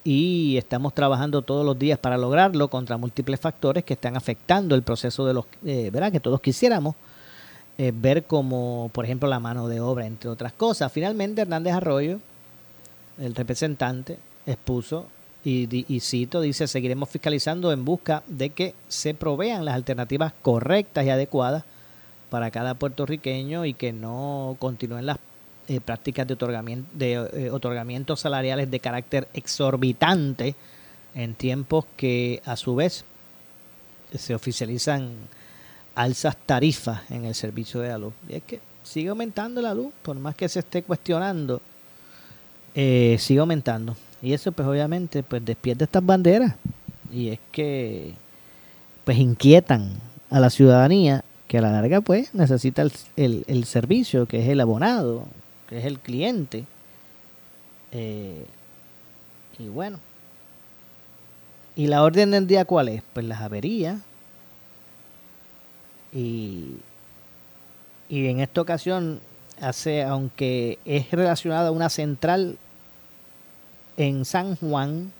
y 0.07 0.57
estamos 0.57 0.95
trabajando 0.95 1.43
todos 1.43 1.67
los 1.67 1.77
días 1.77 1.99
para 1.99 2.17
lograrlo 2.17 2.69
contra 2.69 2.97
múltiples 2.97 3.41
factores 3.41 3.83
que 3.83 3.95
están 3.95 4.17
afectando 4.17 4.77
el 4.77 4.83
proceso 4.83 5.27
de 5.27 5.35
los, 5.35 5.47
eh, 5.65 5.91
¿verdad? 5.93 6.13
Que 6.13 6.21
todos 6.21 6.41
quisiéramos 6.41 6.95
eh, 7.77 7.93
ver 7.93 8.23
como, 8.23 8.89
por 8.93 9.05
ejemplo, 9.05 9.29
la 9.29 9.41
mano 9.41 9.67
de 9.67 9.81
obra, 9.81 10.07
entre 10.07 10.31
otras 10.31 10.53
cosas. 10.53 10.93
Finalmente, 10.93 11.43
Hernández 11.43 11.75
Arroyo, 11.75 12.21
el 13.19 13.35
representante, 13.35 14.17
expuso 14.47 15.07
y, 15.43 15.85
y, 15.93 15.99
cito, 15.99 16.41
dice, 16.41 16.69
seguiremos 16.69 17.09
fiscalizando 17.09 17.73
en 17.73 17.85
busca 17.85 18.23
de 18.29 18.51
que 18.51 18.75
se 18.87 19.13
provean 19.13 19.65
las 19.65 19.75
alternativas 19.75 20.33
correctas 20.41 21.05
y 21.05 21.11
adecuadas 21.11 21.65
para 22.31 22.53
cada 22.53 22.75
puertorriqueño 22.75 23.65
y 23.65 23.75
que 23.75 23.93
no 23.93 24.55
continúen 24.61 25.07
las 25.07 25.19
eh, 25.69 25.81
prácticas 25.81 26.27
de 26.27 26.35
otorgamiento, 26.35 26.89
de 26.95 27.13
eh, 27.15 27.51
otorgamientos 27.51 28.21
salariales 28.21 28.71
de 28.71 28.81
carácter 28.81 29.29
exorbitante 29.35 30.55
en 31.15 31.35
tiempos 31.35 31.87
que 31.97 32.43
a 32.45 32.57
su 32.57 32.75
vez 32.75 33.05
se 34.15 34.35
oficializan 34.35 35.11
alzas 35.95 36.37
tarifas 36.47 37.11
en 37.11 37.25
el 37.25 37.35
servicio 37.35 37.81
de 37.81 37.89
la 37.89 37.99
luz. 37.99 38.15
Y 38.29 38.35
es 38.35 38.43
que 38.43 38.61
sigue 38.83 39.09
aumentando 39.09 39.61
la 39.61 39.75
luz, 39.75 39.93
por 40.03 40.17
más 40.17 40.35
que 40.35 40.49
se 40.49 40.61
esté 40.61 40.83
cuestionando, 40.83 41.61
eh, 42.75 43.17
sigue 43.19 43.41
aumentando. 43.41 43.97
Y 44.23 44.33
eso 44.33 44.53
pues 44.53 44.69
obviamente 44.69 45.23
pues 45.23 45.45
despierta 45.45 45.85
estas 45.85 46.05
banderas 46.05 46.55
y 47.13 47.29
es 47.29 47.39
que 47.51 48.13
pues 49.05 49.19
inquietan 49.19 49.93
a 50.31 50.41
la 50.41 50.51
ciudadanía 50.51 51.25
que 51.49 51.59
a 51.59 51.61
la 51.61 51.71
larga 51.71 52.01
pues 52.01 52.35
necesita 52.35 52.83
el, 52.83 53.45
el, 53.47 53.65
servicio, 53.65 54.27
que 54.27 54.43
es 54.43 54.49
el 54.49 54.61
abonado, 54.61 55.27
que 55.69 55.79
es 55.79 55.85
el 55.85 55.99
cliente. 55.99 56.65
Eh, 57.93 58.45
y 59.59 59.69
bueno. 59.69 59.99
¿Y 61.75 61.89
la 61.89 62.03
orden 62.03 62.31
del 62.31 62.47
día 62.47 62.65
cuál 62.65 62.89
es? 62.89 63.03
Pues 63.13 63.27
las 63.27 63.41
averías 63.41 64.01
y, 66.17 66.79
y 68.09 68.27
en 68.29 68.41
esta 68.41 68.63
ocasión 68.63 69.21
hace, 69.61 70.03
aunque 70.03 70.79
es 70.87 71.11
relacionada 71.11 71.69
a 71.69 71.73
una 71.73 71.91
central 71.91 72.57
en 73.99 74.25
San 74.25 74.57
Juan, 74.57 75.13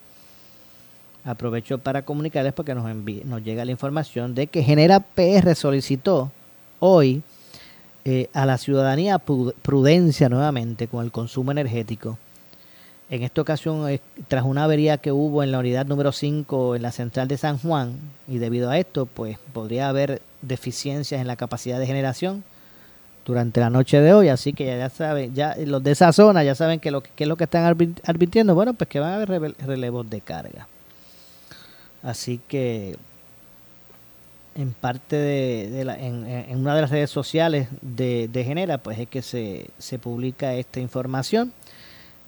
aprovecho 1.23 1.77
para 1.77 2.03
comunicarles 2.03 2.53
porque 2.53 2.73
nos, 2.73 2.85
nos 3.25 3.43
llega 3.43 3.65
la 3.65 3.71
información 3.71 4.33
de 4.33 4.47
que 4.47 4.63
Genera 4.63 4.99
PR 4.99 5.55
solicitó 5.55 6.31
hoy 6.79 7.21
eh, 8.09 8.29
a 8.31 8.45
la 8.45 8.57
ciudadanía 8.57 9.19
prudencia 9.19 10.29
nuevamente 10.29 10.87
con 10.87 11.03
el 11.03 11.11
consumo 11.11 11.51
energético. 11.51 12.17
En 13.09 13.21
esta 13.21 13.41
ocasión, 13.41 13.99
tras 14.29 14.45
una 14.45 14.63
avería 14.63 14.97
que 14.97 15.11
hubo 15.11 15.43
en 15.43 15.51
la 15.51 15.59
unidad 15.59 15.85
número 15.85 16.13
5 16.13 16.77
en 16.77 16.83
la 16.83 16.93
central 16.93 17.27
de 17.27 17.35
San 17.35 17.57
Juan, 17.57 17.99
y 18.25 18.37
debido 18.37 18.69
a 18.69 18.77
esto, 18.77 19.07
pues 19.07 19.37
podría 19.51 19.89
haber 19.89 20.21
deficiencias 20.41 21.19
en 21.19 21.27
la 21.27 21.35
capacidad 21.35 21.79
de 21.79 21.85
generación 21.85 22.45
durante 23.25 23.59
la 23.59 23.69
noche 23.69 23.99
de 23.99 24.13
hoy, 24.13 24.29
así 24.29 24.53
que 24.53 24.65
ya, 24.65 24.89
saben, 24.89 25.35
ya 25.35 25.57
los 25.65 25.83
de 25.83 25.91
esa 25.91 26.13
zona 26.13 26.45
ya 26.45 26.55
saben 26.55 26.79
que 26.79 26.91
lo 26.91 27.03
que, 27.03 27.11
es 27.17 27.27
lo 27.27 27.35
que 27.35 27.43
están 27.43 27.65
advirtiendo, 27.65 28.55
bueno, 28.55 28.73
pues 28.73 28.89
que 28.89 29.01
van 29.01 29.11
a 29.11 29.15
haber 29.15 29.53
relevos 29.65 30.09
de 30.09 30.21
carga. 30.21 30.69
Así 32.03 32.39
que 32.47 32.95
en 34.57 34.73
parte 34.73 35.15
de, 35.15 35.85
la, 35.85 35.95
en, 35.95 36.57
una 36.57 36.75
de 36.75 36.81
las 36.81 36.89
redes 36.89 37.11
sociales 37.11 37.67
de, 37.81 38.43
Genera, 38.43 38.79
pues 38.79 38.97
es 38.97 39.07
que 39.07 39.21
se, 39.21 39.69
se 39.77 39.99
publica 39.99 40.55
esta 40.55 40.79
información 40.79 41.53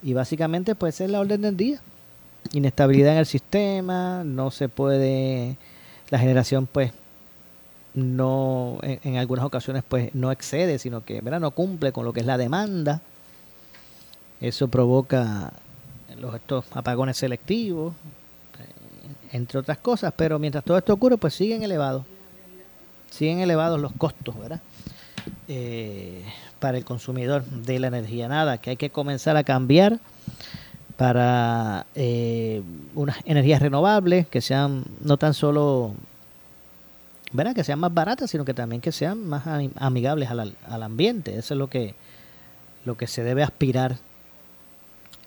y 0.03 0.13
básicamente 0.13 0.75
pues 0.75 1.01
es 1.01 1.09
la 1.09 1.19
orden 1.19 1.41
del 1.41 1.57
día. 1.57 1.81
Inestabilidad 2.53 3.13
en 3.13 3.17
el 3.19 3.25
sistema, 3.25 4.23
no 4.23 4.51
se 4.51 4.69
puede, 4.69 5.57
la 6.11 6.19
generación 6.19 6.67
pues 6.71 6.91
no, 7.95 8.77
en, 8.83 9.17
algunas 9.17 9.43
ocasiones 9.43 9.83
pues 9.87 10.13
no 10.13 10.31
excede, 10.31 10.77
sino 10.77 11.03
que 11.03 11.21
¿verdad? 11.21 11.39
no 11.39 11.49
cumple 11.49 11.91
con 11.91 12.05
lo 12.05 12.13
que 12.13 12.19
es 12.19 12.27
la 12.27 12.37
demanda. 12.37 13.01
Eso 14.39 14.67
provoca 14.67 15.51
los, 16.19 16.35
estos 16.35 16.65
apagones 16.73 17.17
selectivos, 17.17 17.95
eh, 18.59 19.35
entre 19.35 19.57
otras 19.57 19.79
cosas, 19.79 20.13
pero 20.15 20.37
mientras 20.37 20.63
todo 20.63 20.77
esto 20.77 20.93
ocurre 20.93 21.17
pues 21.17 21.33
siguen 21.33 21.63
elevados 21.63 22.05
siguen 23.09 23.39
elevados 23.39 23.79
los 23.79 23.91
costos, 23.93 24.37
¿verdad? 24.39 24.61
Eh, 25.47 26.23
para 26.59 26.77
el 26.77 26.85
consumidor 26.85 27.43
de 27.45 27.79
la 27.79 27.87
energía. 27.87 28.27
Nada, 28.27 28.57
que 28.57 28.71
hay 28.71 28.77
que 28.77 28.89
comenzar 28.89 29.37
a 29.37 29.43
cambiar 29.43 29.99
para 30.97 31.85
eh, 31.95 32.61
unas 32.93 33.17
energías 33.25 33.61
renovables 33.61 34.27
que 34.27 34.41
sean 34.41 34.83
no 35.01 35.17
tan 35.17 35.33
solo 35.33 35.93
¿verdad? 37.31 37.55
que 37.55 37.63
sean 37.63 37.79
más 37.79 37.93
baratas, 37.93 38.31
sino 38.31 38.43
que 38.43 38.53
también 38.53 38.81
que 38.81 38.91
sean 38.91 39.27
más 39.27 39.43
amigables 39.75 40.29
al, 40.29 40.55
al 40.67 40.83
ambiente. 40.83 41.37
Eso 41.37 41.53
es 41.53 41.57
lo 41.57 41.69
que, 41.69 41.95
lo 42.85 42.97
que 42.97 43.07
se 43.07 43.23
debe 43.23 43.43
aspirar 43.43 43.97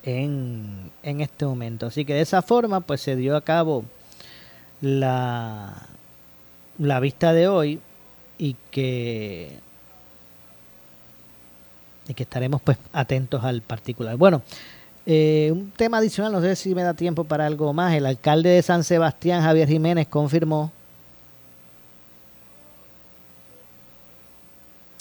en, 0.03 0.91
en 1.03 1.21
este 1.21 1.47
momento. 1.47 1.87
Así 1.87 2.05
que 2.05 2.15
de 2.15 2.23
esa 2.23 2.43
forma, 2.43 2.81
pues 2.81 3.01
se 3.01 3.17
dio 3.17 3.37
a 3.37 3.43
cabo 3.43 3.85
la, 4.81 5.87
la 6.87 7.01
vista 7.01 7.33
de 7.33 7.49
hoy 7.49 7.81
y 8.39 8.57
que 8.71 9.59
y 12.09 12.15
que 12.15 12.25
estaremos 12.25 12.61
pues 12.63 12.79
atentos 12.93 13.45
al 13.45 13.63
particular. 13.63 14.17
Bueno, 14.17 14.43
eh, 15.07 15.51
un 15.53 15.71
tema 15.71 15.99
adicional, 15.99 16.33
no 16.33 16.41
sé 16.41 16.57
si 16.57 16.75
me 16.75 16.83
da 16.83 16.95
tiempo 16.95 17.25
para 17.25 17.47
algo 17.47 17.73
más. 17.73 17.95
El 17.95 18.07
alcalde 18.07 18.51
de 18.51 18.63
San 18.63 18.85
Sebastián, 18.85 19.43
Javier 19.43 19.69
Jiménez, 19.69 20.09
confirmó 20.09 20.73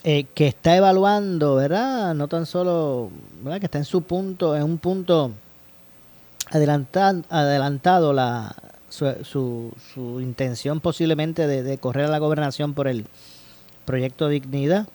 eh, 0.03 0.25
que 0.35 0.47
está 0.47 0.75
evaluando, 0.75 1.55
¿verdad? 1.55 2.13
No 2.13 2.27
tan 2.27 2.45
solo, 2.45 3.09
¿verdad? 3.41 3.59
Que 3.59 3.65
está 3.65 3.79
en 3.79 3.85
su 3.85 4.03
punto, 4.03 4.55
en 4.55 4.63
un 4.63 4.77
punto 4.77 5.31
adelantado, 6.51 7.23
adelantado 7.29 8.13
la, 8.13 8.55
su, 8.91 9.71
su, 9.93 10.21
intención 10.21 10.79
posiblemente 10.79 11.47
de, 11.47 11.77
correr 11.77 12.05
a 12.05 12.09
la 12.09 12.19
gobernación 12.19 12.73
por 12.73 12.87
el 12.87 13.05
proyecto 13.85 14.27
Dignidad. 14.27 14.87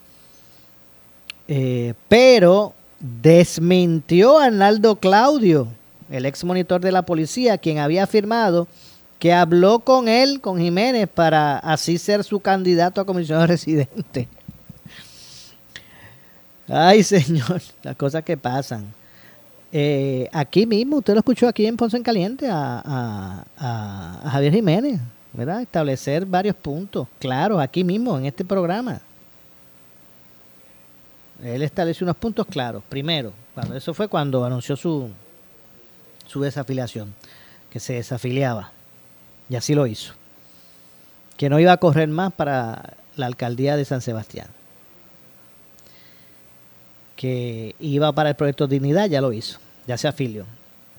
Eh, 1.48 1.94
pero 2.08 2.74
desmintió 3.00 4.38
a 4.38 4.46
Arnaldo 4.46 4.96
Claudio, 4.96 5.68
el 6.10 6.26
ex 6.26 6.44
monitor 6.44 6.80
de 6.80 6.92
la 6.92 7.02
policía, 7.02 7.58
quien 7.58 7.78
había 7.78 8.04
afirmado 8.04 8.68
que 9.18 9.32
habló 9.32 9.80
con 9.80 10.08
él, 10.08 10.40
con 10.40 10.58
Jiménez, 10.58 11.08
para 11.08 11.58
así 11.58 11.98
ser 11.98 12.24
su 12.24 12.40
candidato 12.40 13.00
a 13.00 13.06
comisionado 13.06 13.46
residente. 13.48 14.28
Ay, 16.68 17.02
señor, 17.02 17.62
las 17.82 17.96
cosas 17.96 18.24
que 18.24 18.36
pasan. 18.36 18.92
Eh, 19.78 20.26
aquí 20.32 20.64
mismo, 20.64 20.96
usted 20.96 21.12
lo 21.12 21.18
escuchó 21.18 21.46
aquí 21.46 21.66
en 21.66 21.76
Ponce 21.76 21.98
en 21.98 22.02
Caliente 22.02 22.48
a, 22.50 23.44
Javier 24.24 24.54
Jiménez, 24.54 24.98
¿verdad? 25.34 25.60
Establecer 25.60 26.24
varios 26.24 26.56
puntos 26.56 27.06
claros 27.18 27.60
aquí 27.60 27.84
mismo 27.84 28.16
en 28.16 28.24
este 28.24 28.42
programa. 28.42 29.02
Él 31.44 31.60
estableció 31.60 32.06
unos 32.06 32.16
puntos 32.16 32.46
claros. 32.46 32.82
Primero, 32.88 33.34
cuando 33.52 33.76
eso 33.76 33.92
fue 33.92 34.08
cuando 34.08 34.46
anunció 34.46 34.76
su, 34.76 35.10
su 36.26 36.40
desafiliación, 36.40 37.12
que 37.68 37.78
se 37.78 37.96
desafiliaba. 37.96 38.72
Y 39.50 39.56
así 39.56 39.74
lo 39.74 39.86
hizo. 39.86 40.14
Que 41.36 41.50
no 41.50 41.60
iba 41.60 41.72
a 41.72 41.76
correr 41.76 42.08
más 42.08 42.32
para 42.32 42.94
la 43.14 43.26
alcaldía 43.26 43.76
de 43.76 43.84
San 43.84 44.00
Sebastián 44.00 44.48
que 47.16 47.74
iba 47.80 48.12
para 48.12 48.28
el 48.28 48.36
proyecto 48.36 48.66
Dignidad, 48.66 49.08
ya 49.08 49.22
lo 49.22 49.32
hizo, 49.32 49.58
ya 49.86 49.96
se 49.96 50.08
afilió. 50.08 50.44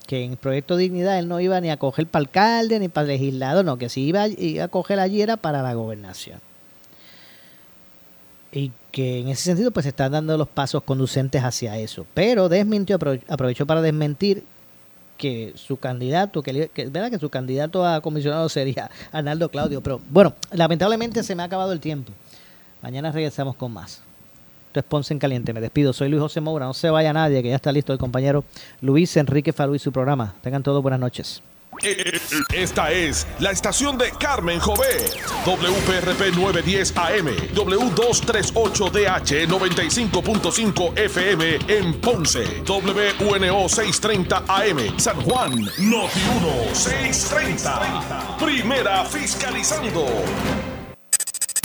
Que 0.06 0.24
en 0.24 0.32
el 0.32 0.38
proyecto 0.38 0.78
Dignidad 0.78 1.20
él 1.20 1.28
no 1.28 1.40
iba 1.40 1.60
ni 1.60 1.70
a 1.70 1.78
coger 1.78 2.08
para 2.08 2.22
alcalde 2.22 2.80
ni 2.80 2.88
para 2.88 3.04
el 3.04 3.20
legislador, 3.20 3.66
no, 3.66 3.78
que 3.78 3.90
si 3.90 4.06
iba, 4.06 4.24
a 4.24 4.68
coger 4.70 5.00
allí 5.00 5.22
era 5.22 5.38
para 5.38 5.62
la 5.62 5.74
gobernación. 5.74 6.40
Y 8.52 8.72
que 8.92 9.20
en 9.20 9.28
ese 9.28 9.44
sentido 9.44 9.72
pues 9.72 9.84
se 9.84 9.90
están 9.90 10.14
dando 10.14 10.38
los 10.38 10.48
pasos 10.48 10.84
conducentes 10.84 11.44
hacia 11.44 11.78
eso. 11.78 12.06
Pero 12.14 12.48
desmintió, 12.48 12.98
aprovechó 13.28 13.66
para 13.66 13.82
desmentir 13.82 14.44
que 15.18 15.52
su 15.56 15.78
candidato, 15.78 16.42
que, 16.42 16.70
que, 16.74 16.86
¿verdad? 16.86 17.10
que 17.10 17.20
su 17.20 17.30
candidato 17.30 17.86
a 17.86 18.00
comisionado 18.02 18.48
sería 18.48 18.90
Arnaldo 19.12 19.50
Claudio. 19.50 19.82
Pero 19.82 20.00
bueno, 20.10 20.34
lamentablemente 20.52 21.22
se 21.24 21.36
me 21.36 21.44
ha 21.44 21.48
acabado 21.48 21.74
el 21.74 21.82
tiempo. 21.82 22.14
Mañana 22.82 23.12
regresamos 23.12 23.56
con 23.56 23.74
más. 23.74 24.02
Esto 24.82 25.14
en 25.14 25.20
Caliente. 25.20 25.54
Me 25.54 25.62
despido. 25.62 25.94
Soy 25.94 26.10
Luis 26.10 26.22
José 26.22 26.42
Moura. 26.42 26.66
No 26.66 26.74
se 26.74 26.90
vaya 26.90 27.14
nadie, 27.14 27.42
que 27.42 27.50
ya 27.50 27.56
está 27.56 27.72
listo 27.72 27.94
el 27.94 28.00
compañero 28.00 28.44
Luis 28.82 29.16
Enrique 29.18 29.54
Falú 29.54 29.76
y 29.76 29.80
su 29.80 29.92
programa. 29.92 30.36
Tengan 30.42 30.64
todos 30.64 30.82
buenas 30.82 31.00
noches. 31.00 31.42
Esta 32.54 32.92
es 32.92 33.28
la 33.40 33.52
estación 33.52 33.98
de 33.98 34.12
Carmen 34.12 34.60
Jové. 34.60 35.06
WPRP 35.46 36.36
910 36.36 36.98
AM. 36.98 37.28
W238DH 37.54 39.48
95.5 39.48 40.98
FM 40.98 41.60
en 41.68 41.94
Ponce. 42.02 42.64
WNO 42.68 43.70
630 43.70 44.44
AM. 44.48 45.00
San 45.00 45.22
Juan. 45.22 45.52
Noti 45.78 46.20
1 46.42 46.74
630. 46.74 48.38
Primera 48.40 49.06
fiscalizando. 49.06 50.06